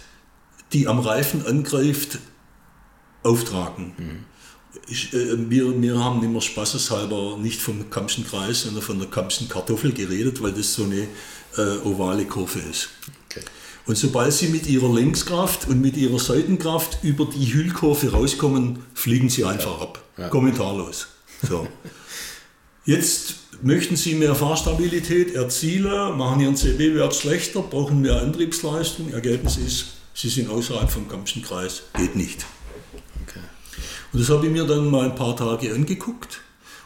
die 0.74 0.88
am 0.88 1.00
Reifen 1.00 1.46
angreift, 1.46 2.20
auftragen. 3.24 3.94
Mhm. 3.98 4.26
Ich, 4.88 5.14
äh, 5.14 5.50
wir, 5.50 5.82
wir 5.82 6.00
haben 6.00 6.24
immer 6.24 6.42
spaßeshalber 6.42 7.38
nicht 7.38 7.62
vom 7.62 7.90
Kammschen 7.90 8.26
Kreis, 8.26 8.62
sondern 8.64 8.82
von 8.82 9.00
der 9.00 9.08
Kammschen 9.08 9.50
Kartoffel 9.50 9.94
geredet, 9.94 10.42
weil 10.42 10.52
das 10.52 10.74
so 10.74 10.84
eine 10.84 11.08
äh, 11.58 11.86
ovale 11.86 12.26
Kurve 12.26 12.60
ist. 12.60 12.90
Okay. 13.30 13.46
Und 13.86 13.98
sobald 13.98 14.34
sie 14.34 14.50
mit 14.50 14.68
ihrer 14.68 14.94
Längskraft 14.94 15.68
und 15.68 15.82
mit 15.82 15.98
ihrer 15.98 16.20
Seitenkraft 16.20 17.04
über 17.04 17.26
die 17.26 17.54
Hüllkurve 17.54 18.12
rauskommen, 18.12 18.84
fliegen 18.94 19.30
sie 19.30 19.46
einfach 19.46 19.78
ja. 19.78 19.84
ab. 19.84 20.04
Ja. 20.18 20.30
Kommentarlos. 20.30 21.08
So. 21.48 21.68
Jetzt 22.86 23.36
möchten 23.62 23.96
Sie 23.96 24.16
mehr 24.16 24.36
Fahrstabilität 24.36 25.36
erzielen, 25.36 26.18
machen 26.18 26.40
Ihren 26.42 26.56
CB-Wert 26.56 27.16
schlechter, 27.16 27.62
brauchen 27.62 28.02
mehr 28.02 28.22
Antriebsleistung. 28.22 29.14
Ergebnis 29.14 29.58
ist, 29.58 29.86
Sie 30.14 30.30
sind 30.30 30.50
außerhalb 30.50 30.90
vom 30.90 31.08
Kammschen 31.08 31.42
Kreis. 31.42 31.84
Geht 31.96 32.16
nicht. 32.16 32.46
Und 34.12 34.20
das 34.22 34.30
habe 34.30 34.48
ich 34.48 34.52
mir 34.52 34.66
dann 34.66 34.90
mal 34.90 35.06
ein 35.06 35.16
paar 35.16 35.36
Tage 35.36 35.74
angeguckt. 35.74 36.42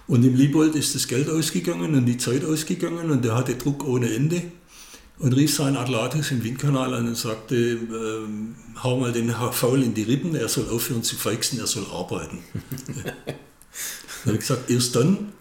Und 0.07 0.23
im 0.23 0.35
Liebold 0.35 0.75
ist 0.75 0.95
das 0.95 1.07
Geld 1.07 1.29
ausgegangen 1.29 1.95
und 1.95 2.05
die 2.05 2.17
Zeit 2.17 2.43
ausgegangen 2.43 3.09
und 3.09 3.23
der 3.23 3.35
hatte 3.35 3.55
Druck 3.55 3.85
ohne 3.87 4.13
Ende 4.13 4.41
und 5.19 5.33
rief 5.33 5.55
seinen 5.55 5.77
Atlatus 5.77 6.31
im 6.31 6.43
Windkanal 6.43 6.93
an 6.93 7.07
und 7.07 7.15
sagte, 7.15 7.55
äh, 7.55 8.83
hau 8.83 8.99
mal 8.99 9.13
den 9.13 9.33
Faul 9.51 9.81
in 9.81 9.93
die 9.93 10.03
Rippen, 10.03 10.35
er 10.35 10.49
soll 10.49 10.67
aufhören 10.69 11.03
zu 11.03 11.15
feixen, 11.15 11.59
er 11.59 11.67
soll 11.67 11.85
arbeiten. 11.91 12.39
dann 13.03 13.13
habe 14.25 14.33
ich 14.33 14.39
gesagt, 14.39 14.69
erst 14.69 14.95
dann, 14.95 15.31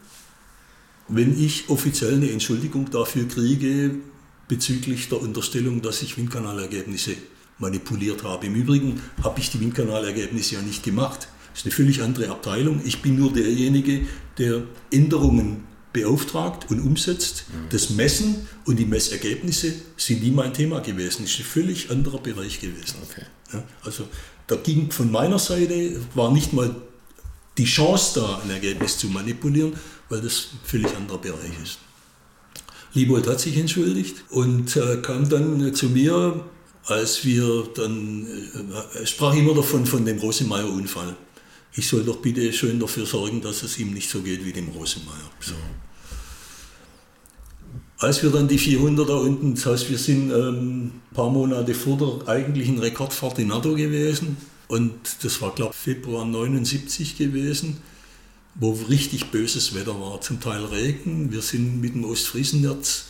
wenn 1.08 1.38
ich 1.42 1.68
offiziell 1.68 2.14
eine 2.14 2.30
Entschuldigung 2.30 2.88
dafür 2.90 3.26
kriege, 3.26 3.96
bezüglich 4.46 5.08
der 5.08 5.20
Unterstellung, 5.20 5.82
dass 5.82 6.02
ich 6.02 6.16
Windkanalergebnisse 6.16 7.16
manipuliert 7.58 8.22
habe. 8.22 8.46
Im 8.46 8.54
Übrigen 8.54 9.00
habe 9.22 9.40
ich 9.40 9.50
die 9.50 9.60
Windkanalergebnisse 9.60 10.56
ja 10.56 10.62
nicht 10.62 10.82
gemacht. 10.82 11.28
Das 11.53 11.61
ist 11.61 11.66
eine 11.66 11.74
völlig 11.74 12.03
andere 12.03 12.30
Abteilung. 12.30 12.80
Ich 12.84 13.03
bin 13.03 13.16
nur 13.16 13.32
derjenige, 13.32 14.07
der 14.38 14.62
Änderungen 14.90 15.64
beauftragt 15.92 16.70
und 16.70 16.80
umsetzt. 16.80 17.44
Mhm. 17.48 17.68
Das 17.70 17.90
Messen 17.90 18.46
und 18.64 18.78
die 18.78 18.86
Messergebnisse 18.86 19.74
sind 19.96 20.22
nie 20.22 20.30
mein 20.30 20.55
Thema 20.55 20.80
gewesen. 20.80 21.22
Das 21.22 21.32
ist 21.32 21.40
ein 21.40 21.44
völlig 21.44 21.90
anderer 21.90 22.18
Bereich 22.18 22.61
gewesen. 22.61 22.96
Okay. 23.11 23.26
Ja, 23.53 23.62
also 23.84 24.09
da 24.46 24.57
ging 24.57 24.90
von 24.90 25.11
meiner 25.11 25.38
Seite, 25.38 26.00
war 26.14 26.32
nicht 26.32 26.53
mal 26.53 26.74
die 27.59 27.64
Chance 27.64 28.20
da, 28.20 28.40
ein 28.42 28.50
Ergebnis 28.50 28.96
zu 28.96 29.09
manipulieren, 29.09 29.74
weil 30.09 30.22
das 30.22 30.48
ein 30.53 30.61
völlig 30.64 30.96
anderer 30.96 31.18
Bereich 31.18 31.53
ist. 31.62 31.78
Liebold 32.94 33.26
hat 33.26 33.40
sich 33.40 33.57
entschuldigt 33.57 34.24
und 34.30 34.76
äh, 34.76 34.98
kam 35.03 35.28
dann 35.28 35.74
zu 35.74 35.88
mir, 35.88 36.44
als 36.84 37.24
wir 37.24 37.68
dann, 37.74 38.26
äh, 38.94 39.07
sprach 39.07 39.34
immer 39.34 39.55
davon, 39.55 39.86
von 39.86 40.05
dem 40.05 40.18
Rosemeyer-Unfall 40.18 41.16
ich 41.74 41.88
soll 41.88 42.04
doch 42.04 42.16
bitte 42.16 42.52
schön 42.52 42.78
dafür 42.78 43.06
sorgen, 43.06 43.40
dass 43.40 43.62
es 43.62 43.78
ihm 43.78 43.92
nicht 43.92 44.10
so 44.10 44.20
geht 44.20 44.44
wie 44.44 44.52
dem 44.52 44.68
Rosenmeier. 44.68 45.30
So. 45.40 45.54
Als 47.98 48.22
wir 48.22 48.30
dann 48.30 48.48
die 48.48 48.58
400er 48.58 49.20
unten, 49.20 49.54
das 49.54 49.66
heißt, 49.66 49.90
wir 49.90 49.98
sind 49.98 50.30
ähm, 50.30 50.86
ein 50.86 51.14
paar 51.14 51.30
Monate 51.30 51.72
vor 51.72 51.96
der 51.96 52.28
eigentlichen 52.28 52.78
Rekordfahrt 52.78 53.38
in 53.38 53.48
NATO 53.48 53.74
gewesen 53.74 54.36
und 54.68 54.92
das 55.22 55.40
war, 55.40 55.54
glaube 55.54 55.72
ich, 55.72 55.78
Februar 55.78 56.24
79 56.24 57.16
gewesen, 57.16 57.78
wo 58.54 58.72
richtig 58.72 59.30
böses 59.30 59.74
Wetter 59.74 59.98
war, 60.00 60.20
zum 60.20 60.40
Teil 60.40 60.64
Regen. 60.64 61.32
Wir 61.32 61.42
sind 61.42 61.80
mit 61.80 61.94
dem 61.94 62.04
Ostfriesennerz 62.04 63.06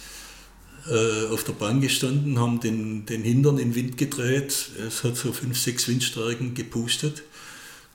äh, 0.88 1.32
auf 1.32 1.44
der 1.44 1.52
Bahn 1.52 1.80
gestanden, 1.80 2.38
haben 2.38 2.60
den, 2.60 3.06
den 3.06 3.22
Hintern 3.22 3.58
in 3.58 3.74
Wind 3.74 3.96
gedreht. 3.96 4.70
Es 4.86 5.04
hat 5.04 5.16
so 5.16 5.32
fünf, 5.32 5.58
sechs 5.58 5.88
Windstärken 5.88 6.54
gepustet. 6.54 7.22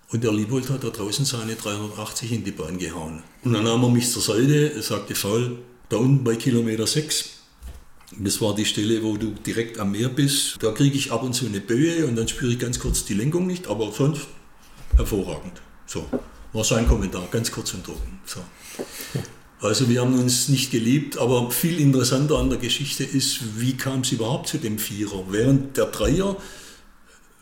Und 0.10 0.24
der 0.24 0.32
Liebold 0.32 0.70
hat 0.70 0.86
da 0.86 0.90
draußen 0.90 1.26
seine 1.26 1.56
380 1.56 2.32
in 2.32 2.44
die 2.46 2.52
Bahn 2.52 2.78
gehauen. 2.78 3.24
Und 3.44 3.54
dann 3.54 3.66
nahm 3.66 3.84
er 3.84 3.90
mich 3.90 4.10
zur 4.10 4.22
Seite, 4.22 4.82
sagte, 4.82 5.16
Faul, 5.16 5.58
da 5.90 5.98
unten 5.98 6.24
bei 6.24 6.38
Kilometer 6.38 6.88
6, 6.88 7.30
das 8.18 8.40
war 8.40 8.56
die 8.56 8.64
Stelle, 8.64 9.04
wo 9.04 9.18
du 9.18 9.32
direkt 9.46 9.80
am 9.80 9.92
Meer 9.92 10.08
bist, 10.08 10.58
da 10.62 10.72
kriege 10.72 10.96
ich 10.96 11.12
ab 11.12 11.24
und 11.24 11.34
zu 11.34 11.46
eine 11.46 11.60
Böe 11.60 12.06
und 12.06 12.16
dann 12.16 12.28
spüre 12.28 12.54
ich 12.54 12.60
ganz 12.60 12.80
kurz 12.80 13.04
die 13.04 13.16
Lenkung 13.16 13.48
nicht, 13.48 13.68
aber 13.68 13.92
sonst 13.92 14.28
hervorragend. 14.96 15.62
So, 15.86 16.06
war 16.54 16.64
sein 16.64 16.88
Kommentar, 16.88 17.28
ganz 17.30 17.52
kurz 17.52 17.74
und 17.74 17.86
trocken. 17.86 18.20
So. 18.26 18.40
Also 19.60 19.90
wir 19.90 20.02
haben 20.02 20.18
uns 20.18 20.48
nicht 20.48 20.72
geliebt, 20.72 21.18
aber 21.18 21.52
viel 21.52 21.82
interessanter 21.82 22.38
an 22.38 22.50
der 22.50 22.60
Geschichte 22.60 23.04
ist, 23.04 23.60
wie 23.60 23.76
kam 23.76 24.02
es 24.02 24.12
überhaupt 24.14 24.48
zu 24.48 24.58
dem 24.58 24.78
Vierer? 24.78 25.26
Während 25.30 25.76
der 25.76 25.88
Dreier 25.88 26.38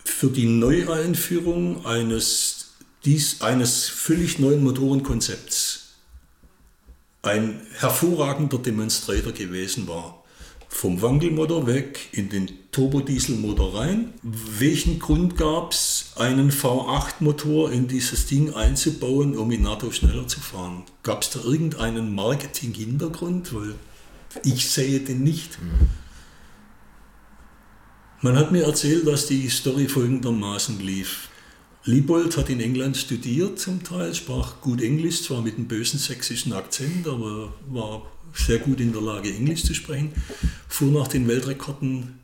für 0.05 0.29
die 0.29 0.45
Neueinführung 0.45 1.85
eines, 1.85 2.75
dies, 3.03 3.41
eines 3.41 3.87
völlig 3.89 4.39
neuen 4.39 4.63
Motorenkonzepts 4.63 5.85
ein 7.25 7.61
hervorragender 7.79 8.59
Demonstrator 8.59 9.33
gewesen 9.33 9.87
war. 9.87 10.23
Vom 10.69 11.01
Wankelmotor 11.01 11.67
weg 11.67 11.99
in 12.11 12.29
den 12.29 12.51
Turbodieselmotor 12.71 13.79
rein. 13.79 14.13
Welchen 14.21 14.99
Grund 14.99 15.37
gab 15.37 15.71
es, 15.71 16.11
einen 16.17 16.51
V8-Motor 16.51 17.71
in 17.71 17.87
dieses 17.87 18.27
Ding 18.27 18.53
einzubauen, 18.53 19.37
um 19.37 19.51
in 19.51 19.61
NATO 19.61 19.91
schneller 19.91 20.27
zu 20.27 20.39
fahren? 20.39 20.83
Gab 21.01 21.23
es 21.23 21.29
da 21.29 21.39
irgendeinen 21.39 22.13
Marketing-Hintergrund? 22.13 23.53
Weil 23.53 23.75
ich 24.43 24.69
sehe 24.69 24.99
den 24.99 25.23
nicht. 25.23 25.61
Mhm. 25.61 26.04
Man 28.25 28.37
hat 28.37 28.51
mir 28.51 28.63
erzählt, 28.63 29.05
dass 29.05 29.27
die 29.27 29.47
Story 29.49 29.87
folgendermaßen 29.87 30.79
lief. 30.79 31.29
Liebold 31.83 32.35
hat 32.37 32.49
in 32.49 32.59
England 32.59 32.97
studiert 32.97 33.59
zum 33.59 33.83
Teil, 33.83 34.15
sprach 34.15 34.61
gut 34.61 34.81
Englisch, 34.81 35.21
zwar 35.21 35.43
mit 35.43 35.57
einem 35.57 35.67
bösen 35.67 35.99
sächsischen 35.99 36.51
Akzent, 36.51 37.07
aber 37.07 37.53
war 37.69 38.01
sehr 38.33 38.57
gut 38.57 38.79
in 38.79 38.93
der 38.93 39.03
Lage, 39.03 39.31
Englisch 39.31 39.63
zu 39.63 39.75
sprechen, 39.75 40.11
fuhr 40.67 40.91
nach 40.91 41.07
den 41.07 41.27
Weltrekorden 41.27 42.17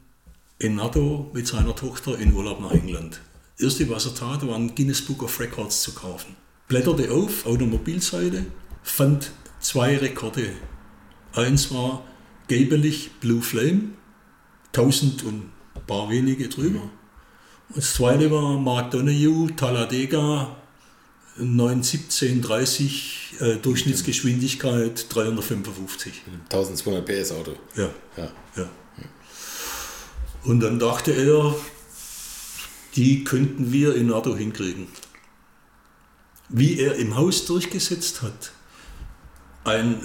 in 0.58 0.74
NATO 0.74 1.30
mit 1.36 1.46
seiner 1.46 1.76
Tochter 1.76 2.18
in 2.18 2.34
Urlaub 2.34 2.60
nach 2.62 2.72
England. 2.72 3.22
Erste, 3.60 3.88
was 3.88 4.08
er 4.08 4.16
tat, 4.16 4.48
war 4.48 4.56
ein 4.56 4.74
Guinness 4.74 5.04
Book 5.04 5.22
of 5.22 5.40
Records 5.40 5.84
zu 5.84 5.92
kaufen. 5.92 6.36
Blätterte 6.68 7.12
auf, 7.12 7.46
Automobilseite, 7.46 8.48
fand 8.82 9.34
zwei 9.60 9.98
Rekorde. 9.98 10.50
Eins 11.34 11.72
war 11.72 12.04
Gabelich 12.48 13.12
Blue 13.20 13.44
Flame, 13.44 13.92
1000 14.74 15.24
und 15.26 15.61
paar 15.92 16.10
wenige 16.10 16.48
drüber. 16.48 16.80
Und 16.80 17.78
das 17.78 17.94
zweite 17.96 18.32
war 18.32 18.58
Mark 18.58 18.92
Donoghue, 18.92 19.54
Talladega, 19.58 20.56
91730, 21.38 23.36
äh, 23.40 23.56
Durchschnittsgeschwindigkeit 23.58 25.06
355. 25.14 26.22
1200 26.50 27.06
PS 27.06 27.32
Auto. 27.34 27.56
Ja. 27.76 27.90
ja. 28.16 28.32
ja. 28.56 28.70
Und 30.44 30.62
dann 30.62 30.80
dachte 30.80 31.12
er, 31.12 31.54
die 32.96 33.26
könnten 33.26 33.74
wir 33.74 33.96
in 33.96 34.08
NATO 34.08 34.36
hinkriegen. 34.36 34.88
Wie 36.48 36.80
er 36.80 36.96
im 36.96 37.18
Haus 37.18 37.46
durchgesetzt 37.46 38.22
hat, 38.22 38.54
ein 39.66 40.02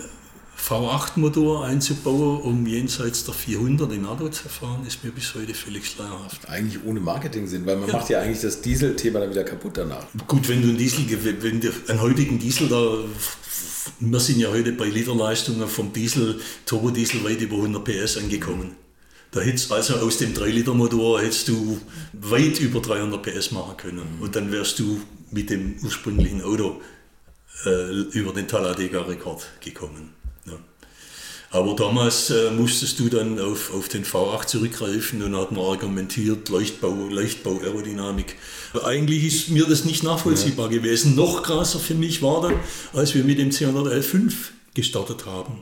V8-Motor 0.66 1.64
einzubauen, 1.64 2.40
um 2.40 2.66
jenseits 2.66 3.24
der 3.24 3.34
400 3.34 3.92
in 3.92 4.04
Auto 4.04 4.28
zu 4.28 4.48
fahren, 4.48 4.84
ist 4.84 5.04
mir 5.04 5.12
bis 5.12 5.32
heute 5.36 5.54
völlig 5.54 5.86
schleierhaft. 5.86 6.48
Eigentlich 6.48 6.84
ohne 6.84 6.98
Marketing-Sinn, 6.98 7.64
weil 7.66 7.76
man 7.76 7.88
ja. 7.88 7.94
macht 7.94 8.10
ja 8.10 8.20
eigentlich 8.20 8.40
das 8.40 8.62
Diesel-Thema 8.62 9.20
dann 9.20 9.30
wieder 9.30 9.44
kaputt 9.44 9.76
danach. 9.76 10.04
Gut, 10.26 10.48
wenn 10.48 10.62
du 10.62 10.68
einen 10.68 10.76
Diesel, 10.76 11.06
wenn 11.40 11.60
du 11.60 11.72
einen 11.86 12.00
heutigen 12.00 12.40
Diesel 12.40 12.68
da, 12.68 12.98
wir 14.00 14.20
sind 14.20 14.40
ja 14.40 14.50
heute 14.50 14.72
bei 14.72 14.86
Literleistungen 14.86 15.68
vom 15.68 15.92
Diesel, 15.92 16.40
Turbodiesel 16.64 17.22
weit 17.22 17.40
über 17.40 17.56
100 17.56 17.84
PS 17.84 18.16
angekommen. 18.16 18.74
Da 19.30 19.42
hättest 19.42 19.70
also 19.70 19.94
aus 19.96 20.18
dem 20.18 20.34
3-Liter-Motor 20.34 21.20
hättest 21.20 21.46
du 21.46 21.80
weit 22.12 22.58
über 22.58 22.80
300 22.80 23.22
PS 23.22 23.52
machen 23.52 23.76
können. 23.76 24.18
Und 24.20 24.34
dann 24.34 24.50
wärst 24.50 24.80
du 24.80 25.00
mit 25.30 25.48
dem 25.48 25.76
ursprünglichen 25.84 26.42
Auto 26.42 26.80
äh, 27.66 28.00
über 28.18 28.32
den 28.32 28.48
Talladega-Rekord 28.48 29.46
gekommen. 29.60 30.15
Aber 31.50 31.74
damals 31.74 32.30
äh, 32.30 32.50
musstest 32.50 32.98
du 32.98 33.08
dann 33.08 33.38
auf, 33.38 33.72
auf 33.72 33.88
den 33.88 34.04
V8 34.04 34.46
zurückgreifen 34.46 35.22
und 35.22 35.36
hat 35.36 35.52
man 35.52 35.64
argumentiert, 35.64 36.48
Leichtbau, 36.48 37.08
Leichtbau, 37.08 37.60
Aerodynamik. 37.62 38.36
Eigentlich 38.84 39.24
ist 39.24 39.48
mir 39.50 39.64
das 39.64 39.84
nicht 39.84 40.02
nachvollziehbar 40.02 40.70
ja. 40.70 40.78
gewesen. 40.78 41.14
Noch 41.14 41.42
krasser 41.42 41.78
für 41.78 41.94
mich 41.94 42.20
war 42.20 42.42
dann, 42.42 42.54
als 42.92 43.14
wir 43.14 43.24
mit 43.24 43.38
dem 43.38 43.50
C111.5 43.50 44.32
gestartet 44.74 45.24
haben. 45.26 45.60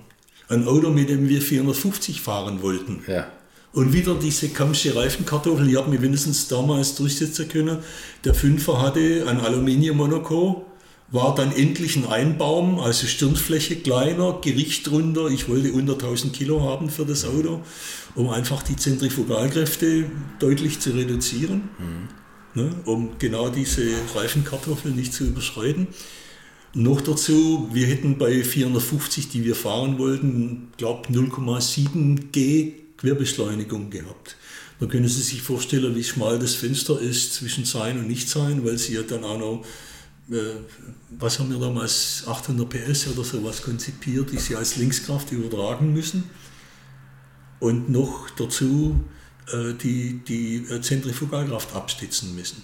Ein 0.48 0.66
Auto, 0.66 0.90
mit 0.90 1.10
dem 1.10 1.28
wir 1.28 1.40
450 1.40 2.20
fahren 2.20 2.62
wollten. 2.62 3.02
Ja. 3.06 3.30
Und 3.72 3.92
wieder 3.92 4.14
diese 4.14 4.50
Kamsche 4.50 4.94
Reifenkartoffel, 4.94 5.66
die 5.66 5.76
hat 5.76 5.88
mir 5.88 5.98
mindestens 5.98 6.48
damals 6.48 6.94
durchsetzen 6.94 7.48
können. 7.48 7.78
Der 8.24 8.32
Fünfer 8.32 8.80
hatte 8.80 9.26
ein 9.26 9.40
Aluminium-Monoco, 9.40 10.64
war 11.10 11.34
dann 11.34 11.52
endlich 11.52 11.96
ein 11.96 12.06
Einbaum, 12.06 12.80
also 12.80 13.06
Stirnfläche 13.06 13.76
kleiner, 13.76 14.40
Gewicht 14.40 14.90
runter. 14.90 15.28
Ich 15.28 15.48
wollte 15.48 15.72
unter 15.72 15.92
1000 15.92 16.32
Kilo 16.32 16.62
haben 16.62 16.90
für 16.90 17.04
das 17.04 17.24
Auto, 17.24 17.62
um 18.14 18.30
einfach 18.30 18.62
die 18.62 18.76
Zentrifugalkräfte 18.76 20.06
deutlich 20.38 20.80
zu 20.80 20.90
reduzieren, 20.90 21.68
mhm. 21.78 22.60
ne, 22.62 22.70
um 22.84 23.18
genau 23.18 23.48
diese 23.48 23.86
Reifenkartoffel 24.14 24.90
nicht 24.90 25.12
zu 25.12 25.24
überschreiten. 25.24 25.88
Noch 26.76 27.00
dazu, 27.00 27.68
wir 27.72 27.86
hätten 27.86 28.18
bei 28.18 28.42
450, 28.42 29.28
die 29.28 29.44
wir 29.44 29.54
fahren 29.54 29.98
wollten, 29.98 30.72
glaube 30.76 31.08
0,7 31.08 32.32
G 32.32 32.72
Querbeschleunigung 32.96 33.90
gehabt. 33.90 34.36
Dann 34.80 34.88
können 34.88 35.06
Sie 35.06 35.22
sich 35.22 35.42
vorstellen, 35.42 35.94
wie 35.94 36.02
schmal 36.02 36.38
das 36.40 36.54
Fenster 36.54 37.00
ist 37.00 37.34
zwischen 37.34 37.64
Sein 37.64 37.98
und 37.98 38.08
Nichtsein, 38.08 38.64
weil 38.64 38.78
Sie 38.78 38.94
ja 38.94 39.02
dann 39.02 39.22
auch 39.22 39.38
noch, 39.38 39.64
was 41.10 41.38
haben 41.38 41.50
wir 41.50 41.58
damals, 41.58 42.24
800 42.26 42.68
PS 42.68 43.08
oder 43.08 43.24
sowas 43.24 43.62
konzipiert, 43.62 44.32
die 44.32 44.38
Sie 44.38 44.56
als 44.56 44.76
Linkskraft 44.76 45.30
übertragen 45.32 45.92
müssen. 45.92 46.24
Und 47.60 47.90
noch 47.90 48.30
dazu 48.30 49.00
äh, 49.52 49.74
die, 49.74 50.20
die 50.26 50.56
äh, 50.70 50.80
Zentrifugalkraft 50.80 51.74
abstützen 51.74 52.34
müssen. 52.34 52.62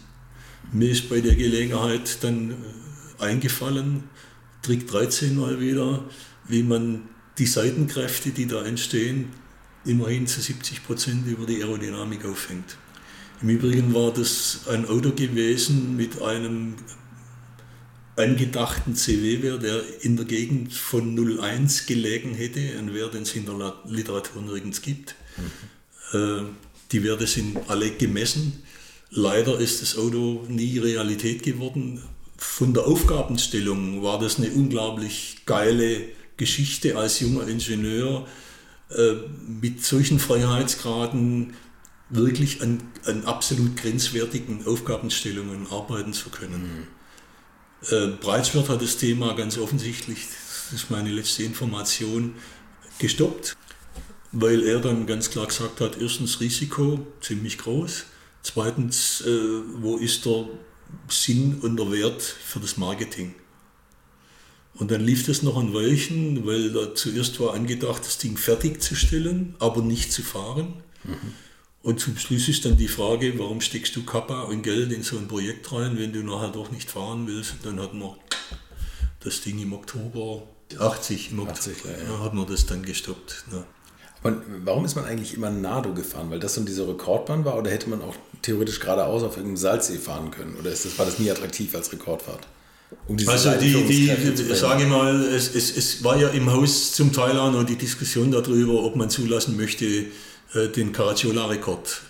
Mir 0.72 0.90
ist 0.90 1.08
bei 1.11 1.20
der 1.20 1.34
Gelegenheit 1.34 2.22
dann 2.22 2.52
äh, 2.52 3.22
eingefallen, 3.22 4.04
Trick 4.62 4.86
13 4.86 5.36
mal 5.36 5.61
wieder, 5.61 6.04
wie 6.48 6.62
man 6.62 7.02
die 7.38 7.46
Seitenkräfte, 7.46 8.30
die 8.30 8.46
da 8.46 8.64
entstehen, 8.64 9.30
immerhin 9.84 10.26
zu 10.26 10.40
70 10.40 10.84
Prozent 10.84 11.26
über 11.26 11.46
die 11.46 11.62
Aerodynamik 11.62 12.24
aufhängt. 12.24 12.76
Im 13.42 13.48
Übrigen 13.48 13.94
war 13.94 14.12
das 14.12 14.61
ein 14.68 14.86
Auto 14.86 15.12
gewesen 15.12 15.96
mit 15.96 16.20
einem 16.20 16.74
angedachten 18.20 18.94
CW-Wert, 18.94 19.62
der 19.62 19.82
in 20.02 20.16
der 20.16 20.26
Gegend 20.26 20.72
von 20.72 21.16
0,1 21.16 21.86
gelegen 21.86 22.34
hätte, 22.34 22.60
ein 22.78 22.94
Wert, 22.94 23.14
den 23.14 23.22
es 23.22 23.34
in 23.34 23.46
der 23.46 23.74
Literatur 23.86 24.42
nirgends 24.42 24.82
gibt. 24.82 25.14
Mhm. 26.12 26.56
Die 26.92 27.04
Werte 27.04 27.26
sind 27.26 27.58
alle 27.68 27.90
gemessen. 27.90 28.62
Leider 29.10 29.58
ist 29.58 29.82
das 29.82 29.96
Auto 29.96 30.44
nie 30.48 30.78
Realität 30.78 31.42
geworden. 31.42 32.02
Von 32.36 32.74
der 32.74 32.86
Aufgabenstellung 32.86 34.02
war 34.02 34.18
das 34.18 34.38
eine 34.38 34.50
unglaublich 34.50 35.42
geile 35.46 36.02
Geschichte 36.36 36.96
als 36.96 37.20
junger 37.20 37.46
Ingenieur 37.46 38.26
äh, 38.90 39.12
mit 39.46 39.84
solchen 39.84 40.18
Freiheitsgraden 40.18 41.54
wirklich 42.08 42.62
an, 42.62 42.82
an 43.04 43.24
absolut 43.24 43.76
grenzwertigen 43.76 44.66
Aufgabenstellungen 44.66 45.66
arbeiten 45.70 46.12
zu 46.12 46.30
können. 46.30 46.62
Mhm. 46.62 46.99
Äh, 47.88 48.12
hat 48.22 48.82
das 48.82 48.96
Thema 48.96 49.34
ganz 49.34 49.56
offensichtlich, 49.58 50.26
das 50.70 50.82
ist 50.82 50.90
meine 50.90 51.10
letzte 51.10 51.42
Information, 51.44 52.34
gestoppt, 52.98 53.56
weil 54.32 54.62
er 54.62 54.80
dann 54.80 55.06
ganz 55.06 55.30
klar 55.30 55.46
gesagt 55.46 55.80
hat, 55.80 56.00
erstens 56.00 56.40
Risiko 56.40 57.06
ziemlich 57.20 57.58
groß, 57.58 58.04
zweitens, 58.42 59.22
äh, 59.22 59.62
wo 59.78 59.96
ist 59.96 60.26
der 60.26 60.46
Sinn 61.08 61.58
und 61.62 61.76
der 61.78 61.90
Wert 61.90 62.22
für 62.22 62.60
das 62.60 62.76
Marketing? 62.76 63.34
Und 64.74 64.90
dann 64.90 65.00
lief 65.00 65.26
das 65.26 65.42
noch 65.42 65.56
ein 65.56 65.74
Weilchen, 65.74 66.46
weil 66.46 66.72
da 66.72 66.94
zuerst 66.94 67.40
war 67.40 67.54
angedacht, 67.54 68.04
das 68.04 68.18
Ding 68.18 68.36
fertigzustellen, 68.36 69.54
aber 69.58 69.82
nicht 69.82 70.12
zu 70.12 70.22
fahren. 70.22 70.82
Mhm. 71.04 71.34
Und 71.82 71.98
zum 71.98 72.16
Schluss 72.18 72.48
ist 72.48 72.64
dann 72.64 72.76
die 72.76 72.88
Frage, 72.88 73.38
warum 73.38 73.60
steckst 73.60 73.96
du 73.96 74.04
Kappa 74.04 74.42
und 74.42 74.62
Geld 74.62 74.92
in 74.92 75.02
so 75.02 75.16
ein 75.16 75.28
Projekt 75.28 75.72
rein, 75.72 75.98
wenn 75.98 76.12
du 76.12 76.22
nachher 76.22 76.48
doch 76.50 76.70
nicht 76.70 76.90
fahren 76.90 77.26
willst. 77.26 77.52
Und 77.52 77.66
dann 77.66 77.80
hat 77.80 77.94
man 77.94 78.10
das 79.20 79.40
Ding 79.40 79.58
im 79.58 79.72
Oktober 79.72 80.42
80, 80.78 81.32
im 81.32 81.40
Oktober, 81.40 81.58
80, 81.58 81.76
ja, 81.84 82.12
ja. 82.12 82.24
hat 82.24 82.34
man 82.34 82.46
das 82.46 82.66
dann 82.66 82.82
gestoppt. 82.82 83.44
Ja. 83.50 83.64
Aber 84.22 84.42
warum 84.64 84.84
ist 84.84 84.94
man 84.94 85.06
eigentlich 85.06 85.34
immer 85.34 85.50
Nado 85.50 85.94
gefahren? 85.94 86.30
Weil 86.30 86.40
das 86.40 86.54
so 86.54 86.62
diese 86.62 86.86
Rekordbahn 86.86 87.46
war 87.46 87.56
oder 87.56 87.70
hätte 87.70 87.88
man 87.88 88.02
auch 88.02 88.14
theoretisch 88.42 88.78
geradeaus 88.80 89.22
auf 89.22 89.36
irgendeinem 89.36 89.56
Salzsee 89.56 89.96
fahren 89.96 90.30
können? 90.30 90.56
Oder 90.58 90.70
ist 90.70 90.84
das, 90.84 90.98
war 90.98 91.06
das 91.06 91.18
nie 91.18 91.30
attraktiv 91.30 91.74
als 91.74 91.90
Rekordfahrt? 91.92 92.46
Um 93.06 93.16
also 93.26 93.52
die, 93.52 93.72
die, 93.84 94.54
sage 94.54 94.84
mal, 94.86 95.22
es, 95.22 95.54
es, 95.54 95.76
es 95.76 96.02
war 96.02 96.20
ja 96.20 96.28
im 96.28 96.50
Haus 96.50 96.92
zum 96.92 97.12
Teil 97.12 97.38
auch 97.38 97.52
noch 97.52 97.64
die 97.64 97.76
Diskussion 97.76 98.32
darüber, 98.32 98.82
ob 98.82 98.96
man 98.96 99.08
zulassen 99.08 99.56
möchte, 99.56 100.06
den 100.55 100.92
Caracciola-Rekord 100.92 102.03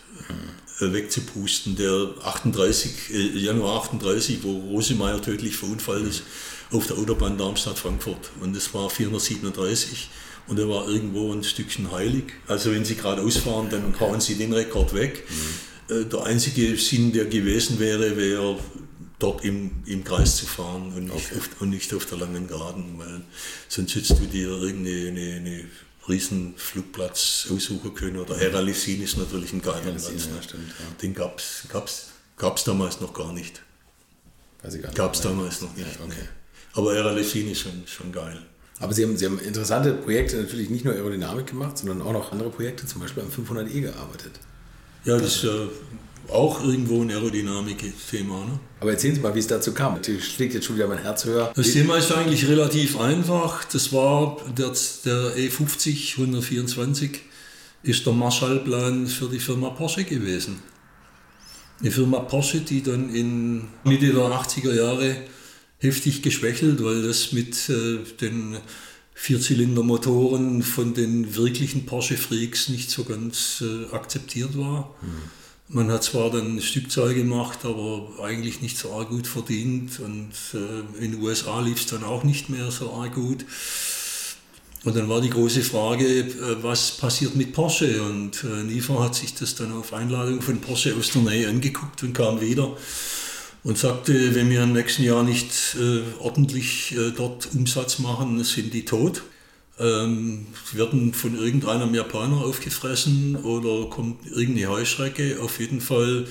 mhm. 0.81 0.93
wegzupusten, 0.93 1.77
der 1.77 2.15
38, 2.23 2.93
äh, 3.11 3.39
Januar 3.39 3.83
38, 3.83 4.43
wo 4.43 4.59
Rosemeyer 4.71 5.21
tödlich 5.21 5.57
verunfallt 5.57 6.07
ist, 6.07 6.23
auf 6.71 6.87
der 6.87 6.97
Autobahn 6.97 7.37
Darmstadt-Frankfurt. 7.37 8.31
Und 8.41 8.57
es 8.57 8.73
war 8.73 8.89
437 8.89 10.09
und 10.47 10.59
er 10.59 10.69
war 10.69 10.89
irgendwo 10.89 11.33
ein 11.33 11.45
Stückchen 11.45 11.93
heilig. 11.93 12.33
Also 12.47 12.73
wenn 12.73 12.85
Sie 12.85 12.95
gerade 12.95 13.23
ausfahren, 13.23 13.69
dann 13.71 13.99
hauen 14.01 14.21
Sie 14.21 14.37
den 14.37 14.53
Rekord 14.53 14.95
weg. 14.95 15.25
Mhm. 15.29 16.09
Der 16.09 16.23
einzige 16.23 16.77
Sinn, 16.77 17.13
der 17.13 17.25
gewesen 17.25 17.81
wäre, 17.81 18.17
wäre 18.17 18.57
dort 19.21 19.45
im, 19.45 19.71
im 19.87 20.03
Kreis 20.03 20.37
zu 20.37 20.47
fahren 20.47 20.93
und 20.97 21.05
nicht, 21.05 21.15
okay. 21.15 21.39
auf, 21.39 21.61
und 21.61 21.71
nicht 21.71 21.93
auf 21.95 22.07
der 22.07 22.19
langen 22.19 22.49
Geraden, 22.49 22.99
weil 22.99 23.21
sonst 23.69 23.95
hättest 23.95 24.19
du 24.21 24.27
dir 24.27 24.49
irgendeine 24.49 25.09
eine, 25.09 25.35
eine 25.37 25.65
riesen 26.09 26.55
Flugplatz 26.57 27.49
aussuchen 27.53 27.95
können. 27.95 28.19
Oder 28.19 28.37
Heralisin 28.37 29.03
ist 29.03 29.17
natürlich 29.19 29.53
ein 29.53 29.63
geiler 29.63 29.81
Platz. 29.81 30.09
Ne? 30.09 30.17
Ja, 30.37 30.43
stimmt, 30.43 30.69
ja. 30.69 30.95
Den 31.03 31.15
gab 31.15 31.39
es 31.39 31.65
gab's, 31.69 32.09
gab's 32.37 32.65
damals 32.65 33.01
noch 33.01 33.13
gar 33.13 33.33
nicht. 33.33 33.63
Gab 34.95 35.15
es 35.15 35.21
damals 35.21 35.61
noch 35.63 35.75
nicht. 35.75 35.99
Ja, 35.99 36.05
okay. 36.05 36.29
Aber 36.75 36.95
Heralisin 36.95 37.51
ist 37.51 37.61
schon, 37.61 37.83
schon 37.87 38.13
geil. 38.13 38.41
Aber 38.79 38.95
Sie 38.95 39.05
haben, 39.05 39.17
Sie 39.17 39.27
haben 39.27 39.39
interessante 39.39 39.93
Projekte, 39.93 40.37
natürlich 40.37 40.71
nicht 40.71 40.85
nur 40.85 40.95
Aerodynamik 40.95 41.49
gemacht, 41.49 41.77
sondern 41.77 42.01
auch 42.03 42.13
noch 42.13 42.33
andere 42.33 42.51
Projekte, 42.51 42.87
zum 42.87 43.01
Beispiel 43.01 43.23
am 43.23 43.29
500e 43.29 43.81
gearbeitet. 43.81 44.33
Ja, 45.05 45.19
das 45.19 45.37
ist 45.37 45.45
ja 45.45 45.69
auch 46.33 46.63
irgendwo 46.63 47.03
ein 47.03 47.11
Aerodynamik-Thema. 47.11 48.45
Ne? 48.45 48.61
Aber 48.81 48.91
erzählen 48.93 49.15
Sie 49.15 49.21
mal, 49.21 49.35
wie 49.35 49.41
es 49.41 49.47
dazu 49.47 49.73
kam. 49.73 49.95
Natürlich 49.95 50.27
schlägt 50.27 50.55
jetzt 50.55 50.67
schon 50.67 50.77
wieder 50.77 50.89
mein 50.89 50.99
Herz 51.03 51.25
höher. 51.25 51.53
Das 51.55 51.73
Thema 51.73 51.97
ist 51.97 52.13
eigentlich 52.13 52.49
relativ 52.49 52.99
einfach. 52.99 53.65
Das 53.65 53.93
war 53.93 54.37
der, 54.57 54.73
der 55.05 55.37
E50 55.37 56.19
124 56.19 57.21
ist 57.83 58.07
der 58.07 58.13
Marshallplan 58.13 59.07
für 59.07 59.29
die 59.29 59.39
Firma 59.39 59.71
Porsche 59.71 60.05
gewesen. 60.05 60.63
Eine 61.81 61.91
Firma 61.91 62.21
Porsche, 62.21 62.61
die 62.61 62.83
dann 62.83 63.15
in 63.15 63.69
Mitte 63.85 64.13
der 64.13 64.25
80er 64.25 64.75
Jahre 64.75 65.17
heftig 65.79 66.23
geschwächelt, 66.23 66.85
weil 66.85 67.03
das 67.03 67.33
mit 67.33 67.71
äh, 67.71 67.99
den 68.21 68.59
Vierzylindermotoren 69.15 70.63
von 70.63 70.95
den 70.95 71.35
wirklichen 71.37 71.87
Porsche-Freaks 71.87 72.69
nicht 72.69 72.91
so 72.91 73.05
ganz 73.05 73.63
äh, 73.63 73.95
akzeptiert 73.95 74.57
war. 74.59 74.95
Mhm. 75.03 75.40
Man 75.73 75.89
hat 75.93 76.03
zwar 76.03 76.31
dann 76.31 76.51
eine 76.51 76.63
Stückzahl 76.63 77.15
gemacht, 77.15 77.61
aber 77.63 78.09
eigentlich 78.25 78.61
nicht 78.61 78.77
so 78.77 78.93
arg 78.93 79.09
gut 79.09 79.29
verdient 79.29 80.01
und 80.01 80.33
äh, 80.53 81.05
in 81.05 81.13
den 81.13 81.23
USA 81.23 81.61
lief 81.61 81.79
es 81.79 81.87
dann 81.87 82.03
auch 82.03 82.25
nicht 82.25 82.49
mehr 82.49 82.73
so 82.73 82.93
arg 82.93 83.15
gut. 83.15 83.45
Und 84.83 84.97
dann 84.97 85.09
war 85.09 85.21
die 85.21 85.31
große 85.31 85.63
Frage, 85.63 86.07
äh, 86.07 86.63
was 86.63 86.97
passiert 86.97 87.37
mit 87.37 87.53
Porsche? 87.53 88.03
Und 88.03 88.43
äh, 88.43 88.65
Niefer 88.65 88.99
hat 89.01 89.15
sich 89.15 89.33
das 89.35 89.55
dann 89.55 89.73
auf 89.73 89.93
Einladung 89.93 90.43
von 90.43 90.61
Porsche 90.61 90.97
aus 90.97 91.13
der 91.13 91.23
Nähe 91.23 91.49
angeguckt 91.49 92.03
und 92.03 92.15
kam 92.15 92.41
wieder 92.41 92.77
und 93.63 93.79
sagte, 93.79 94.35
wenn 94.35 94.51
wir 94.51 94.65
im 94.65 94.73
nächsten 94.73 95.05
Jahr 95.05 95.23
nicht 95.23 95.53
äh, 95.79 96.01
ordentlich 96.19 96.97
äh, 96.97 97.13
dort 97.13 97.49
Umsatz 97.55 98.01
machen, 98.01 98.43
sind 98.43 98.75
die 98.75 98.85
tot 98.85 99.23
ähm, 99.81 100.47
werden 100.73 101.15
von 101.15 101.37
irgendeinem 101.37 101.95
Japaner 101.95 102.37
aufgefressen 102.37 103.37
oder 103.37 103.89
kommt 103.89 104.27
irgendeine 104.27 104.69
Heuschrecke. 104.69 105.39
Auf 105.41 105.59
jeden 105.59 105.81
Fall, 105.81 106.27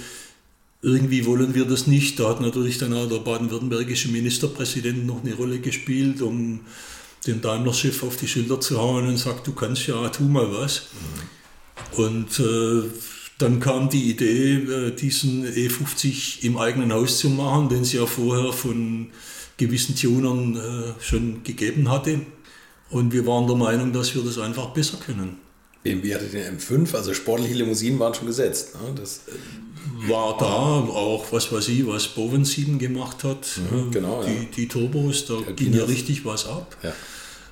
irgendwie 0.82 1.26
wollen 1.26 1.56
wir 1.56 1.66
das 1.66 1.88
nicht. 1.88 2.20
Da 2.20 2.30
hat 2.30 2.42
natürlich 2.42 2.78
dann 2.78 2.94
auch 2.94 3.10
der 3.10 3.18
baden-württembergische 3.18 4.10
Ministerpräsident 4.10 5.06
noch 5.06 5.24
eine 5.24 5.34
Rolle 5.34 5.60
gespielt, 5.60 6.22
um 6.22 6.62
dem 7.26 7.42
Daimler-Chef 7.42 8.04
auf 8.04 8.18
die 8.18 8.28
Schilder 8.28 8.62
zu 8.62 8.80
hauen 8.80 9.08
und 9.08 9.18
sagt, 9.18 9.48
du 9.48 9.54
kannst 9.54 9.88
ja, 9.88 10.08
tu 10.10 10.24
mal 10.24 10.52
was. 10.54 10.88
Mhm. 10.94 12.04
Und 12.04 12.40
äh, 12.40 12.90
dann 13.40 13.60
kam 13.60 13.90
die 13.90 14.10
Idee, 14.12 14.56
äh, 14.56 14.92
diesen 14.92 15.46
E50 15.46 16.44
im 16.44 16.58
eigenen 16.58 16.94
Haus 16.94 17.18
zu 17.18 17.30
machen, 17.30 17.70
den 17.70 17.82
es 17.82 17.94
ja 17.94 18.06
vorher 18.06 18.54
von 18.54 19.08
gewissen 19.58 19.96
Tunern 19.96 20.56
äh, 20.56 21.04
schon 21.04 21.44
gegeben 21.44 21.90
hatte. 21.90 22.22
Und 22.90 23.14
wir 23.14 23.26
waren 23.28 23.48
der 23.48 23.56
Meinung, 23.56 23.94
dass 23.94 24.14
wir 24.16 24.24
das 24.24 24.38
einfach 24.40 24.68
besser 24.70 24.98
können. 24.98 25.38
BMW 25.84 26.14
hatte 26.16 26.26
den 26.26 26.60
M5, 26.60 26.94
also 26.96 27.14
sportliche 27.14 27.54
Limousinen 27.54 28.00
waren 28.00 28.14
schon 28.14 28.28
gesetzt. 28.28 28.76
Ne? 28.76 28.94
Das 28.96 29.22
war 30.08 30.38
da 30.38 30.46
auch, 30.46 31.26
was 31.32 31.52
weiß 31.52 31.70
ich, 31.70 31.88
was 31.88 32.08
Bowen 32.08 32.44
7 32.44 32.80
gemacht 32.80 33.24
hat. 33.24 33.48
Mhm, 33.72 33.92
genau, 33.92 34.24
die, 34.24 34.34
ja. 34.34 34.40
die 34.56 34.68
Turbos, 34.68 35.26
da 35.26 35.36
Ja, 35.36 35.52
ging 35.52 35.74
ja 35.74 35.86
richtig 35.86 36.26
was 36.26 36.48
ab. 36.48 36.76
Ja. 36.84 36.94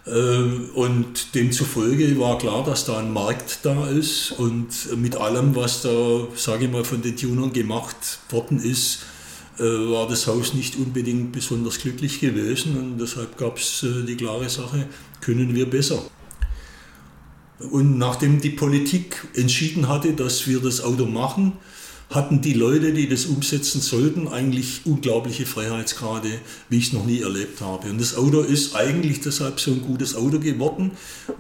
Ähm, 0.08 0.70
Und 0.74 1.36
demzufolge 1.36 2.18
war 2.20 2.38
klar, 2.38 2.64
dass 2.64 2.86
da 2.86 3.00
ein 3.00 3.12
Markt 3.14 3.60
da 3.64 3.88
ist 3.88 4.32
und 4.38 4.68
mit 4.98 5.16
allem, 5.16 5.56
was 5.56 5.82
da, 5.82 6.28
sage 6.36 6.66
ich 6.66 6.72
mal, 6.72 6.84
von 6.84 7.02
den 7.02 7.16
Tunern 7.16 7.54
gemacht 7.54 8.20
worden 8.30 8.60
ist, 8.62 8.96
äh, 8.96 9.17
war 9.60 10.08
das 10.08 10.28
Haus 10.28 10.54
nicht 10.54 10.76
unbedingt 10.76 11.32
besonders 11.32 11.80
glücklich 11.80 12.20
gewesen 12.20 12.78
und 12.78 12.98
deshalb 13.00 13.38
gab 13.38 13.58
es 13.58 13.86
die 14.08 14.16
klare 14.16 14.50
Sache, 14.50 14.88
können 15.22 15.56
wir 15.56 15.70
besser. 15.70 16.04
Und 17.72 17.98
nachdem 17.98 18.40
die 18.40 18.52
Politik 18.52 19.28
entschieden 19.34 19.88
hatte, 19.88 20.14
dass 20.14 20.48
wir 20.48 20.60
das 20.60 20.82
Auto 20.82 21.06
machen, 21.06 21.54
hatten 22.10 22.40
die 22.42 22.54
Leute, 22.54 22.94
die 22.94 23.10
das 23.10 23.26
umsetzen 23.26 23.82
sollten, 23.82 24.30
eigentlich 24.30 24.82
unglaubliche 24.86 25.46
Freiheitsgrade, 25.46 26.30
wie 26.70 26.78
ich 26.78 26.88
es 26.88 26.94
noch 26.94 27.06
nie 27.06 27.22
erlebt 27.22 27.60
habe. 27.60 27.90
Und 27.90 28.00
das 28.00 28.16
Auto 28.16 28.42
ist 28.42 28.76
eigentlich 28.76 29.20
deshalb 29.20 29.60
so 29.60 29.72
ein 29.72 29.82
gutes 29.82 30.16
Auto 30.16 30.40
geworden, 30.40 30.92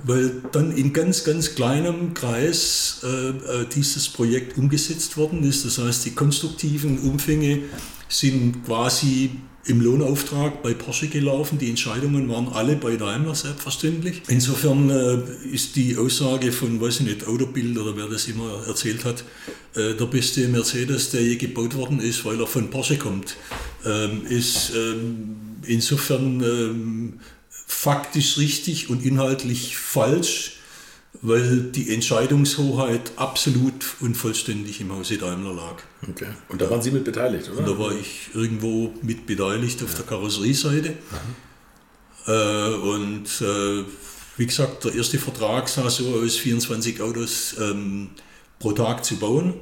weil 0.04 0.42
dann 0.52 0.76
in 0.76 0.92
ganz, 0.92 1.24
ganz 1.24 1.56
kleinem 1.56 2.14
Kreis 2.14 3.00
äh, 3.04 3.30
äh, 3.30 3.66
dieses 3.74 4.10
Projekt 4.10 4.58
umgesetzt 4.58 5.16
worden 5.16 5.44
ist. 5.44 5.64
Das 5.64 5.78
heißt, 5.78 6.06
die 6.06 6.12
konstruktiven 6.12 7.00
Umfänge 7.00 7.62
sind 8.10 8.66
quasi 8.66 9.32
im 9.68 9.82
Lohnauftrag 9.82 10.64
bei 10.64 10.74
Porsche 10.74 11.08
gelaufen. 11.08 11.58
Die 11.60 11.70
Entscheidungen 11.70 12.30
waren 12.30 12.48
alle 12.50 12.76
bei 12.76 12.96
Daimler 12.96 13.36
selbstverständlich. 13.36 14.22
Insofern 14.30 14.90
äh, 14.90 15.18
ist 15.52 15.76
die 15.76 15.98
Aussage 15.98 16.52
von, 16.52 16.80
weiß 16.80 17.02
ich 17.02 17.08
nicht, 17.08 17.28
Autobild 17.28 17.78
oder 17.78 17.96
wer 17.98 18.08
das 18.08 18.28
immer 18.28 18.66
erzählt 18.66 19.04
hat, 19.04 19.24
äh, 19.76 19.94
der 19.94 20.06
beste 20.06 20.48
Mercedes, 20.48 21.12
der 21.12 21.22
je 21.22 21.36
gebaut 21.36 21.76
worden 21.76 22.00
ist, 22.00 22.24
weil 22.24 22.40
er 22.40 22.48
von 22.48 22.70
Porsche 22.70 22.98
kommt, 22.98 23.36
ähm, 23.86 24.26
ist 24.30 24.72
ähm, 24.76 25.36
insofern 25.66 26.42
ähm, 26.42 27.20
faktisch 27.50 28.38
richtig 28.38 28.90
und 28.90 29.06
inhaltlich 29.06 29.78
falsch, 29.78 30.57
weil 31.22 31.62
die 31.72 31.94
Entscheidungshoheit 31.94 33.12
absolut 33.16 33.96
und 34.00 34.16
vollständig 34.16 34.82
im 34.82 34.92
Hause 34.92 35.18
Daimler 35.18 35.54
lag. 35.54 35.76
Okay. 36.08 36.28
Und 36.50 36.62
da 36.62 36.70
waren 36.70 36.82
Sie 36.82 36.92
mit 36.92 37.04
beteiligt, 37.04 37.50
oder? 37.50 37.60
Und 37.60 37.68
da 37.68 37.80
war 37.80 37.92
ich 37.92 38.30
irgendwo 38.34 38.94
mit 39.02 39.26
beteiligt 39.26 39.82
auf 39.84 39.96
der 39.96 40.06
Karosserieseite. 40.06 40.96
Äh, 42.28 42.70
und 42.76 43.26
äh, 43.42 43.84
wie 44.38 44.46
gesagt, 44.46 44.86
der 44.86 44.94
erste 44.94 45.18
Vertrag 45.18 45.68
sah 45.68 45.90
so 45.90 46.22
aus, 46.24 46.36
24 46.36 47.02
Autos 47.02 47.56
ähm, 47.60 48.10
pro 48.60 48.74
Tag 48.74 49.04
zu 49.04 49.16
bauen. 49.18 49.56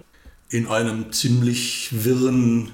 In 0.49 0.67
einem 0.67 1.11
ziemlich 1.11 1.89
wirren 1.91 2.71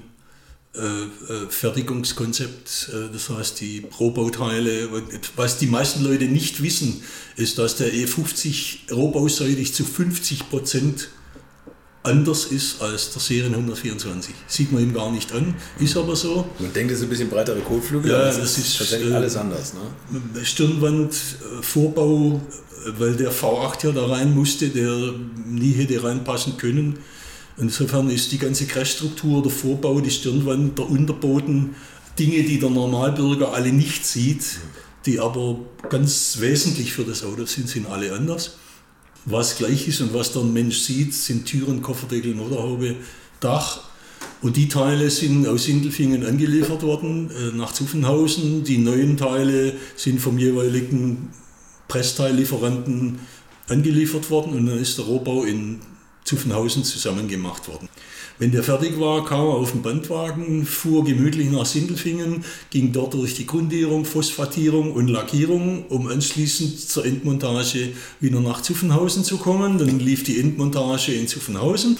Fertigungskonzept. 1.48 2.90
Äh, 2.92 3.12
das 3.12 3.28
heißt, 3.28 3.60
die 3.60 3.86
Rohbauteile. 3.98 4.88
Was 5.36 5.58
die 5.58 5.66
meisten 5.66 6.02
Leute 6.04 6.24
nicht 6.24 6.62
wissen, 6.62 7.02
ist, 7.36 7.58
dass 7.58 7.76
der 7.76 7.92
E50 7.92 8.92
rohbauseitig 8.92 9.74
zu 9.74 9.84
50 9.84 10.48
Prozent 10.48 11.10
anders 12.02 12.46
ist 12.46 12.82
als 12.82 13.12
der 13.12 13.20
Serien 13.20 13.54
124. 13.54 14.34
Sieht 14.48 14.72
man 14.72 14.82
ihm 14.82 14.94
gar 14.94 15.12
nicht 15.12 15.32
an, 15.32 15.54
ist 15.78 15.96
aber 15.96 16.16
so. 16.16 16.46
Man 16.58 16.72
denkt, 16.72 16.92
es 16.92 16.98
ist 16.98 17.04
ein 17.04 17.10
bisschen 17.10 17.30
breitere 17.30 17.60
Kotflügel, 17.60 18.10
Ja, 18.10 18.28
es 18.28 18.38
das 18.38 18.58
ist, 18.58 18.78
tatsächlich 18.78 19.12
äh, 19.12 19.16
alles 19.16 19.36
anders. 19.36 19.74
Ne? 19.74 20.44
Stirnwand, 20.44 21.12
äh, 21.12 21.62
Vorbau, 21.62 22.40
äh, 22.86 22.90
weil 22.98 23.14
der 23.14 23.30
V8 23.32 23.86
ja 23.86 23.92
da 23.92 24.06
rein 24.06 24.34
musste, 24.34 24.68
der 24.68 25.14
nie 25.46 25.72
hätte 25.72 26.02
reinpassen 26.02 26.56
können. 26.56 26.98
Insofern 27.58 28.08
ist 28.10 28.32
die 28.32 28.38
ganze 28.38 28.66
Crashstruktur, 28.66 29.42
der 29.42 29.52
Vorbau, 29.52 30.00
die 30.00 30.10
Stirnwand, 30.10 30.78
der 30.78 30.88
Unterboden, 30.88 31.74
Dinge, 32.18 32.42
die 32.42 32.58
der 32.58 32.70
Normalbürger 32.70 33.52
alle 33.52 33.72
nicht 33.72 34.06
sieht, 34.06 34.58
die 35.06 35.18
aber 35.18 35.58
ganz 35.88 36.38
wesentlich 36.40 36.92
für 36.92 37.04
das 37.04 37.24
Auto 37.24 37.46
sind, 37.46 37.68
sind 37.68 37.86
alle 37.86 38.12
anders. 38.12 38.58
Was 39.24 39.56
gleich 39.56 39.86
ist 39.88 40.00
und 40.00 40.14
was 40.14 40.32
der 40.32 40.42
Mensch 40.42 40.78
sieht, 40.78 41.14
sind 41.14 41.46
Türen, 41.46 41.82
Kofferdeckel, 41.82 42.34
Motorhaube, 42.34 42.96
Dach. 43.40 43.80
Und 44.40 44.56
die 44.56 44.68
Teile 44.68 45.10
sind 45.10 45.46
aus 45.46 45.64
Sindelfingen 45.64 46.24
angeliefert 46.24 46.82
worden 46.82 47.30
äh, 47.30 47.56
nach 47.56 47.72
Zuffenhausen. 47.72 48.64
Die 48.64 48.78
neuen 48.78 49.16
Teile 49.16 49.74
sind 49.96 50.20
vom 50.20 50.38
jeweiligen 50.38 51.30
Pressteillieferanten 51.88 53.20
angeliefert 53.68 54.30
worden 54.30 54.54
und 54.54 54.66
dann 54.66 54.78
ist 54.78 54.98
der 54.98 55.04
Rohbau 55.04 55.44
in 55.44 55.80
Zuffenhausen 56.24 56.84
zusammen 56.84 57.28
gemacht 57.28 57.68
worden. 57.68 57.88
Wenn 58.38 58.50
der 58.50 58.62
fertig 58.62 58.98
war, 58.98 59.24
kam 59.24 59.40
er 59.40 59.54
auf 59.54 59.72
den 59.72 59.82
Bandwagen, 59.82 60.64
fuhr 60.66 61.04
gemütlich 61.04 61.50
nach 61.50 61.66
Sindelfingen, 61.66 62.44
ging 62.70 62.92
dort 62.92 63.14
durch 63.14 63.34
die 63.34 63.46
Grundierung, 63.46 64.04
Phosphatierung 64.04 64.92
und 64.92 65.08
Lackierung, 65.08 65.86
um 65.86 66.08
anschließend 66.08 66.80
zur 66.80 67.04
Endmontage 67.04 67.92
wieder 68.20 68.40
nach 68.40 68.62
Zuffenhausen 68.62 69.22
zu 69.24 69.36
kommen. 69.38 69.78
Dann 69.78 69.98
lief 69.98 70.24
die 70.24 70.40
Endmontage 70.40 71.12
in 71.12 71.28
Zuffenhausen. 71.28 71.98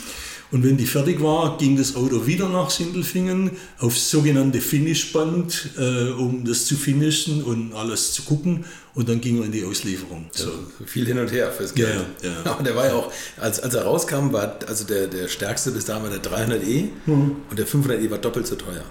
Und 0.52 0.64
wenn 0.64 0.76
die 0.76 0.86
fertig 0.86 1.22
war, 1.22 1.56
ging 1.56 1.76
das 1.78 1.96
Auto 1.96 2.26
wieder 2.26 2.48
nach 2.48 2.68
Sindelfingen 2.70 3.52
aufs 3.78 4.10
sogenannte 4.10 4.60
Finishband, 4.60 5.70
äh, 5.78 6.10
um 6.10 6.44
das 6.44 6.66
zu 6.66 6.76
finishen 6.76 7.42
und 7.42 7.72
alles 7.72 8.12
zu 8.12 8.22
gucken. 8.22 8.64
Und 8.94 9.08
dann 9.08 9.20
ging 9.22 9.38
er 9.38 9.46
in 9.46 9.52
die 9.52 9.64
Auslieferung. 9.64 10.26
So. 10.32 10.50
Viel 10.84 11.06
hin 11.06 11.18
und 11.18 11.32
her 11.32 11.50
fürs 11.50 11.72
Geld. 11.74 11.94
Ja, 12.22 12.28
ja. 12.28 12.50
Aber 12.52 12.62
der 12.62 12.76
war 12.76 12.84
ja 12.86 12.92
auch, 12.94 13.10
als, 13.40 13.60
als 13.60 13.72
er 13.74 13.84
rauskam, 13.84 14.32
war 14.32 14.58
also 14.68 14.84
der, 14.84 15.06
der 15.06 15.28
stärkste 15.28 15.70
bis 15.70 15.86
dahin 15.86 16.02
war 16.02 16.10
der 16.10 16.22
300e 16.22 16.84
Mhm. 17.06 17.36
und 17.48 17.58
der 17.58 17.66
500e 17.66 18.10
war 18.10 18.18
doppelt 18.18 18.46
so 18.46 18.54
teuer. 18.56 18.84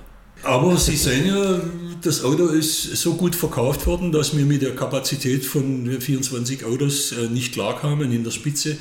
Aber 0.43 0.76
Sie 0.78 0.95
sehen 0.95 1.28
ja, 1.28 1.62
das 2.01 2.24
Auto 2.24 2.47
ist 2.47 2.95
so 2.97 3.14
gut 3.14 3.36
verkauft 3.36 3.86
worden, 3.86 4.12
dass 4.12 4.36
wir 4.36 4.43
mit 4.43 4.64
der 4.64 4.76
Kapazität 4.76 5.45
von 5.45 6.01
24 6.01 6.66
Autos 6.66 7.12
äh, 7.12 7.28
nicht 7.28 7.53
klarkamen 7.53 8.12
in 8.12 8.24
der 8.24 8.32
Spitze. 8.32 8.78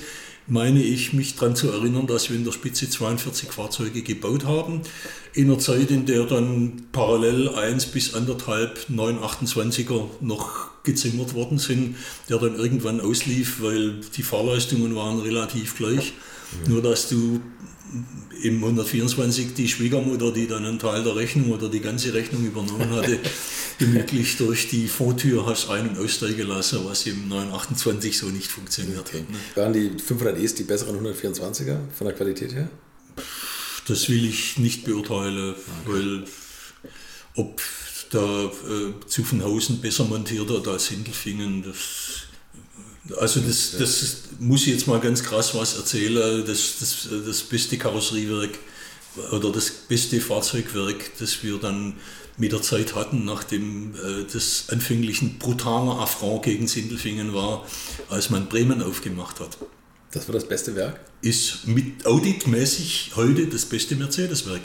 Meine 0.47 0.82
ich, 0.82 1.12
mich 1.12 1.36
daran 1.36 1.55
zu 1.55 1.70
erinnern, 1.70 2.07
dass 2.07 2.28
wir 2.28 2.36
in 2.36 2.45
der 2.45 2.53
Spitze 2.53 2.88
42 2.88 3.53
Fahrzeuge 3.53 4.03
gebaut 4.03 4.45
haben. 4.45 4.82
In 5.32 5.49
einer 5.49 5.59
Zeit, 5.59 5.91
in 5.91 6.07
der 6.07 6.24
dann 6.24 6.86
parallel 6.93 7.51
1 7.51 7.86
bis 7.86 8.14
1,5 8.14 8.91
928er 8.91 10.07
noch 10.20 10.70
gezimmert 10.82 11.34
worden 11.34 11.59
sind, 11.59 11.97
der 12.28 12.38
dann 12.38 12.57
irgendwann 12.57 13.01
auslief, 13.01 13.61
weil 13.61 14.01
die 14.16 14.22
Fahrleistungen 14.22 14.97
waren 14.97 15.20
relativ 15.20 15.76
gleich. 15.76 16.14
Nur 16.66 16.82
dass 16.82 17.09
du 17.09 17.41
im 18.43 18.62
124 18.62 19.55
die 19.55 19.68
Schwiegermutter, 19.68 20.32
die 20.32 20.47
dann 20.47 20.64
einen 20.64 20.78
Teil 20.78 21.03
der 21.03 21.16
Rechnung 21.16 21.51
oder 21.51 21.68
die 21.68 21.80
ganze 21.80 22.14
Rechnung 22.14 22.45
übernommen 22.45 22.91
hatte, 22.91 23.18
gemütlich 23.78 24.36
durch 24.36 24.68
die 24.68 24.88
Vortür 24.88 25.47
hast 25.47 25.68
ein- 25.70 25.88
und 25.88 25.99
aussteigen 25.99 26.47
lassen, 26.49 26.80
was 26.84 27.07
im 27.07 27.28
928 27.28 28.16
so 28.16 28.26
nicht 28.26 28.51
funktioniert 28.51 29.12
hat. 29.12 29.30
Ne? 29.30 29.36
Waren 29.55 29.72
die 29.72 29.91
500es 29.91 30.55
die 30.55 30.64
besseren 30.64 30.97
124er 31.05 31.78
von 31.97 32.07
der 32.07 32.14
Qualität 32.14 32.55
her? 32.55 32.68
Das 33.86 34.09
will 34.09 34.24
ich 34.24 34.59
nicht 34.59 34.84
beurteilen, 34.84 35.55
weil 35.86 36.24
ob 37.34 37.61
da 38.11 38.45
äh, 38.45 39.07
Zuffenhausen 39.07 39.80
besser 39.80 40.05
montiert 40.05 40.51
hat 40.51 40.66
als 40.68 40.86
Sindelfingen, 40.86 41.62
das, 41.62 41.76
also 43.19 43.41
das, 43.41 43.73
das 43.79 44.17
muss 44.39 44.63
ich 44.63 44.75
jetzt 44.75 44.87
mal 44.87 45.01
ganz 45.01 45.23
krass 45.23 45.55
was 45.55 45.77
erzählen. 45.77 46.45
Das, 46.47 46.79
das, 46.81 47.09
das 47.27 47.43
beste 47.43 47.79
Karosseriewerk 47.79 48.59
oder 49.33 49.51
das 49.51 49.71
beste 49.71 50.21
Fahrzeugwerk, 50.21 51.19
das 51.19 51.43
wir 51.43 51.59
dann 51.59 51.95
mit 52.37 52.53
der 52.53 52.63
Zeit 52.63 52.95
hatten, 52.95 53.25
nachdem 53.25 53.95
äh, 53.95 54.25
das 54.33 54.67
anfänglich 54.69 55.21
ein 55.23 55.39
brutaler 55.39 56.01
Affront 56.01 56.45
gegen 56.45 56.67
Sindelfingen 56.69 57.35
war, 57.35 57.67
als 58.09 58.31
man 58.31 58.49
Bremen 58.49 58.83
aufgemacht 58.83 59.41
hat 59.41 59.59
Das 60.13 60.27
war 60.27 60.35
das 60.35 60.49
beste 60.49 60.75
Werk? 60.75 61.01
ist 61.23 61.67
mit 61.67 62.07
auditmäßig 62.07 63.13
heute 63.17 63.47
das 63.47 63.67
beste 63.67 63.95
Mercedes-Werk. 63.97 64.63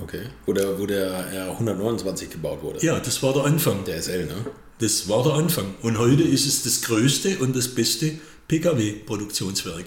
Okay. 0.00 0.26
Wo 0.46 0.52
der, 0.52 0.78
wo 0.78 0.86
der 0.86 1.10
R 1.10 1.50
129 1.50 2.30
gebaut 2.30 2.62
wurde. 2.62 2.84
Ja, 2.84 3.00
das 3.00 3.22
war 3.22 3.32
der 3.32 3.44
Anfang. 3.44 3.84
Der 3.84 4.00
SL, 4.00 4.26
ne? 4.26 4.46
Das 4.80 5.08
war 5.08 5.22
der 5.24 5.32
Anfang. 5.34 5.74
Und 5.82 5.98
heute 5.98 6.22
ist 6.22 6.46
es 6.46 6.62
das 6.62 6.82
größte 6.82 7.38
und 7.38 7.56
das 7.56 7.68
beste 7.68 8.12
Pkw-Produktionswerk. 8.46 9.86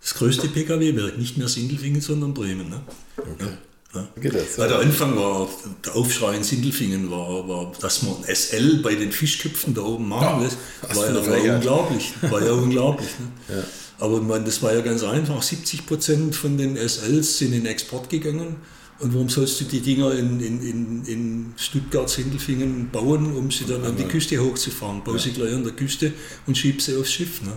Das 0.00 0.14
größte 0.14 0.48
Pkw-Werk, 0.48 1.18
nicht 1.18 1.36
mehr 1.38 1.48
Sindelfingen, 1.48 2.00
sondern 2.00 2.34
Bremen. 2.34 2.68
Ne? 2.68 2.80
Okay. 3.16 3.48
Ja. 3.94 4.08
Geht 4.20 4.34
das? 4.34 4.58
Weil 4.58 4.68
der 4.68 4.78
Anfang 4.80 5.16
war, 5.16 5.48
der 5.84 5.96
Aufschrei 5.96 6.36
in 6.36 6.44
Sindelfingen 6.44 7.10
war, 7.10 7.48
war, 7.48 7.72
dass 7.80 8.02
man 8.02 8.16
SL 8.32 8.80
bei 8.82 8.94
den 8.94 9.10
Fischköpfen 9.10 9.74
da 9.74 9.82
oben 9.82 10.08
machen 10.08 10.22
Ja, 10.24 10.40
lässt, 10.40 10.58
war, 10.94 11.08
ja, 11.08 11.14
war 11.14 11.22
verärgert. 11.24 11.54
unglaublich. 11.56 12.12
War 12.22 12.44
ja 12.44 12.52
unglaublich. 12.52 13.08
Ne? 13.18 13.56
Ja. 13.56 13.64
Aber 14.00 14.20
man, 14.20 14.44
das 14.44 14.62
war 14.62 14.72
ja 14.74 14.80
ganz 14.80 15.02
einfach. 15.02 15.42
70 15.42 15.86
Prozent 15.86 16.36
von 16.36 16.56
den 16.56 16.76
SLs 16.76 17.38
sind 17.38 17.52
in 17.52 17.66
Export 17.66 18.08
gegangen 18.08 18.56
Und 19.00 19.14
warum 19.14 19.28
sollst 19.28 19.60
du 19.60 19.64
die 19.64 19.80
Dinger 19.80 20.12
in, 20.12 20.40
in, 20.40 20.60
in, 20.60 21.04
in 21.04 21.54
Stuttgart, 21.56 22.10
Sindelfingen 22.10 22.90
bauen, 22.90 23.36
um 23.36 23.50
sie 23.50 23.64
dann 23.64 23.84
an 23.84 23.96
die 23.96 24.04
Küste 24.04 24.38
hochzufahren? 24.38 25.04
Bau 25.04 25.16
sie 25.16 25.30
gleich 25.30 25.54
an 25.54 25.62
der 25.62 25.72
Küste 25.72 26.12
und 26.46 26.58
schieb 26.58 26.82
sie 26.82 26.96
aufs 26.96 27.12
Schiff. 27.12 27.42
Ne? 27.42 27.52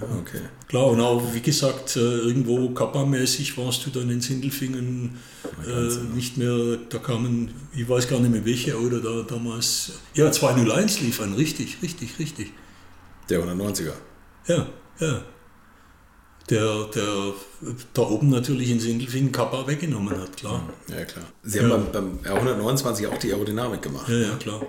Okay. 0.00 0.40
Klar, 0.68 0.88
und 0.88 1.00
auch 1.00 1.22
wie 1.34 1.40
gesagt, 1.40 1.96
äh, 1.96 2.00
irgendwo 2.00 2.70
Kappa-mäßig 2.70 3.56
warst 3.56 3.86
du 3.86 3.90
dann 3.90 4.10
in 4.10 4.20
Sindelfingen 4.20 5.16
äh, 5.66 6.14
nicht 6.14 6.36
mehr, 6.36 6.78
da 6.88 6.98
kamen, 6.98 7.50
ich 7.74 7.88
weiß 7.88 8.08
gar 8.08 8.20
nicht 8.20 8.30
mehr 8.30 8.44
welche 8.44 8.76
Auto 8.76 8.98
da 8.98 9.22
damals, 9.22 9.92
ja 10.14 10.30
201 10.30 11.00
lief 11.00 11.20
an, 11.20 11.32
richtig, 11.34 11.78
richtig, 11.82 12.18
richtig. 12.18 12.52
Der 13.30 13.40
190er. 13.40 13.92
Ja, 14.48 14.66
ja. 15.00 15.24
Der, 16.48 16.84
der 16.94 17.34
da 17.92 18.02
oben 18.02 18.28
natürlich 18.28 18.70
in 18.70 18.78
Sindelfingen 18.78 19.32
Kappa 19.32 19.66
weggenommen 19.66 20.16
hat, 20.20 20.36
klar. 20.36 20.62
Ja, 20.88 21.04
klar. 21.04 21.24
Sie 21.42 21.60
haben 21.60 21.70
beim, 21.92 22.20
beim 22.22 22.36
R129 22.38 23.08
auch 23.08 23.18
die 23.18 23.32
Aerodynamik 23.32 23.82
gemacht. 23.82 24.08
Ja, 24.08 24.16
ja, 24.16 24.36
klar. 24.36 24.62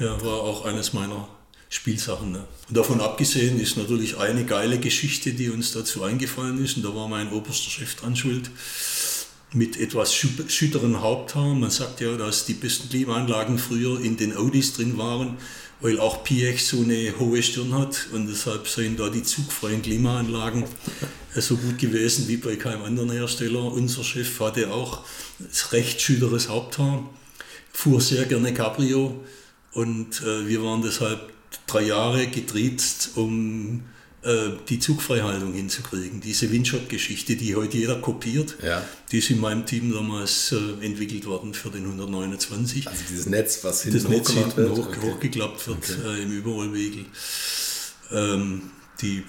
Ja, 0.00 0.24
war 0.24 0.40
auch 0.40 0.64
eines 0.64 0.92
meiner 0.92 1.28
Spielsachen. 1.68 2.32
Ne? 2.32 2.44
Und 2.68 2.76
davon 2.76 3.00
abgesehen 3.00 3.60
ist 3.60 3.76
natürlich 3.76 4.18
eine 4.18 4.44
geile 4.44 4.78
Geschichte, 4.78 5.32
die 5.32 5.50
uns 5.50 5.72
dazu 5.72 6.02
eingefallen 6.02 6.62
ist, 6.62 6.76
und 6.76 6.84
da 6.84 6.94
war 6.94 7.08
mein 7.08 7.32
oberster 7.32 7.70
Chef 7.70 7.94
dran 7.94 8.16
schuld, 8.16 8.50
mit 9.52 9.78
etwas 9.80 10.14
schütteren 10.14 11.00
Haupthaar. 11.00 11.54
Man 11.54 11.70
sagt 11.70 12.00
ja, 12.00 12.16
dass 12.16 12.46
die 12.46 12.54
besten 12.54 12.88
Klimaanlagen 12.88 13.58
früher 13.58 14.00
in 14.00 14.16
den 14.16 14.36
Audis 14.36 14.74
drin 14.74 14.98
waren, 14.98 15.36
weil 15.80 15.98
auch 15.98 16.22
PX 16.24 16.68
so 16.68 16.82
eine 16.82 17.18
hohe 17.18 17.42
Stirn 17.42 17.72
hat 17.74 18.08
und 18.12 18.26
deshalb 18.28 18.68
seien 18.68 18.96
da 18.96 19.08
die 19.08 19.22
zugfreien 19.22 19.82
Klimaanlagen 19.82 20.64
so 21.34 21.56
gut 21.56 21.78
gewesen 21.78 22.28
wie 22.28 22.36
bei 22.36 22.56
keinem 22.56 22.82
anderen 22.82 23.10
Hersteller. 23.10 23.64
Unser 23.72 24.04
Chef 24.04 24.40
hatte 24.40 24.72
auch 24.72 25.04
recht 25.72 26.00
schütteres 26.00 26.48
Haupthaar, 26.48 27.08
fuhr 27.72 28.00
sehr 28.00 28.24
gerne 28.26 28.52
Cabrio 28.52 29.24
und 29.72 30.20
äh, 30.22 30.48
wir 30.48 30.62
waren 30.62 30.82
deshalb 30.82 31.32
drei 31.66 31.82
Jahre 31.82 32.26
getriezt, 32.26 33.12
um 33.14 33.76
äh, 33.76 33.99
die 34.22 34.78
Zugfreihaltung 34.78 35.54
hinzukriegen. 35.54 36.20
Diese 36.20 36.50
Windshot-Geschichte, 36.52 37.36
die 37.36 37.56
heute 37.56 37.78
jeder 37.78 37.96
kopiert, 38.02 38.56
ja. 38.62 38.82
die 39.10 39.18
ist 39.18 39.30
in 39.30 39.40
meinem 39.40 39.64
Team 39.64 39.92
damals 39.92 40.52
äh, 40.52 40.84
entwickelt 40.84 41.24
worden 41.24 41.54
für 41.54 41.70
den 41.70 41.86
129. 41.86 42.86
Also 42.86 43.02
dieses 43.08 43.26
Netz, 43.26 43.64
was 43.64 43.82
hinten 43.82 44.02
das 44.02 44.08
Netz 44.08 44.30
hinten 44.30 44.56
wird. 44.56 44.70
Hoch, 44.72 44.88
okay. 44.88 45.00
hochgeklappt 45.02 45.66
wird 45.68 45.78
okay. 45.78 46.18
äh, 46.18 46.22
im 46.22 46.32
Überrollwegel. 46.32 47.06
Ähm, 48.12 48.70
die, 49.00 49.24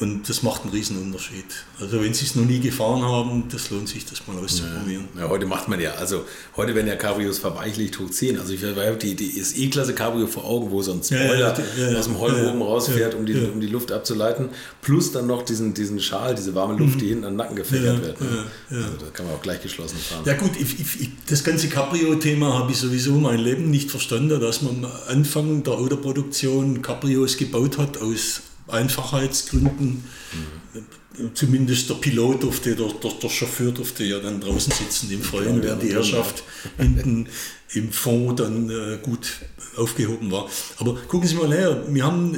und 0.00 0.28
das 0.30 0.42
macht 0.42 0.62
einen 0.62 0.72
riesen 0.72 0.96
Unterschied. 0.96 1.44
Also 1.78 2.02
wenn 2.02 2.14
Sie 2.14 2.24
es 2.24 2.34
noch 2.34 2.46
nie 2.46 2.58
gefahren 2.58 3.02
haben, 3.02 3.44
das 3.52 3.68
lohnt 3.68 3.86
sich, 3.86 4.06
das 4.06 4.26
mal 4.26 4.36
auszuprobieren. 4.38 5.08
Ja, 5.14 5.22
ja 5.22 5.28
heute 5.28 5.44
macht 5.44 5.68
man 5.68 5.78
ja, 5.78 5.92
also 5.92 6.24
heute 6.56 6.74
werden 6.74 6.86
ja 6.86 6.96
Cabrios 6.96 7.38
verweichlicht 7.38 7.98
hoch 7.98 8.08
10. 8.08 8.38
Also 8.38 8.54
ich 8.54 8.64
habe 8.64 8.96
die, 8.96 9.14
die 9.14 9.30
SE-Klasse 9.42 9.94
Cabrio 9.94 10.26
vor 10.26 10.46
Augen, 10.46 10.70
wo 10.70 10.80
so 10.80 10.92
ein 10.92 11.02
Spoiler 11.02 11.54
ja, 11.76 11.98
aus 11.98 12.06
dem 12.06 12.18
Heulbogen 12.18 12.62
rausfährt, 12.62 13.14
um, 13.14 13.26
die, 13.26 13.34
um 13.34 13.60
die 13.60 13.66
Luft 13.66 13.92
abzuleiten. 13.92 14.48
Plus 14.80 15.12
dann 15.12 15.26
noch 15.26 15.42
diesen, 15.42 15.74
diesen 15.74 16.00
Schal, 16.00 16.34
diese 16.34 16.54
warme 16.54 16.78
Luft, 16.78 17.02
die 17.02 17.08
hinten 17.08 17.24
an 17.24 17.32
den 17.32 17.36
Nacken 17.36 17.56
gefächert 17.56 18.02
wird. 18.02 18.20
Ne? 18.22 18.46
Also 18.70 18.96
da 18.98 19.10
kann 19.12 19.26
man 19.26 19.34
auch 19.34 19.42
gleich 19.42 19.60
geschlossen 19.60 19.98
fahren. 19.98 20.22
Ja 20.24 20.32
gut, 20.32 20.52
ich, 20.58 20.80
ich, 20.80 21.10
das 21.28 21.44
ganze 21.44 21.68
Cabrio-Thema 21.68 22.58
habe 22.58 22.72
ich 22.72 22.78
sowieso 22.78 23.12
mein 23.12 23.38
Leben 23.38 23.70
nicht 23.70 23.90
verstanden, 23.90 24.40
dass 24.40 24.62
man 24.62 24.82
am 24.82 24.90
Anfang 25.08 25.62
der 25.62 25.74
Autoproduktion 25.74 26.80
Cabrios 26.80 27.36
gebaut 27.36 27.76
hat 27.76 27.98
aus 27.98 28.40
Einfachheitsgründen. 28.72 30.04
Mhm. 30.32 31.34
Zumindest 31.34 31.90
der 31.90 31.94
Pilot 31.94 32.44
durfte, 32.44 32.74
der, 32.74 32.86
der, 32.86 33.10
der, 33.10 33.28
Chauffeur 33.28 33.72
durfte 33.72 34.04
ja 34.04 34.20
dann 34.20 34.40
draußen 34.40 34.72
sitzen 34.72 35.10
im 35.10 35.22
Freien, 35.22 35.62
während 35.62 35.82
die 35.82 35.92
Herrschaft 35.92 36.44
hinten 36.78 37.26
im 37.74 37.92
Fond 37.92 38.40
dann 38.40 38.70
äh, 38.70 38.98
gut 39.02 39.40
aufgehoben 39.76 40.30
war. 40.30 40.48
Aber 40.78 40.94
gucken 41.08 41.28
Sie 41.28 41.34
mal 41.34 41.52
her, 41.52 41.84
wir 41.88 42.04
haben 42.04 42.36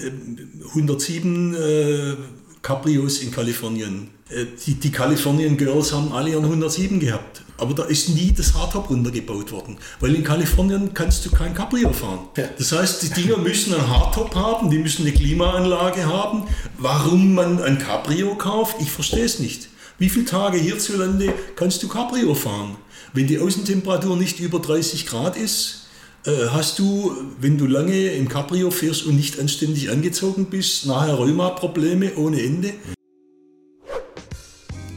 107 0.69 1.55
äh, 1.55 2.17
Cabrios 2.63 3.19
in 3.19 3.31
Kalifornien. 3.31 4.09
Äh, 4.31 4.47
die, 4.67 4.75
die 4.75 4.91
Californian 4.91 5.57
Girls 5.57 5.93
haben 5.93 6.13
alle 6.13 6.31
ihren 6.31 6.45
107 6.45 7.01
gehabt. 7.01 7.43
Aber 7.59 7.75
da 7.75 7.85
ist 7.85 8.09
nie 8.09 8.33
das 8.33 8.55
Hardtop 8.55 8.91
runtergebaut 8.91 9.53
worden. 9.53 9.79
Weil 10.01 10.15
in 10.15 10.25
Kalifornien 10.25 10.95
kannst 10.95 11.25
du 11.25 11.31
kein 11.31 11.55
Cabrio 11.55 11.93
fahren. 11.93 12.21
Ja. 12.37 12.49
Das 12.59 12.73
heißt, 12.73 13.03
die 13.03 13.11
Dinger 13.11 13.39
müssen 13.39 13.75
ein 13.75 13.89
Hardtop 13.89 14.35
haben, 14.35 14.71
die 14.71 14.79
müssen 14.79 15.03
eine 15.03 15.13
Klimaanlage 15.13 16.07
haben. 16.07 16.45
Warum 16.79 17.35
man 17.35 17.63
ein 17.63 17.79
Cabrio 17.79 18.35
kauft, 18.35 18.77
ich 18.81 18.91
verstehe 18.91 19.25
es 19.25 19.39
nicht. 19.39 19.69
Wie 19.99 20.09
viele 20.09 20.25
Tage 20.25 20.59
hierzulande 20.59 21.33
kannst 21.55 21.83
du 21.83 21.89
Cabrio 21.89 22.35
fahren? 22.35 22.77
Wenn 23.13 23.27
die 23.27 23.39
Außentemperatur 23.39 24.17
nicht 24.17 24.41
über 24.41 24.59
30 24.59 25.07
Grad 25.07 25.37
ist, 25.37 25.83
äh, 26.25 26.49
hast 26.51 26.79
du, 26.79 27.15
wenn 27.41 27.59
du 27.59 27.67
lange 27.67 28.13
im 28.13 28.29
Cabrio 28.29 28.71
fährst 28.71 29.05
und 29.05 29.17
nicht 29.17 29.39
anständig 29.39 29.91
angezogen 29.91 30.47
bist, 30.47 30.87
nachher 30.87 31.15
Rheuma-Probleme 31.15 32.15
ohne 32.17 32.41
Ende. 32.41 32.75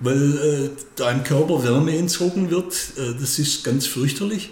weil 0.00 0.38
äh, 0.38 0.70
deinem 0.96 1.24
Körper 1.24 1.62
Wärme 1.62 1.96
entzogen 1.96 2.50
wird. 2.50 2.74
Äh, 2.96 3.14
das 3.20 3.38
ist 3.38 3.64
ganz 3.64 3.86
fürchterlich, 3.86 4.50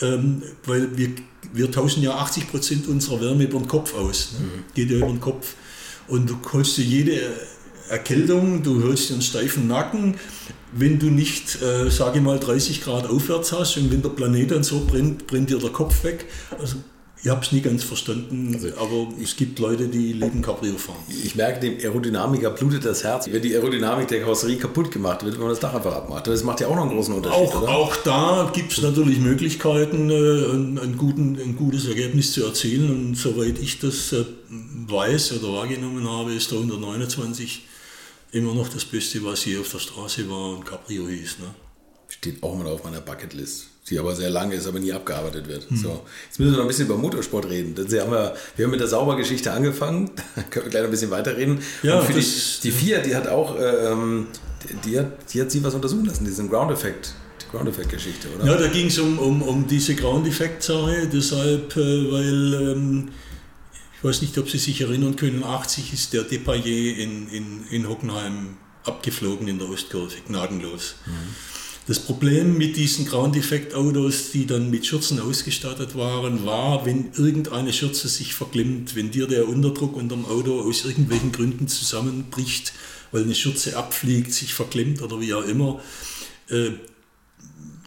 ähm, 0.00 0.42
weil 0.64 0.96
wir 0.96 1.10
wir 1.52 1.70
tauschen 1.70 2.02
ja 2.02 2.14
80 2.16 2.50
Prozent 2.50 2.88
unserer 2.88 3.20
Wärme 3.20 3.44
über 3.44 3.58
den 3.58 3.68
Kopf 3.68 3.94
aus. 3.94 4.32
Ne? 4.38 4.46
Mhm. 4.46 4.64
Geht 4.74 4.90
ja 4.90 4.98
über 4.98 5.06
den 5.06 5.20
Kopf. 5.20 5.54
Und 6.08 6.28
du 6.28 6.38
holst 6.52 6.76
dir 6.76 6.84
jede 6.84 7.20
Erkältung, 7.88 8.62
du 8.62 8.80
dir 8.80 9.12
einen 9.12 9.22
steifen 9.22 9.68
Nacken, 9.68 10.16
wenn 10.72 10.98
du 10.98 11.06
nicht, 11.06 11.60
äh, 11.62 11.90
sage 11.90 12.18
ich 12.18 12.24
mal, 12.24 12.38
30 12.38 12.82
Grad 12.82 13.06
aufwärts 13.06 13.52
hast 13.52 13.76
und 13.76 13.92
wenn 13.92 14.02
der 14.02 14.08
Planet 14.10 14.50
dann 14.52 14.62
so 14.62 14.84
brennt, 14.86 15.26
brennt 15.26 15.50
dir 15.50 15.58
der 15.58 15.70
Kopf 15.70 16.02
weg. 16.04 16.26
Also 16.58 16.76
ich 17.24 17.30
habe 17.30 17.40
es 17.40 17.52
nie 17.52 17.60
ganz 17.60 17.84
verstanden, 17.84 18.52
also, 18.52 18.68
aber 18.78 19.08
es 19.22 19.36
gibt 19.36 19.60
Leute, 19.60 19.86
die 19.86 20.12
lieben 20.12 20.42
Cabrio 20.42 20.76
fahren. 20.76 20.98
Ich 21.08 21.36
merke, 21.36 21.60
dem 21.60 21.78
Aerodynamiker 21.78 22.50
blutet 22.50 22.84
das 22.84 23.04
Herz. 23.04 23.28
Wenn 23.30 23.40
die 23.40 23.54
Aerodynamik 23.54 24.08
der 24.08 24.22
Karosserie 24.22 24.56
kaputt 24.56 24.90
gemacht 24.90 25.24
wird, 25.24 25.34
wenn 25.34 25.42
man 25.42 25.50
das 25.50 25.60
Dach 25.60 25.72
einfach 25.72 25.94
abmacht. 25.94 26.26
Das 26.26 26.42
macht 26.42 26.60
ja 26.60 26.66
auch 26.66 26.74
noch 26.74 26.82
einen 26.82 26.90
großen 26.90 27.14
Unterschied, 27.14 27.54
auch? 27.54 27.68
Auch 27.68 27.96
da 27.98 28.50
gibt 28.52 28.72
es 28.72 28.82
natürlich 28.82 29.20
Möglichkeiten, 29.20 30.10
äh, 30.10 30.14
ein, 30.52 30.80
ein, 30.80 30.96
guten, 30.98 31.38
ein, 31.40 31.54
gutes 31.54 31.86
Ergebnis 31.86 32.32
zu 32.32 32.44
erzielen. 32.44 32.90
Und 32.90 33.14
soweit 33.14 33.56
ich 33.60 33.78
das 33.78 34.12
äh, 34.12 34.24
weiß 34.88 35.34
oder 35.38 35.52
wahrgenommen 35.52 36.08
habe, 36.08 36.32
ist 36.32 36.50
der 36.50 36.58
129 36.58 37.66
immer 38.32 38.52
noch 38.52 38.68
das 38.68 38.84
Beste, 38.84 39.24
was 39.24 39.42
hier 39.42 39.60
auf 39.60 39.70
der 39.70 39.78
Straße 39.78 40.28
war 40.28 40.56
und 40.56 40.64
Cabrio 40.64 41.06
hieß. 41.06 41.38
Ne? 41.38 41.54
Steht 42.08 42.42
auch 42.42 42.56
mal 42.56 42.66
auf 42.66 42.82
meiner 42.82 43.00
Bucketlist 43.00 43.71
die 43.92 43.98
aber 43.98 44.16
sehr 44.16 44.30
lange 44.30 44.54
ist, 44.54 44.66
aber 44.66 44.80
nie 44.80 44.92
abgearbeitet 44.92 45.46
wird. 45.46 45.68
Hm. 45.68 45.76
So, 45.76 46.02
jetzt 46.26 46.38
müssen 46.38 46.52
wir 46.52 46.56
noch 46.56 46.64
ein 46.64 46.68
bisschen 46.68 46.86
über 46.86 46.96
Motorsport 46.96 47.48
reden. 47.48 47.74
Das 47.74 47.84
haben 48.00 48.10
wir, 48.10 48.34
wir 48.56 48.64
haben 48.64 48.70
mit 48.70 48.80
der 48.80 48.88
Saubergeschichte 48.88 49.52
angefangen, 49.52 50.10
da 50.34 50.42
können 50.42 50.66
wir 50.66 50.70
gleich 50.70 50.82
noch 50.82 50.88
ein 50.88 50.92
bisschen 50.92 51.10
weiterreden. 51.10 51.58
Ja, 51.82 51.98
Und 51.98 52.06
für 52.06 52.14
die, 52.14 52.26
die 52.62 52.70
Fiat, 52.70 53.04
die 53.04 53.14
hat 53.14 53.28
auch, 53.28 53.56
ähm, 53.60 54.28
die, 54.84 54.98
hat, 54.98 55.32
die 55.32 55.40
hat 55.42 55.50
sie 55.50 55.62
was 55.62 55.74
untersuchen 55.74 56.06
lassen, 56.06 56.24
diesen 56.24 56.48
Ground-Effekt. 56.48 57.12
Die 57.42 57.50
Ground-Effekt-Geschichte, 57.50 58.28
oder? 58.34 58.46
Ja, 58.46 58.56
da 58.56 58.68
ging 58.68 58.86
es 58.86 58.98
um, 58.98 59.18
um, 59.18 59.42
um 59.42 59.66
diese 59.66 59.94
Ground-Effekt-Sache, 59.94 61.08
deshalb, 61.12 61.76
äh, 61.76 62.12
weil 62.12 62.54
ähm, 62.72 63.08
ich 63.98 64.04
weiß 64.04 64.22
nicht, 64.22 64.36
ob 64.38 64.48
Sie 64.48 64.58
sich 64.58 64.80
erinnern 64.80 65.16
können, 65.16 65.44
80 65.44 65.92
ist 65.92 66.12
der 66.14 66.22
Depailler 66.22 66.64
in, 66.66 67.28
in, 67.28 67.64
in 67.70 67.88
Hockenheim 67.88 68.56
abgeflogen 68.84 69.46
in 69.48 69.58
der 69.58 69.68
Ostkurve, 69.68 70.16
gnadenlos. 70.26 70.96
Mhm. 71.06 71.12
Das 71.86 71.98
Problem 71.98 72.58
mit 72.58 72.76
diesen 72.76 73.06
Ground-Effekt-Autos, 73.06 74.30
die 74.30 74.46
dann 74.46 74.70
mit 74.70 74.86
Schürzen 74.86 75.18
ausgestattet 75.18 75.96
waren, 75.96 76.46
war, 76.46 76.86
wenn 76.86 77.10
irgendeine 77.14 77.72
Schürze 77.72 78.08
sich 78.08 78.34
verklemmt, 78.34 78.94
wenn 78.94 79.10
dir 79.10 79.26
der 79.26 79.48
Unterdruck 79.48 79.96
unterm 79.96 80.24
Auto 80.24 80.60
aus 80.60 80.84
irgendwelchen 80.84 81.32
Gründen 81.32 81.66
zusammenbricht, 81.66 82.72
weil 83.10 83.24
eine 83.24 83.34
Schürze 83.34 83.76
abfliegt, 83.76 84.32
sich 84.32 84.54
verklemmt 84.54 85.02
oder 85.02 85.20
wie 85.20 85.34
auch 85.34 85.44
immer. 85.44 85.80
Äh, 86.48 86.70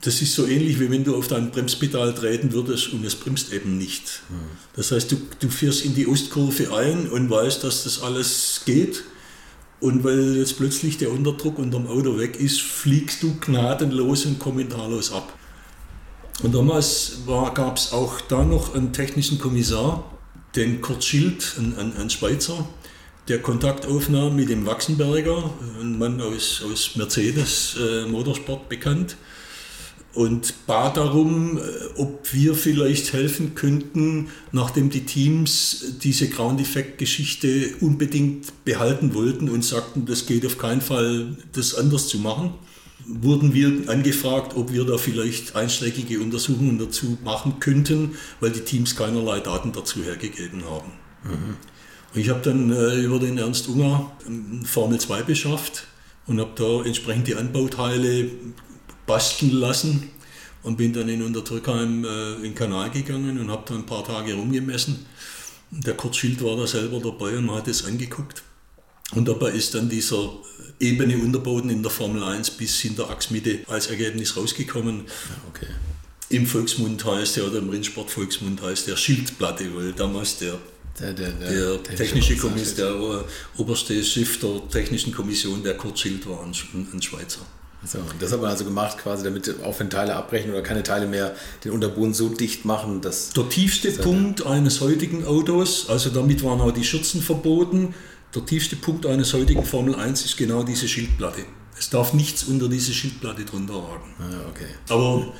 das 0.01 0.21
ist 0.21 0.35
so 0.35 0.45
ähnlich, 0.45 0.79
wie 0.79 0.91
wenn 0.91 1.05
du 1.05 1.15
auf 1.15 1.29
dein 1.29 1.51
Bremspedal 1.51 2.13
treten 2.13 2.51
würdest 2.51 2.91
und 2.91 3.05
es 3.05 3.15
bremst 3.15 3.53
eben 3.53 3.77
nicht. 3.77 4.21
Hm. 4.27 4.35
Das 4.75 4.91
heißt, 4.91 5.11
du, 5.11 5.21
du 5.39 5.49
fährst 5.49 5.85
in 5.85 5.95
die 5.95 6.05
Ostkurve 6.05 6.75
ein 6.75 7.09
und 7.09 7.29
weißt, 7.29 7.63
dass 7.63 7.85
das 7.85 8.01
alles 8.01 8.61
geht 8.65 9.03
und 9.85 10.03
weil 10.03 10.37
jetzt 10.37 10.57
plötzlich 10.57 10.97
der 10.97 11.11
Unterdruck 11.11 11.59
unterm 11.59 11.85
Auto 11.85 12.17
weg 12.17 12.39
ist, 12.39 12.59
fliegst 12.59 13.21
du 13.21 13.35
gnadenlos 13.39 14.25
und 14.25 14.39
kommentarlos 14.39 15.13
ab. 15.13 15.31
Und 16.41 16.55
damals 16.55 17.19
gab 17.27 17.77
es 17.77 17.93
auch 17.93 18.19
da 18.21 18.43
noch 18.43 18.73
einen 18.73 18.93
technischen 18.93 19.37
Kommissar, 19.37 20.03
den 20.55 20.81
Kurt 20.81 21.03
Schild, 21.03 21.53
ein, 21.59 21.77
ein, 21.77 21.95
ein 21.97 22.09
Schweizer, 22.09 22.67
der 23.27 23.43
Kontakt 23.43 23.85
aufnahm 23.85 24.35
mit 24.35 24.49
dem 24.49 24.65
Wachsenberger, 24.65 25.51
ein 25.79 25.99
Mann 25.99 26.19
aus, 26.19 26.63
aus 26.65 26.95
Mercedes 26.95 27.77
äh, 27.79 28.07
Motorsport 28.07 28.67
bekannt 28.67 29.17
und 30.15 30.65
bat 30.65 30.97
darum, 30.97 31.57
äh, 31.57 31.61
ob 31.97 32.33
wir 32.33 32.55
vielleicht 32.55 33.13
helfen 33.13 33.53
könnten, 33.53 34.29
nachdem 34.51 34.89
die 34.89 35.05
Teams 35.05 35.97
diese 36.01 36.29
Ground-Effekt-Geschichte 36.29 37.75
unbedingt 37.81 38.65
behalten 38.65 39.13
wollten 39.13 39.49
und 39.49 39.63
sagten, 39.63 40.05
das 40.05 40.25
geht 40.25 40.45
auf 40.45 40.57
keinen 40.57 40.81
Fall, 40.81 41.37
das 41.51 41.75
anders 41.75 42.07
zu 42.07 42.17
machen, 42.17 42.53
wurden 43.07 43.53
wir 43.53 43.89
angefragt, 43.89 44.55
ob 44.55 44.73
wir 44.73 44.85
da 44.85 44.97
vielleicht 44.97 45.55
einschlägige 45.55 46.19
Untersuchungen 46.19 46.79
dazu 46.79 47.17
machen 47.23 47.59
könnten, 47.59 48.15
weil 48.39 48.51
die 48.51 48.61
Teams 48.61 48.95
keinerlei 48.95 49.41
Daten 49.41 49.73
dazu 49.73 50.03
hergegeben 50.03 50.63
haben. 50.65 50.91
Mhm. 51.23 51.55
Ich 52.15 52.29
habe 52.29 52.39
dann 52.41 52.71
äh, 52.71 53.01
über 53.01 53.19
den 53.19 53.37
Ernst 53.37 53.67
Unger 53.67 54.11
Formel 54.63 54.99
2 54.99 55.23
beschafft 55.23 55.87
und 56.27 56.39
habe 56.39 56.51
da 56.55 56.87
entsprechend 56.87 57.35
Anbauteile 57.35 58.29
basteln 59.05 59.51
lassen 59.51 60.09
und 60.63 60.77
bin 60.77 60.93
dann 60.93 61.09
in 61.09 61.21
Unterdrückheim 61.21 62.03
äh, 62.03 62.35
in 62.35 62.43
den 62.43 62.55
Kanal 62.55 62.89
gegangen 62.89 63.39
und 63.39 63.51
habe 63.51 63.63
da 63.67 63.75
ein 63.75 63.85
paar 63.85 64.03
Tage 64.03 64.33
rumgemessen. 64.33 65.05
Der 65.71 65.93
Kurt 65.93 66.15
Schild 66.15 66.43
war 66.43 66.57
da 66.57 66.67
selber 66.67 66.99
dabei 66.99 67.37
und 67.37 67.45
man 67.45 67.57
hat 67.57 67.67
es 67.67 67.85
angeguckt. 67.85 68.43
Und 69.13 69.27
dabei 69.27 69.51
ist 69.51 69.75
dann 69.75 69.89
dieser 69.89 70.31
ebene 70.79 71.17
Unterboden 71.17 71.69
in 71.69 71.83
der 71.83 71.91
Formel 71.91 72.23
1 72.23 72.51
bis 72.51 72.79
hinter 72.79 73.09
Achsmitte 73.09 73.59
als 73.67 73.87
Ergebnis 73.87 74.35
rausgekommen. 74.35 75.03
Okay. 75.49 75.67
Im 76.29 76.47
Volksmund 76.47 77.05
heißt 77.05 77.37
der, 77.37 77.45
oder 77.45 77.59
im 77.59 77.69
Rennsport 77.69 78.09
Volksmund 78.09 78.61
heißt 78.61 78.87
der 78.87 78.95
Schildplatte, 78.95 79.75
weil 79.75 79.93
damals 79.93 80.39
der 80.39 80.57
der, 80.99 81.13
der, 81.13 81.31
der, 81.31 81.77
der 81.77 81.95
technische 81.95 82.37
Kommission, 82.37 82.77
der 82.77 83.25
oberste 83.57 84.01
Chef 84.01 84.39
der 84.39 84.69
technischen 84.69 85.13
Kommission, 85.13 85.61
der 85.61 85.75
Kurt 85.75 85.99
Schild 85.99 86.27
war, 86.27 86.41
ein, 86.41 86.53
ein 86.93 87.01
Schweizer. 87.01 87.41
So, 87.85 87.99
und 87.99 88.19
das 88.19 88.31
hat 88.31 88.41
man 88.41 88.49
also 88.49 88.65
gemacht, 88.65 88.97
quasi, 88.97 89.23
damit 89.23 89.63
auch 89.63 89.79
wenn 89.79 89.89
Teile 89.89 90.15
abbrechen 90.15 90.51
oder 90.51 90.61
keine 90.61 90.83
Teile 90.83 91.05
mehr 91.05 91.35
den 91.63 91.71
Unterboden 91.71 92.13
so 92.13 92.29
dicht 92.29 92.65
machen, 92.65 93.01
dass. 93.01 93.29
Der 93.31 93.47
tiefste 93.49 93.91
Punkt 93.91 94.45
eines 94.45 94.81
heutigen 94.81 95.25
Autos, 95.25 95.89
also 95.89 96.09
damit 96.09 96.43
waren 96.43 96.61
auch 96.61 96.71
die 96.71 96.83
Schürzen 96.83 97.21
verboten, 97.21 97.93
der 98.33 98.45
tiefste 98.45 98.75
Punkt 98.75 99.05
eines 99.05 99.33
heutigen 99.33 99.63
Formel 99.63 99.95
1 99.95 100.25
ist 100.25 100.37
genau 100.37 100.63
diese 100.63 100.87
Schildplatte. 100.87 101.43
Es 101.77 101.89
darf 101.89 102.13
nichts 102.13 102.45
unter 102.45 102.69
diese 102.69 102.93
Schildplatte 102.93 103.43
drunter 103.43 103.73
ragen. 103.73 104.13
Ah, 104.19 104.49
okay. 104.49 104.67
Aber 104.87 105.33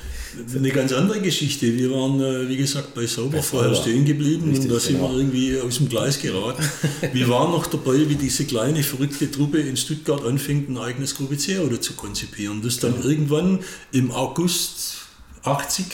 eine 0.54 0.68
ganz 0.70 0.92
andere 0.92 1.20
Geschichte. 1.20 1.74
Wir 1.74 1.90
waren, 1.90 2.20
äh, 2.20 2.48
wie 2.48 2.58
gesagt, 2.58 2.94
bei 2.94 3.06
Sauber 3.06 3.42
vorher 3.42 3.74
stehen 3.74 4.04
geblieben 4.04 4.50
Richtig, 4.50 4.64
und 4.64 4.76
da 4.76 4.80
sind 4.80 4.96
genau. 4.96 5.12
wir 5.12 5.18
irgendwie 5.18 5.58
aus 5.58 5.78
dem 5.78 5.88
Gleis 5.88 6.20
geraten. 6.20 6.62
wir 7.12 7.28
waren 7.28 7.52
noch 7.52 7.66
dabei, 7.66 8.08
wie 8.08 8.16
diese 8.16 8.44
kleine, 8.44 8.82
verrückte 8.82 9.30
Truppe 9.30 9.60
in 9.60 9.78
Stuttgart 9.78 10.24
anfängt, 10.24 10.68
ein 10.68 10.76
eigenes 10.76 11.14
Gruppe 11.14 11.38
C-Auto 11.38 11.78
zu 11.78 11.94
konzipieren, 11.94 12.60
das 12.60 12.78
dann 12.78 12.94
ja. 13.00 13.08
irgendwann 13.08 13.60
im 13.92 14.10
August 14.10 14.96
80 15.42 15.86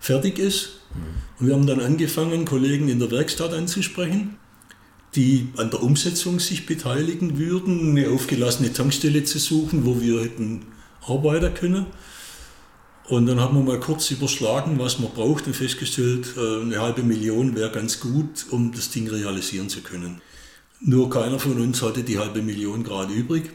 fertig 0.00 0.38
ist. 0.38 0.70
Mhm. 0.94 1.00
Und 1.40 1.46
wir 1.48 1.54
haben 1.54 1.66
dann 1.66 1.80
angefangen, 1.80 2.46
Kollegen 2.46 2.88
in 2.88 2.98
der 2.98 3.10
Werkstatt 3.10 3.52
anzusprechen 3.52 4.38
die 5.16 5.48
an 5.56 5.70
der 5.70 5.82
Umsetzung 5.82 6.40
sich 6.40 6.66
beteiligen 6.66 7.38
würden, 7.38 7.90
eine 7.90 8.10
aufgelassene 8.10 8.72
Tankstelle 8.72 9.24
zu 9.24 9.38
suchen, 9.38 9.84
wo 9.86 10.00
wir 10.00 10.22
hätten 10.22 10.62
arbeiten 11.06 11.54
können. 11.54 11.86
Und 13.08 13.26
dann 13.26 13.38
haben 13.38 13.56
wir 13.56 13.62
mal 13.62 13.80
kurz 13.80 14.10
überschlagen, 14.10 14.78
was 14.78 14.98
man 14.98 15.12
braucht 15.12 15.46
und 15.46 15.54
festgestellt, 15.54 16.34
äh, 16.36 16.62
eine 16.62 16.80
halbe 16.80 17.02
Million 17.02 17.54
wäre 17.54 17.70
ganz 17.70 18.00
gut, 18.00 18.46
um 18.50 18.72
das 18.72 18.90
Ding 18.90 19.08
realisieren 19.08 19.68
zu 19.68 19.82
können. 19.82 20.22
Nur 20.80 21.10
keiner 21.10 21.38
von 21.38 21.60
uns 21.60 21.82
hatte 21.82 22.02
die 22.02 22.18
halbe 22.18 22.42
Million 22.42 22.82
gerade 22.82 23.12
übrig. 23.12 23.50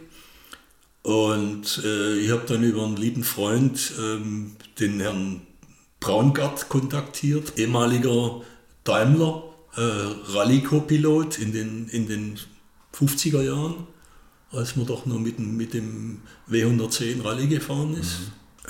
Und 1.01 1.81
äh, 1.83 2.17
ich 2.17 2.29
habe 2.29 2.43
dann 2.47 2.63
über 2.63 2.85
einen 2.85 2.97
lieben 2.97 3.23
Freund, 3.23 3.93
ähm, 3.99 4.51
den 4.79 4.99
Herrn 4.99 5.41
Braungart, 5.99 6.69
kontaktiert, 6.69 7.57
ehemaliger 7.57 8.41
Daimler 8.83 9.48
äh, 9.75 9.81
Rallye-Co-Pilot 9.81 11.39
in 11.39 11.51
den, 11.51 11.87
in 11.89 12.07
den 12.07 12.39
50er 12.93 13.41
Jahren, 13.41 13.87
als 14.51 14.75
man 14.75 14.85
doch 14.85 15.05
nur 15.05 15.19
mit, 15.19 15.37
dem, 15.37 15.57
mit 15.57 15.73
dem 15.73 16.21
W110 16.49 17.23
Rallye 17.23 17.47
gefahren 17.47 17.95
ist. 17.95 18.19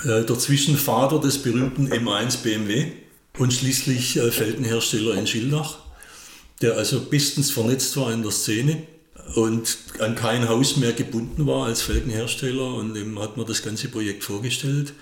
Mhm. 0.04 0.10
Äh, 0.10 0.24
dazwischen 0.24 0.76
Vater 0.76 1.18
des 1.20 1.38
berühmten 1.38 1.88
M1 1.88 2.42
BMW 2.42 2.92
und 3.38 3.52
schließlich 3.52 4.16
äh, 4.16 4.30
Felgenhersteller 4.30 5.14
in 5.14 5.26
Schildach, 5.26 5.78
der 6.62 6.76
also 6.76 7.00
bestens 7.00 7.50
vernetzt 7.50 7.96
war 7.96 8.12
in 8.12 8.22
der 8.22 8.30
Szene 8.30 8.82
und 9.34 9.78
an 9.98 10.14
kein 10.14 10.48
Haus 10.48 10.76
mehr 10.76 10.92
gebunden 10.92 11.46
war 11.46 11.66
als 11.66 11.82
Felgenhersteller 11.82 12.74
und 12.74 12.94
dem 12.94 13.18
hat 13.18 13.36
man 13.36 13.46
das 13.46 13.62
ganze 13.62 13.88
Projekt 13.88 14.24
vorgestellt. 14.24 14.92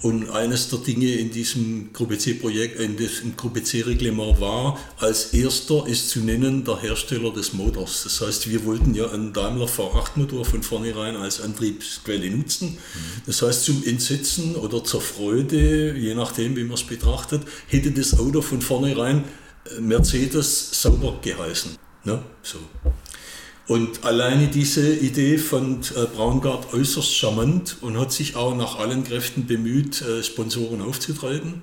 Und 0.00 0.30
eines 0.30 0.68
der 0.68 0.78
Dinge 0.78 1.12
in 1.14 1.32
diesem 1.32 1.92
Gruppe 1.92 2.18
C-Projekt, 2.18 2.78
in 2.78 2.96
diesem 2.96 3.36
Gruppe 3.36 3.64
C-Reglement 3.64 4.40
war, 4.40 4.78
als 4.98 5.34
erster 5.34 5.88
ist 5.88 6.10
zu 6.10 6.20
nennen 6.20 6.64
der 6.64 6.80
Hersteller 6.80 7.32
des 7.32 7.52
Motors. 7.52 8.04
Das 8.04 8.20
heißt, 8.20 8.48
wir 8.48 8.64
wollten 8.64 8.94
ja 8.94 9.10
einen 9.10 9.32
Daimler 9.32 9.66
V8-Motor 9.66 10.44
von 10.44 10.62
vornherein 10.62 11.16
als 11.16 11.40
Antriebsquelle 11.40 12.30
nutzen. 12.30 12.78
Das 13.26 13.42
heißt, 13.42 13.64
zum 13.64 13.82
Entsetzen 13.84 14.54
oder 14.54 14.84
zur 14.84 15.00
Freude, 15.00 15.96
je 15.98 16.14
nachdem, 16.14 16.54
wie 16.54 16.62
man 16.62 16.74
es 16.74 16.84
betrachtet, 16.84 17.42
hätte 17.66 17.90
das 17.90 18.16
Auto 18.20 18.40
von 18.40 18.62
vornherein 18.62 19.24
äh, 19.76 19.80
Mercedes 19.80 20.80
sauber 20.80 21.18
geheißen. 21.20 21.76
Ne? 22.04 22.22
So. 22.44 22.58
Und 23.68 24.04
alleine 24.04 24.48
diese 24.48 24.94
Idee 24.94 25.36
fand 25.38 25.94
äh, 25.94 26.06
Braungart 26.06 26.72
äußerst 26.72 27.14
charmant 27.14 27.76
und 27.82 27.98
hat 27.98 28.12
sich 28.12 28.34
auch 28.34 28.56
nach 28.56 28.78
allen 28.78 29.04
Kräften 29.04 29.46
bemüht, 29.46 30.00
äh, 30.02 30.22
Sponsoren 30.22 30.80
aufzutreiben. 30.80 31.62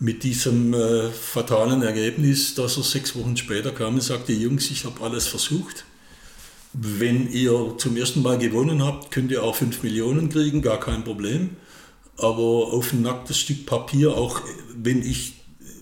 mit 0.00 0.22
diesem 0.22 0.74
äh, 0.74 1.10
fatalen 1.10 1.82
Ergebnis, 1.82 2.54
dass 2.54 2.76
er 2.76 2.84
sechs 2.84 3.16
Wochen 3.16 3.36
später 3.36 3.72
kam 3.72 3.94
und 3.94 4.02
sagte, 4.02 4.32
Jungs, 4.32 4.70
ich 4.70 4.84
habe 4.84 5.02
alles 5.02 5.26
versucht. 5.26 5.84
Wenn 6.72 7.30
ihr 7.32 7.74
zum 7.78 7.96
ersten 7.96 8.22
Mal 8.22 8.38
gewonnen 8.38 8.84
habt, 8.84 9.10
könnt 9.10 9.32
ihr 9.32 9.42
auch 9.42 9.56
5 9.56 9.82
Millionen 9.82 10.28
kriegen, 10.28 10.62
gar 10.62 10.78
kein 10.78 11.02
Problem. 11.02 11.56
Aber 12.16 12.72
auf 12.72 12.92
ein 12.92 13.02
nacktes 13.02 13.38
Stück 13.38 13.66
Papier, 13.66 14.16
auch 14.16 14.40
wenn 14.76 15.02
ich, 15.02 15.34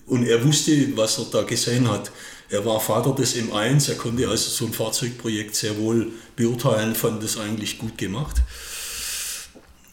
und 0.07 0.23
er 0.23 0.43
wusste, 0.43 0.97
was 0.97 1.19
er 1.19 1.25
da 1.31 1.43
gesehen 1.43 1.89
hat, 1.89 2.11
er 2.49 2.65
war 2.65 2.79
Vater 2.79 3.13
des 3.13 3.35
M1, 3.35 3.89
er 3.89 3.95
konnte 3.95 4.27
also 4.27 4.49
so 4.49 4.65
ein 4.65 4.73
Fahrzeugprojekt 4.73 5.55
sehr 5.55 5.77
wohl 5.77 6.11
beurteilen, 6.35 6.95
fand 6.95 7.21
das 7.21 7.37
eigentlich 7.37 7.77
gut 7.77 7.97
gemacht. 7.97 8.41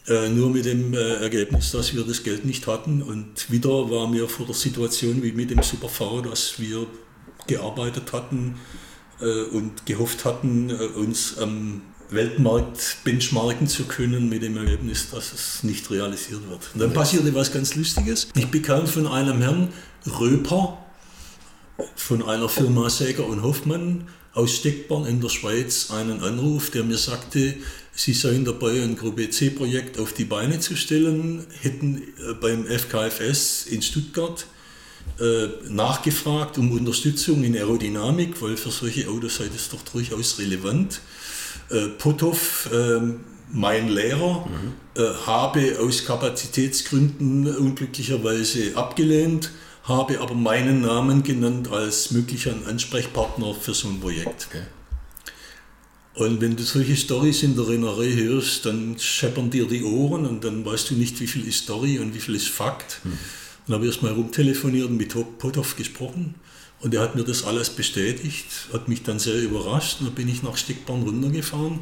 Äh, 0.06 0.28
nur 0.28 0.50
mit 0.50 0.66
dem 0.66 0.92
äh, 0.92 1.14
Ergebnis, 1.14 1.70
dass 1.70 1.94
wir 1.94 2.04
das 2.04 2.22
Geld 2.22 2.44
nicht 2.44 2.66
hatten. 2.66 3.02
Und 3.02 3.50
wieder 3.50 3.90
waren 3.90 4.12
wir 4.12 4.28
vor 4.28 4.44
der 4.44 4.54
Situation 4.54 5.22
wie 5.22 5.32
mit 5.32 5.50
dem 5.50 5.62
Super 5.62 5.88
V, 5.88 6.20
dass 6.20 6.60
wir 6.60 6.86
gearbeitet 7.46 8.12
hatten 8.12 8.56
äh, 9.20 9.44
und 9.44 9.86
gehofft 9.86 10.26
hatten, 10.26 10.68
äh, 10.68 10.74
uns 10.74 11.38
am 11.38 11.80
Weltmarkt 12.10 12.98
benchmarken 13.04 13.66
zu 13.66 13.84
können 13.84 14.28
mit 14.28 14.42
dem 14.42 14.58
Ergebnis, 14.58 15.10
dass 15.10 15.32
es 15.32 15.62
nicht 15.62 15.90
realisiert 15.90 16.48
wird. 16.50 16.70
Und 16.74 16.80
dann 16.80 16.92
passierte 16.92 17.34
was 17.34 17.50
ganz 17.50 17.74
Lustiges. 17.74 18.28
Ich 18.36 18.48
bekam 18.48 18.86
von 18.86 19.06
einem 19.06 19.40
Herrn 19.40 19.72
Röper, 20.06 20.83
von 21.96 22.22
einer 22.22 22.48
Firma 22.48 22.90
Säger 22.90 23.26
und 23.26 23.42
Hoffmann 23.42 24.06
aus 24.32 24.56
Steckborn 24.56 25.06
in 25.06 25.20
der 25.20 25.28
Schweiz 25.28 25.90
einen 25.90 26.22
Anruf, 26.22 26.70
der 26.70 26.84
mir 26.84 26.98
sagte, 26.98 27.54
Sie 27.96 28.12
seien 28.12 28.44
dabei, 28.44 28.82
ein 28.82 28.96
Gruppe 28.96 29.30
C-Projekt 29.30 30.00
auf 30.00 30.12
die 30.12 30.24
Beine 30.24 30.58
zu 30.58 30.74
stellen, 30.74 31.46
hätten 31.60 31.98
äh, 31.98 32.34
beim 32.40 32.66
FKFS 32.66 33.66
in 33.66 33.82
Stuttgart 33.82 34.46
äh, 35.20 35.46
nachgefragt 35.68 36.58
um 36.58 36.72
Unterstützung 36.72 37.44
in 37.44 37.54
Aerodynamik, 37.54 38.42
weil 38.42 38.56
für 38.56 38.72
solche 38.72 39.08
Autos 39.08 39.36
sei 39.36 39.48
das 39.52 39.68
doch 39.68 39.82
durchaus 39.82 40.40
relevant. 40.40 41.00
Äh, 41.70 41.86
Potthoff, 41.98 42.68
äh, 42.72 43.00
mein 43.52 43.88
Lehrer, 43.88 44.46
mhm. 44.46 44.72
Habe 45.26 45.78
aus 45.80 46.04
Kapazitätsgründen 46.04 47.46
unglücklicherweise 47.56 48.76
abgelehnt 48.76 49.50
habe 49.84 50.20
aber 50.20 50.34
meinen 50.34 50.80
Namen 50.80 51.22
genannt 51.22 51.70
als 51.70 52.10
möglicher 52.10 52.54
Ansprechpartner 52.66 53.54
für 53.54 53.74
so 53.74 53.88
ein 53.88 54.00
Projekt. 54.00 54.48
Okay. 54.50 54.62
Und 56.14 56.40
wenn 56.40 56.56
du 56.56 56.62
solche 56.62 56.96
Storys 56.96 57.42
in 57.42 57.56
der 57.56 57.68
Rennerei 57.68 58.12
hörst, 58.12 58.66
dann 58.66 58.96
scheppern 58.98 59.50
dir 59.50 59.66
die 59.66 59.82
Ohren 59.82 60.26
und 60.26 60.44
dann 60.44 60.64
weißt 60.64 60.90
du 60.90 60.94
nicht, 60.94 61.20
wie 61.20 61.26
viel 61.26 61.46
ist 61.46 61.64
Story 61.64 61.98
und 61.98 62.14
wie 62.14 62.20
viel 62.20 62.36
ist 62.36 62.48
Fakt. 62.48 63.00
Mhm. 63.02 63.18
Dann 63.66 63.74
habe 63.74 63.84
ich 63.84 63.92
erstmal 63.92 64.12
rumtelefoniert 64.12 64.88
und 64.88 64.96
mit 64.96 65.38
Potov 65.38 65.76
gesprochen 65.76 66.34
und 66.80 66.94
er 66.94 67.00
hat 67.00 67.16
mir 67.16 67.24
das 67.24 67.44
alles 67.44 67.70
bestätigt, 67.70 68.46
hat 68.72 68.88
mich 68.88 69.02
dann 69.02 69.18
sehr 69.18 69.42
überrascht 69.42 70.00
und 70.00 70.06
dann 70.06 70.14
bin 70.14 70.28
ich 70.28 70.42
nach 70.42 70.56
Steckborn 70.56 71.02
runtergefahren 71.02 71.80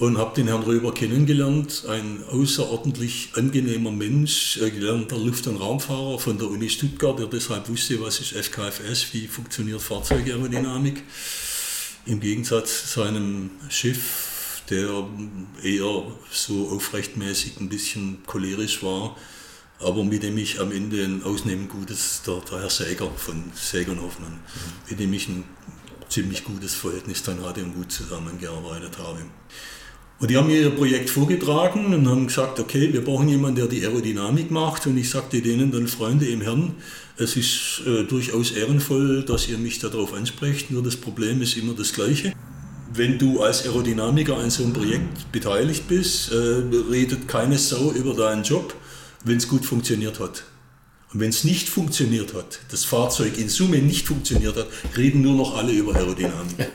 und 0.00 0.16
habe 0.16 0.34
den 0.34 0.48
Herrn 0.48 0.62
Röber 0.62 0.94
kennengelernt, 0.94 1.84
ein 1.86 2.24
außerordentlich 2.24 3.32
angenehmer 3.34 3.90
Mensch, 3.90 4.58
gelernter 4.58 5.18
Luft- 5.18 5.46
und 5.46 5.58
Raumfahrer 5.58 6.18
von 6.18 6.38
der 6.38 6.48
Uni 6.48 6.70
Stuttgart, 6.70 7.18
der 7.18 7.26
deshalb 7.26 7.68
wusste, 7.68 8.00
was 8.00 8.18
ist 8.18 8.32
FKFS, 8.32 9.12
wie 9.12 9.28
funktioniert 9.28 9.82
Fahrzeugaerodynamik. 9.82 11.02
Im 12.06 12.18
Gegensatz 12.18 12.90
zu 12.90 13.00
seinem 13.00 13.50
Schiff, 13.68 14.62
der 14.70 15.06
eher 15.62 16.02
so 16.30 16.70
aufrechtmäßig 16.70 17.60
ein 17.60 17.68
bisschen 17.68 18.22
cholerisch 18.26 18.82
war, 18.82 19.18
aber 19.80 20.02
mit 20.02 20.22
dem 20.22 20.38
ich 20.38 20.60
am 20.60 20.72
Ende 20.72 21.04
ein 21.04 21.22
ausnehmend 21.24 21.68
gutes, 21.68 22.22
der, 22.26 22.40
der 22.50 22.62
Herr 22.62 22.70
Säger 22.70 23.10
von 23.10 23.52
Säger 23.54 23.92
und 23.92 24.00
Hoffmann, 24.00 24.32
mhm. 24.32 24.38
mit 24.88 24.98
dem 24.98 25.12
ich 25.12 25.28
ein 25.28 25.44
ziemlich 26.08 26.42
gutes 26.42 26.74
Verhältnis 26.74 27.22
dann 27.22 27.44
hatte 27.44 27.62
und 27.62 27.74
gut 27.74 27.92
zusammengearbeitet 27.92 28.96
habe. 28.96 29.20
Und 30.20 30.30
die 30.30 30.36
haben 30.36 30.48
mir 30.48 30.60
ihr 30.60 30.70
Projekt 30.70 31.08
vorgetragen 31.08 31.94
und 31.94 32.06
haben 32.06 32.26
gesagt, 32.26 32.60
okay, 32.60 32.92
wir 32.92 33.02
brauchen 33.02 33.26
jemanden, 33.28 33.56
der 33.56 33.66
die 33.68 33.82
Aerodynamik 33.82 34.50
macht. 34.50 34.86
Und 34.86 34.98
ich 34.98 35.08
sagte 35.08 35.40
denen 35.40 35.72
dann, 35.72 35.88
Freunde 35.88 36.26
im 36.26 36.42
Herrn, 36.42 36.74
es 37.16 37.36
ist 37.36 37.82
äh, 37.86 38.04
durchaus 38.04 38.50
ehrenvoll, 38.50 39.24
dass 39.24 39.48
ihr 39.48 39.56
mich 39.56 39.78
darauf 39.78 40.12
ansprecht, 40.12 40.70
nur 40.70 40.82
das 40.82 40.96
Problem 40.96 41.40
ist 41.40 41.56
immer 41.56 41.72
das 41.72 41.94
gleiche. 41.94 42.34
Wenn 42.92 43.18
du 43.18 43.40
als 43.40 43.64
Aerodynamiker 43.64 44.36
an 44.36 44.50
so 44.50 44.62
einem 44.62 44.74
Projekt 44.74 45.32
beteiligt 45.32 45.88
bist, 45.88 46.30
äh, 46.32 46.34
redet 46.90 47.26
keine 47.26 47.56
Sau 47.56 47.90
über 47.92 48.12
deinen 48.12 48.42
Job, 48.42 48.74
wenn 49.24 49.38
es 49.38 49.48
gut 49.48 49.64
funktioniert 49.64 50.20
hat. 50.20 50.44
Und 51.14 51.20
wenn 51.20 51.30
es 51.30 51.44
nicht 51.44 51.70
funktioniert 51.70 52.34
hat, 52.34 52.60
das 52.70 52.84
Fahrzeug 52.84 53.38
in 53.38 53.48
Summe 53.48 53.78
nicht 53.78 54.06
funktioniert 54.06 54.56
hat, 54.56 54.68
reden 54.98 55.22
nur 55.22 55.34
noch 55.34 55.56
alle 55.56 55.72
über 55.72 55.94
Aerodynamik. 55.94 56.56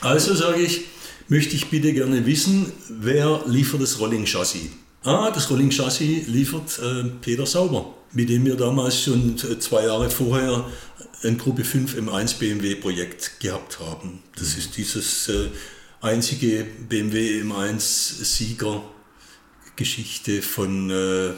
Also 0.00 0.34
sage 0.34 0.60
ich, 0.60 0.82
möchte 1.28 1.56
ich 1.56 1.70
bitte 1.70 1.92
gerne 1.92 2.26
wissen, 2.26 2.72
wer 2.88 3.42
liefert 3.46 3.82
das 3.82 3.98
Rolling 3.98 4.24
Chassis? 4.26 4.70
Ah, 5.02 5.30
das 5.30 5.50
Rolling 5.50 5.70
Chassis 5.70 6.26
liefert 6.28 6.78
äh, 6.78 7.04
Peter 7.20 7.46
Sauber, 7.46 7.94
mit 8.12 8.28
dem 8.28 8.44
wir 8.46 8.56
damals 8.56 9.02
schon 9.02 9.36
äh, 9.36 9.58
zwei 9.58 9.84
Jahre 9.84 10.08
vorher 10.10 10.64
ein 11.22 11.38
Gruppe 11.38 11.64
5 11.64 11.96
M1 11.96 12.38
BMW 12.38 12.74
Projekt 12.74 13.40
gehabt 13.40 13.80
haben. 13.80 14.22
Das 14.36 14.56
ist 14.56 14.76
dieses 14.76 15.28
äh, 15.28 15.48
einzige 16.00 16.66
BMW 16.88 17.42
M1 17.42 17.80
Sieger 18.24 18.82
Geschichte 19.76 20.42
von 20.42 20.90
äh, 20.90 21.28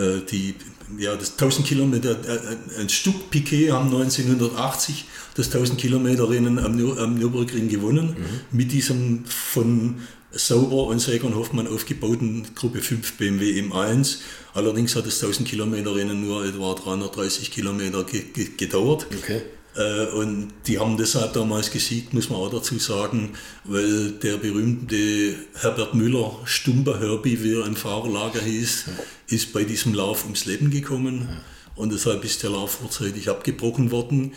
äh, 0.00 0.24
die, 0.30 0.54
ja, 0.98 1.16
das 1.16 1.32
1000 1.32 1.66
Kilometer, 1.66 2.10
äh, 2.10 2.80
ein 2.80 2.88
Stück 2.88 3.30
Piquet 3.30 3.72
haben 3.72 3.86
1980 3.86 5.04
das 5.34 5.46
1000 5.46 5.80
Kilometer 5.80 6.28
Rennen 6.28 6.58
am, 6.58 6.98
am 6.98 7.14
Nürburgring 7.14 7.68
gewonnen, 7.68 8.16
mhm. 8.18 8.56
mit 8.56 8.72
diesem 8.72 9.24
von 9.26 9.96
Sauber 10.32 10.86
und 10.86 11.00
Säger 11.00 11.34
Hoffmann 11.34 11.66
aufgebauten 11.66 12.46
Gruppe 12.54 12.80
5 12.80 13.14
BMW 13.14 13.60
M1. 13.60 14.18
Allerdings 14.54 14.94
hat 14.94 15.06
das 15.06 15.22
1000 15.22 15.48
Kilometer 15.48 15.94
Rennen 15.94 16.24
nur 16.24 16.44
etwa 16.44 16.74
330 16.74 17.50
Kilometer 17.50 18.04
ge 18.04 18.22
ge 18.32 18.48
gedauert. 18.56 19.06
Okay. 19.16 19.42
Äh, 19.76 20.06
und 20.06 20.52
die 20.66 20.78
haben 20.78 20.96
deshalb 20.96 21.32
damals 21.32 21.70
gesiegt, 21.70 22.12
muss 22.14 22.28
man 22.28 22.40
auch 22.40 22.50
dazu 22.50 22.78
sagen, 22.78 23.34
weil 23.64 24.12
der 24.12 24.36
berühmte 24.36 25.34
Herbert 25.54 25.94
Müller, 25.94 26.38
Stumper 26.44 26.98
Herbie, 27.00 27.42
wie 27.42 27.54
er 27.54 27.66
im 27.66 27.76
Fahrerlager 27.76 28.40
hieß, 28.40 28.86
ist 29.28 29.52
bei 29.52 29.64
diesem 29.64 29.94
Lauf 29.94 30.24
ums 30.24 30.44
Leben 30.44 30.70
gekommen. 30.70 31.28
Und 31.76 31.92
deshalb 31.92 32.24
ist 32.24 32.42
der 32.42 32.50
Lauf 32.50 32.72
vorzeitig 32.72 33.30
abgebrochen 33.30 33.90
worden. 33.90 34.32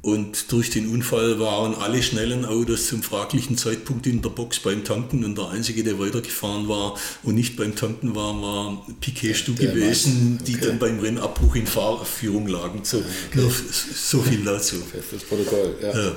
Und 0.00 0.52
durch 0.52 0.70
den 0.70 0.88
Unfall 0.88 1.40
waren 1.40 1.74
alle 1.74 2.02
schnellen 2.02 2.44
Autos 2.44 2.86
zum 2.86 3.02
fraglichen 3.02 3.56
Zeitpunkt 3.56 4.06
in 4.06 4.22
der 4.22 4.28
Box 4.30 4.60
beim 4.60 4.84
Tanken 4.84 5.24
und 5.24 5.36
der 5.36 5.48
Einzige, 5.48 5.82
der 5.82 5.98
weitergefahren 5.98 6.68
war 6.68 6.96
und 7.24 7.34
nicht 7.34 7.56
beim 7.56 7.74
Tanken 7.74 8.14
war, 8.14 8.40
war 8.40 8.86
Piquet 9.00 9.34
Stu 9.34 9.54
gewesen, 9.54 10.38
okay. 10.40 10.52
die 10.52 10.60
dann 10.60 10.78
beim 10.78 11.00
Rennabbruch 11.00 11.56
in 11.56 11.66
Fahrführung 11.66 12.46
lagen. 12.46 12.80
So, 12.84 12.98
okay. 12.98 13.50
so 13.94 14.22
viel 14.22 14.44
dazu. 14.44 14.76
Festes 14.92 15.24
Protokoll, 15.24 15.74
ja. 15.82 16.12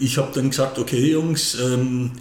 Ich 0.00 0.16
habe 0.16 0.32
dann 0.34 0.50
gesagt, 0.50 0.78
okay 0.78 1.12
Jungs, 1.12 1.56
ähm, 1.60 2.12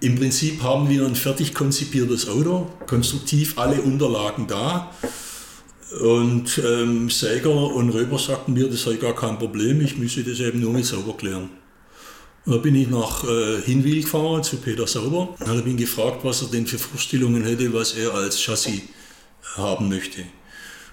im 0.00 0.16
Prinzip 0.16 0.62
haben 0.62 0.90
wir 0.90 1.06
ein 1.06 1.14
fertig 1.14 1.54
konzipiertes 1.54 2.28
Auto, 2.28 2.70
konstruktiv 2.86 3.58
alle 3.58 3.80
Unterlagen 3.80 4.46
da. 4.46 4.92
Und 6.00 6.60
ähm, 6.64 7.08
Säger 7.10 7.50
und 7.50 7.90
Röber 7.90 8.18
sagten 8.18 8.54
mir, 8.54 8.68
das 8.68 8.82
sei 8.82 8.94
gar 8.94 9.14
kein 9.14 9.38
Problem, 9.38 9.80
ich 9.80 9.96
müsse 9.96 10.24
das 10.24 10.40
eben 10.40 10.60
nur 10.60 10.72
mit 10.72 10.84
Sauber 10.84 11.16
klären. 11.16 11.48
Und 12.44 12.52
da 12.52 12.58
bin 12.58 12.74
ich 12.74 12.88
nach 12.88 13.24
äh, 13.24 13.60
Hinwil 13.62 14.02
gefahren 14.02 14.42
zu 14.42 14.56
Peter 14.56 14.86
Sauber 14.86 15.36
und 15.38 15.46
habe 15.46 15.68
ihn 15.68 15.76
gefragt, 15.76 16.24
was 16.24 16.42
er 16.42 16.48
denn 16.48 16.66
für 16.66 16.78
Vorstellungen 16.78 17.44
hätte, 17.44 17.72
was 17.72 17.94
er 17.94 18.14
als 18.14 18.40
Chassis 18.40 18.82
haben 19.56 19.88
möchte. 19.88 20.24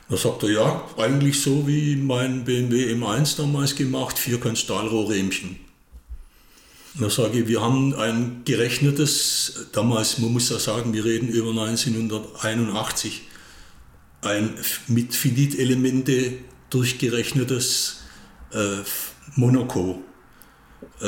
Da 0.10 0.18
sagt 0.18 0.44
er, 0.44 0.50
ja, 0.50 0.90
eigentlich 0.98 1.42
so 1.42 1.68
wie 1.68 1.96
mein 1.96 2.44
BMW 2.44 2.94
M1 2.94 3.38
damals 3.38 3.76
gemacht, 3.76 4.20
vierkant 4.20 4.60
Stahlrohrrähmchen. 4.60 5.58
Da 6.96 7.10
sage 7.10 7.40
ich, 7.40 7.48
wir 7.48 7.62
haben 7.62 7.96
ein 7.96 8.42
gerechnetes, 8.46 9.68
damals, 9.72 10.20
man 10.20 10.32
muss 10.32 10.50
ja 10.50 10.60
sagen, 10.60 10.94
wir 10.94 11.04
reden 11.04 11.28
über 11.30 11.50
1981, 11.50 13.22
ein 14.26 14.54
mit 14.88 15.16
Finit-Elemente 15.16 16.34
durchgerechnetes 16.70 18.02
äh, 18.52 18.78
Monaco, 19.36 20.02
äh, 21.02 21.06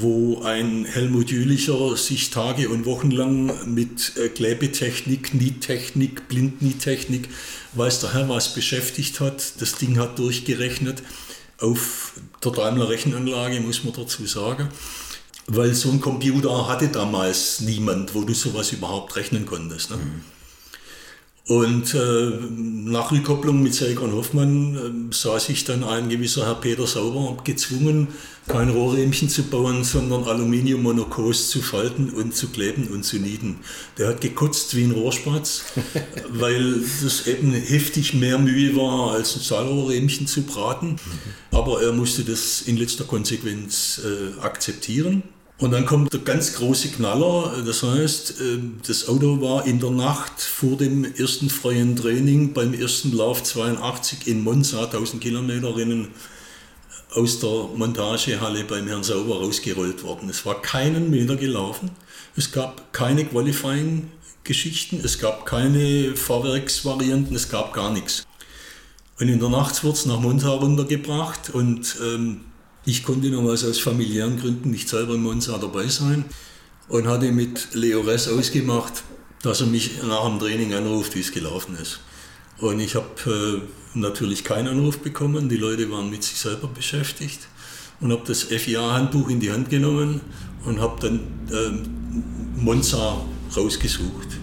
wo 0.00 0.42
ein 0.42 0.84
Helmut 0.84 1.30
Jülicher 1.30 1.96
sich 1.96 2.30
Tage 2.30 2.68
und 2.68 2.86
Wochen 2.86 3.10
lang 3.10 3.72
mit 3.72 4.16
äh, 4.16 4.28
Klebetechnik, 4.28 5.34
Niettechnik, 5.34 6.28
Blindniettechnik, 6.28 7.28
weiß 7.74 8.00
der 8.00 8.14
Herr 8.14 8.28
was 8.28 8.54
beschäftigt 8.54 9.20
hat. 9.20 9.60
Das 9.60 9.76
Ding 9.76 9.98
hat 9.98 10.18
durchgerechnet 10.18 11.02
auf 11.58 12.12
der 12.44 12.52
Daimler 12.52 12.88
Rechenanlage, 12.88 13.60
muss 13.60 13.84
man 13.84 13.94
dazu 13.94 14.26
sagen. 14.26 14.68
Weil 15.46 15.74
so 15.74 15.90
ein 15.90 16.00
Computer 16.00 16.68
hatte 16.68 16.88
damals 16.88 17.60
niemand, 17.60 18.14
wo 18.14 18.22
du 18.22 18.34
sowas 18.34 18.72
überhaupt 18.72 19.16
rechnen 19.16 19.46
konntest. 19.46 19.90
Ne? 19.90 19.96
Mhm. 19.96 20.37
Und 21.48 21.94
äh, 21.94 22.30
nach 22.50 23.10
Rückkopplung 23.10 23.62
mit 23.62 23.74
Selkon 23.74 24.12
Hoffmann 24.12 24.76
äh, 25.10 25.14
sah 25.14 25.40
sich 25.40 25.64
dann 25.64 25.82
ein 25.82 26.10
gewisser 26.10 26.44
Herr 26.44 26.56
Peter 26.56 26.86
Sauber 26.86 27.42
gezwungen, 27.42 28.08
kein 28.46 28.68
Rohrrähmchen 28.68 29.30
zu 29.30 29.44
bauen, 29.44 29.82
sondern 29.82 30.24
Aluminiummonokos 30.24 31.48
zu 31.48 31.62
falten 31.62 32.10
und 32.10 32.36
zu 32.36 32.48
kleben 32.48 32.88
und 32.88 33.02
zu 33.02 33.16
nieten. 33.16 33.60
Der 33.96 34.08
hat 34.08 34.20
gekotzt 34.20 34.76
wie 34.76 34.84
ein 34.84 34.90
Rohrspatz, 34.90 35.64
weil 36.30 36.82
das 37.02 37.26
eben 37.26 37.54
heftig 37.54 38.12
mehr 38.12 38.38
Mühe 38.38 38.76
war, 38.76 39.12
als 39.12 39.34
ein 39.34 39.40
Stahlrohrrähmchen 39.40 40.26
zu 40.26 40.42
braten. 40.42 40.96
Aber 41.50 41.82
er 41.82 41.92
musste 41.92 42.24
das 42.24 42.60
in 42.60 42.76
letzter 42.76 43.04
Konsequenz 43.04 44.02
äh, 44.04 44.38
akzeptieren. 44.42 45.22
Und 45.60 45.72
dann 45.72 45.86
kommt 45.86 46.12
der 46.12 46.20
ganz 46.20 46.54
große 46.54 46.88
Knaller, 46.90 47.62
das 47.66 47.82
heißt, 47.82 48.34
ähm, 48.40 48.78
das 48.86 49.08
Auto 49.08 49.40
war 49.40 49.66
in 49.66 49.80
der 49.80 49.90
Nacht 49.90 50.40
vor 50.40 50.76
dem 50.76 51.04
ersten 51.04 51.50
freien 51.50 51.96
Training 51.96 52.52
beim 52.52 52.74
ersten 52.74 53.12
Lauf 53.12 53.42
82 53.42 54.28
in 54.28 54.44
Monza, 54.44 54.84
1000 54.84 55.20
Kilometer 55.20 55.76
Rennen, 55.76 56.08
aus 57.12 57.40
der 57.40 57.70
Montagehalle 57.74 58.62
beim 58.64 58.86
Herrn 58.86 59.02
Sauber 59.02 59.40
rausgerollt 59.40 60.04
worden. 60.04 60.28
Es 60.28 60.46
war 60.46 60.62
keinen 60.62 61.10
Meter 61.10 61.34
gelaufen, 61.34 61.90
es 62.36 62.52
gab 62.52 62.92
keine 62.92 63.24
Qualifying-Geschichten, 63.24 65.00
es 65.02 65.18
gab 65.18 65.44
keine 65.44 66.14
Fahrwerksvarianten, 66.14 67.34
es 67.34 67.48
gab 67.48 67.72
gar 67.72 67.90
nichts. 67.90 68.24
Und 69.18 69.28
in 69.28 69.40
der 69.40 69.48
Nacht 69.48 69.82
wurde 69.82 69.96
es 69.96 70.06
nach 70.06 70.20
Monza 70.20 70.50
runtergebracht 70.50 71.50
und 71.50 71.96
ähm, 72.00 72.42
ich 72.88 73.02
konnte 73.02 73.30
damals 73.30 73.66
aus 73.66 73.78
familiären 73.78 74.40
Gründen 74.40 74.70
nicht 74.70 74.88
selber 74.88 75.14
in 75.14 75.22
Monza 75.22 75.58
dabei 75.58 75.88
sein 75.88 76.24
und 76.88 77.06
hatte 77.06 77.30
mit 77.32 77.74
Leo 77.74 78.00
Ress 78.00 78.28
ausgemacht, 78.28 79.02
dass 79.42 79.60
er 79.60 79.66
mich 79.66 80.02
nach 80.02 80.24
dem 80.24 80.38
Training 80.38 80.72
anruft, 80.72 81.14
wie 81.14 81.20
es 81.20 81.30
gelaufen 81.30 81.76
ist. 81.76 82.00
Und 82.56 82.80
ich 82.80 82.94
habe 82.94 83.06
äh, 83.26 83.98
natürlich 83.98 84.42
keinen 84.42 84.68
Anruf 84.68 85.00
bekommen, 85.00 85.50
die 85.50 85.58
Leute 85.58 85.90
waren 85.90 86.08
mit 86.08 86.24
sich 86.24 86.38
selber 86.38 86.66
beschäftigt 86.66 87.40
und 88.00 88.10
habe 88.10 88.22
das 88.26 88.44
FIA-Handbuch 88.44 89.28
in 89.28 89.40
die 89.40 89.52
Hand 89.52 89.68
genommen 89.68 90.22
und 90.64 90.80
habe 90.80 90.98
dann 91.02 91.20
äh, 91.52 92.58
Monza 92.58 93.22
rausgesucht. 93.54 94.37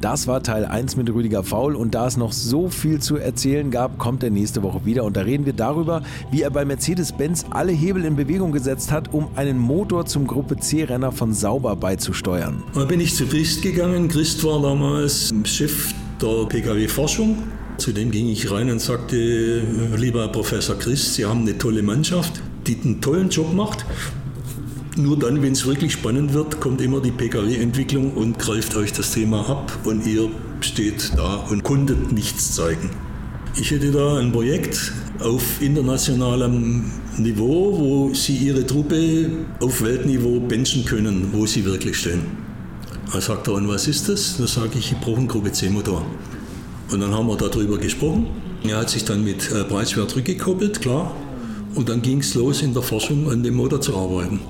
Das 0.00 0.26
war 0.26 0.42
Teil 0.42 0.64
1 0.64 0.96
mit 0.96 1.08
Rüdiger 1.08 1.42
Faul 1.42 1.74
und 1.74 1.94
da 1.94 2.06
es 2.06 2.16
noch 2.16 2.32
so 2.32 2.68
viel 2.68 3.00
zu 3.00 3.16
erzählen 3.16 3.70
gab, 3.70 3.98
kommt 3.98 4.22
er 4.22 4.30
nächste 4.30 4.62
Woche 4.62 4.84
wieder 4.84 5.04
und 5.04 5.16
da 5.16 5.22
reden 5.22 5.46
wir 5.46 5.52
darüber, 5.52 6.02
wie 6.30 6.42
er 6.42 6.50
bei 6.50 6.64
Mercedes-Benz 6.64 7.46
alle 7.50 7.72
Hebel 7.72 8.04
in 8.04 8.16
Bewegung 8.16 8.52
gesetzt 8.52 8.92
hat, 8.92 9.12
um 9.12 9.28
einen 9.36 9.58
Motor 9.58 10.06
zum 10.06 10.26
Gruppe 10.26 10.56
C-Renner 10.56 11.12
von 11.12 11.32
Sauber 11.32 11.76
beizusteuern. 11.76 12.62
Da 12.74 12.84
bin 12.84 13.00
ich 13.00 13.14
zu 13.14 13.26
Christ 13.26 13.62
gegangen. 13.62 14.08
Christ 14.08 14.44
war 14.44 14.60
damals 14.60 15.32
Chef 15.44 15.94
der 16.20 16.46
Pkw-Forschung. 16.46 17.36
Zu 17.78 17.92
dem 17.92 18.10
ging 18.10 18.28
ich 18.28 18.50
rein 18.50 18.70
und 18.70 18.80
sagte, 18.80 19.62
lieber 19.96 20.20
Herr 20.20 20.28
Professor 20.28 20.78
Christ, 20.78 21.14
Sie 21.14 21.24
haben 21.24 21.40
eine 21.40 21.58
tolle 21.58 21.82
Mannschaft, 21.82 22.40
die 22.66 22.78
einen 22.82 23.00
tollen 23.00 23.30
Job 23.30 23.52
macht 23.52 23.84
nur 24.96 25.18
dann, 25.18 25.42
wenn 25.42 25.52
es 25.52 25.66
wirklich 25.66 25.92
spannend 25.92 26.34
wird, 26.34 26.60
kommt 26.60 26.80
immer 26.80 27.00
die 27.00 27.10
Pkw-Entwicklung 27.10 28.12
und 28.12 28.38
greift 28.38 28.76
euch 28.76 28.92
das 28.92 29.12
Thema 29.12 29.48
ab 29.48 29.72
und 29.84 30.06
ihr 30.06 30.30
steht 30.60 31.12
da 31.16 31.36
und 31.50 31.62
konntet 31.64 32.12
nichts 32.12 32.54
zeigen. 32.54 32.90
Ich 33.56 33.70
hätte 33.70 33.90
da 33.92 34.18
ein 34.18 34.32
Projekt 34.32 34.92
auf 35.20 35.60
internationalem 35.60 36.90
Niveau, 37.18 37.78
wo 37.78 38.14
sie 38.14 38.36
ihre 38.36 38.66
Truppe 38.66 39.30
auf 39.60 39.82
Weltniveau 39.82 40.40
benchen 40.40 40.84
können, 40.84 41.28
wo 41.32 41.46
sie 41.46 41.64
wirklich 41.64 41.96
stehen. 41.96 42.22
Da 43.12 43.20
sagt 43.20 43.46
er, 43.46 43.54
und 43.54 43.68
was 43.68 43.86
ist 43.86 44.08
das? 44.08 44.36
Da 44.38 44.46
sage 44.46 44.78
ich, 44.78 44.92
ich 44.92 44.98
brauche 44.98 45.18
einen 45.18 45.28
Gruppe 45.28 45.52
C-Motor. 45.52 46.04
Und 46.90 47.00
dann 47.00 47.14
haben 47.14 47.28
wir 47.28 47.36
darüber 47.36 47.78
gesprochen. 47.78 48.26
Er 48.66 48.78
hat 48.78 48.90
sich 48.90 49.04
dann 49.04 49.22
mit 49.22 49.50
äh, 49.52 49.62
Breitschwert 49.62 50.16
rückgekoppelt, 50.16 50.80
klar. 50.80 51.14
Und 51.74 51.88
dann 51.88 52.02
ging 52.02 52.18
es 52.18 52.34
los, 52.34 52.62
in 52.62 52.72
der 52.72 52.82
Forschung 52.82 53.30
an 53.30 53.42
dem 53.42 53.54
Motor 53.54 53.80
zu 53.80 53.96
arbeiten. 53.96 54.40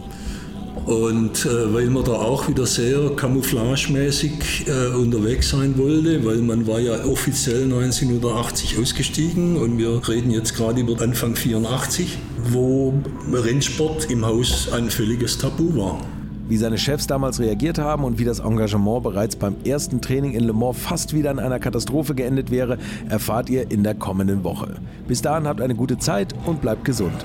Und 0.86 1.46
äh, 1.46 1.72
weil 1.72 1.88
man 1.88 2.04
da 2.04 2.12
auch 2.12 2.46
wieder 2.46 2.66
sehr 2.66 3.10
camouflagemäßig 3.16 4.66
äh, 4.66 4.94
unterwegs 4.94 5.50
sein 5.50 5.78
wollte, 5.78 6.24
weil 6.26 6.38
man 6.38 6.66
war 6.66 6.78
ja 6.78 7.04
offiziell 7.04 7.64
1980 7.64 8.78
ausgestiegen 8.78 9.56
und 9.56 9.78
wir 9.78 10.06
reden 10.06 10.30
jetzt 10.30 10.54
gerade 10.54 10.82
über 10.82 11.00
Anfang 11.00 11.36
84, 11.36 12.18
wo 12.50 12.92
Rennsport 13.32 14.10
im 14.10 14.26
Haus 14.26 14.70
ein 14.72 14.90
völliges 14.90 15.38
Tabu 15.38 15.74
war. 15.74 16.00
Wie 16.46 16.58
seine 16.58 16.76
Chefs 16.76 17.06
damals 17.06 17.40
reagiert 17.40 17.78
haben 17.78 18.04
und 18.04 18.18
wie 18.18 18.24
das 18.26 18.40
Engagement 18.40 19.02
bereits 19.02 19.36
beim 19.36 19.56
ersten 19.64 20.02
Training 20.02 20.32
in 20.32 20.44
Le 20.44 20.52
Mans 20.52 20.76
fast 20.76 21.14
wieder 21.14 21.30
in 21.30 21.38
einer 21.38 21.58
Katastrophe 21.58 22.14
geendet 22.14 22.50
wäre, 22.50 22.76
erfahrt 23.08 23.48
ihr 23.48 23.70
in 23.70 23.82
der 23.82 23.94
kommenden 23.94 24.44
Woche. 24.44 24.74
Bis 25.08 25.22
dahin 25.22 25.48
habt 25.48 25.62
eine 25.62 25.74
gute 25.74 25.96
Zeit 25.96 26.34
und 26.44 26.60
bleibt 26.60 26.84
gesund. 26.84 27.24